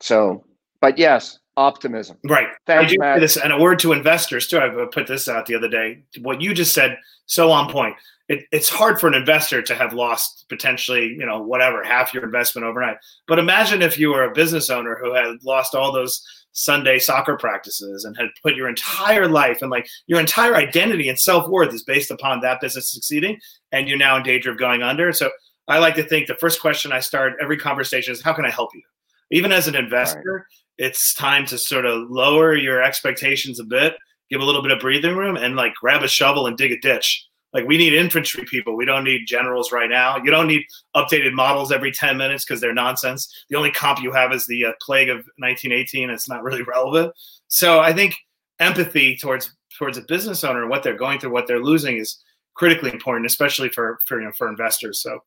So, 0.00 0.44
but 0.80 0.98
yes, 0.98 1.38
optimism. 1.56 2.18
Right. 2.24 2.48
Thanks, 2.66 2.92
I 2.92 2.96
Matt. 2.98 3.20
This, 3.20 3.36
and 3.36 3.52
a 3.52 3.58
word 3.58 3.78
to 3.80 3.92
investors 3.92 4.46
too. 4.46 4.58
I 4.58 4.68
put 4.92 5.06
this 5.06 5.28
out 5.28 5.46
the 5.46 5.54
other 5.54 5.68
day. 5.68 6.02
What 6.20 6.40
you 6.40 6.54
just 6.54 6.74
said, 6.74 6.98
so 7.26 7.50
on 7.50 7.70
point. 7.70 7.96
It, 8.28 8.44
it's 8.50 8.68
hard 8.68 9.00
for 9.00 9.06
an 9.06 9.14
investor 9.14 9.62
to 9.62 9.74
have 9.74 9.92
lost 9.92 10.46
potentially, 10.48 11.06
you 11.06 11.24
know, 11.24 11.40
whatever 11.40 11.84
half 11.84 12.12
your 12.12 12.24
investment 12.24 12.66
overnight. 12.66 12.96
But 13.28 13.38
imagine 13.38 13.82
if 13.82 13.98
you 13.98 14.10
were 14.10 14.24
a 14.24 14.34
business 14.34 14.68
owner 14.68 14.98
who 15.00 15.14
had 15.14 15.36
lost 15.44 15.74
all 15.74 15.92
those 15.92 16.22
Sunday 16.52 16.98
soccer 16.98 17.36
practices 17.36 18.04
and 18.04 18.16
had 18.16 18.28
put 18.42 18.56
your 18.56 18.68
entire 18.68 19.28
life 19.28 19.60
and 19.60 19.70
like 19.70 19.86
your 20.06 20.18
entire 20.18 20.56
identity 20.56 21.08
and 21.08 21.18
self 21.18 21.48
worth 21.48 21.72
is 21.72 21.84
based 21.84 22.10
upon 22.10 22.40
that 22.40 22.60
business 22.60 22.90
succeeding, 22.90 23.38
and 23.72 23.88
you're 23.88 23.98
now 23.98 24.16
in 24.16 24.22
danger 24.22 24.50
of 24.50 24.58
going 24.58 24.82
under. 24.82 25.12
So 25.12 25.30
I 25.68 25.78
like 25.78 25.94
to 25.96 26.02
think 26.02 26.26
the 26.26 26.36
first 26.36 26.60
question 26.60 26.92
I 26.92 27.00
start 27.00 27.34
every 27.40 27.56
conversation 27.56 28.12
is, 28.12 28.22
How 28.22 28.32
can 28.32 28.44
I 28.44 28.50
help 28.50 28.70
you? 28.74 28.82
Even 29.30 29.52
as 29.52 29.66
an 29.66 29.74
investor, 29.74 30.34
right. 30.34 30.44
it's 30.78 31.14
time 31.14 31.46
to 31.46 31.58
sort 31.58 31.84
of 31.84 32.08
lower 32.10 32.54
your 32.54 32.82
expectations 32.82 33.58
a 33.58 33.64
bit, 33.64 33.96
give 34.30 34.40
a 34.40 34.44
little 34.44 34.62
bit 34.62 34.70
of 34.70 34.78
breathing 34.78 35.16
room, 35.16 35.36
and 35.36 35.56
like 35.56 35.74
grab 35.74 36.02
a 36.02 36.08
shovel 36.08 36.46
and 36.46 36.56
dig 36.56 36.72
a 36.72 36.78
ditch. 36.78 37.26
Like 37.52 37.66
we 37.66 37.78
need 37.78 37.94
infantry 37.94 38.44
people. 38.44 38.76
We 38.76 38.84
don't 38.84 39.04
need 39.04 39.26
generals 39.26 39.72
right 39.72 39.88
now. 39.88 40.18
You 40.18 40.30
don't 40.30 40.46
need 40.46 40.64
updated 40.94 41.32
models 41.32 41.72
every 41.72 41.90
10 41.90 42.16
minutes 42.16 42.44
because 42.44 42.60
they're 42.60 42.74
nonsense. 42.74 43.32
The 43.48 43.56
only 43.56 43.70
comp 43.70 44.02
you 44.02 44.12
have 44.12 44.32
is 44.32 44.46
the 44.46 44.66
uh, 44.66 44.72
plague 44.80 45.08
of 45.08 45.16
1918. 45.38 46.10
It's 46.10 46.28
not 46.28 46.42
really 46.42 46.62
relevant. 46.62 47.14
So 47.48 47.80
I 47.80 47.92
think 47.92 48.14
empathy 48.60 49.16
towards 49.16 49.56
towards 49.78 49.98
a 49.98 50.02
business 50.02 50.44
owner 50.44 50.62
and 50.62 50.70
what 50.70 50.82
they're 50.82 50.96
going 50.96 51.18
through, 51.18 51.30
what 51.30 51.46
they're 51.46 51.62
losing 51.62 51.96
is 51.96 52.22
critically 52.54 52.90
important, 52.90 53.26
especially 53.26 53.68
for 53.68 53.98
for 54.06 54.20
you 54.20 54.26
know 54.26 54.32
for 54.36 54.48
investors. 54.48 55.00
So 55.00 55.20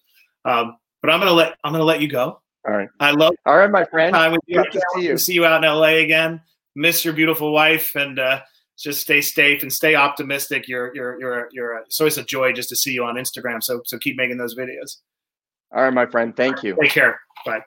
um, 0.45 0.77
but 1.01 1.11
I'm 1.11 1.19
gonna 1.19 1.33
let 1.33 1.55
I'm 1.63 1.71
gonna 1.71 1.83
let 1.83 2.01
you 2.01 2.07
go. 2.07 2.41
All 2.67 2.73
right. 2.73 2.89
I 2.99 3.11
love. 3.11 3.33
All 3.45 3.57
right, 3.57 3.71
my 3.71 3.85
friend. 3.85 4.13
Time 4.13 4.33
with 4.33 4.41
you. 4.47 4.61
Good 4.61 4.71
to 4.73 4.81
see 4.93 5.01
you. 5.03 5.17
see 5.17 5.33
you 5.33 5.45
out 5.45 5.63
in 5.63 5.69
LA 5.69 6.03
again. 6.03 6.41
Miss 6.75 7.03
your 7.03 7.13
beautiful 7.13 7.51
wife, 7.51 7.95
and 7.95 8.19
uh, 8.19 8.41
just 8.77 9.01
stay 9.01 9.21
safe 9.21 9.63
and 9.63 9.71
stay 9.71 9.95
optimistic. 9.95 10.67
You're 10.67 10.93
you're 10.95 11.19
you're 11.19 11.49
you're. 11.51 11.77
It's 11.79 11.99
always 11.99 12.17
a 12.17 12.23
joy 12.23 12.53
just 12.53 12.69
to 12.69 12.75
see 12.75 12.91
you 12.91 13.05
on 13.05 13.15
Instagram. 13.15 13.63
So 13.63 13.81
so 13.85 13.97
keep 13.97 14.17
making 14.17 14.37
those 14.37 14.55
videos. 14.55 14.97
All 15.73 15.83
right, 15.83 15.93
my 15.93 16.05
friend. 16.05 16.35
Thank 16.35 16.63
you. 16.63 16.77
Take 16.81 16.91
care. 16.91 17.19
Bye. 17.45 17.61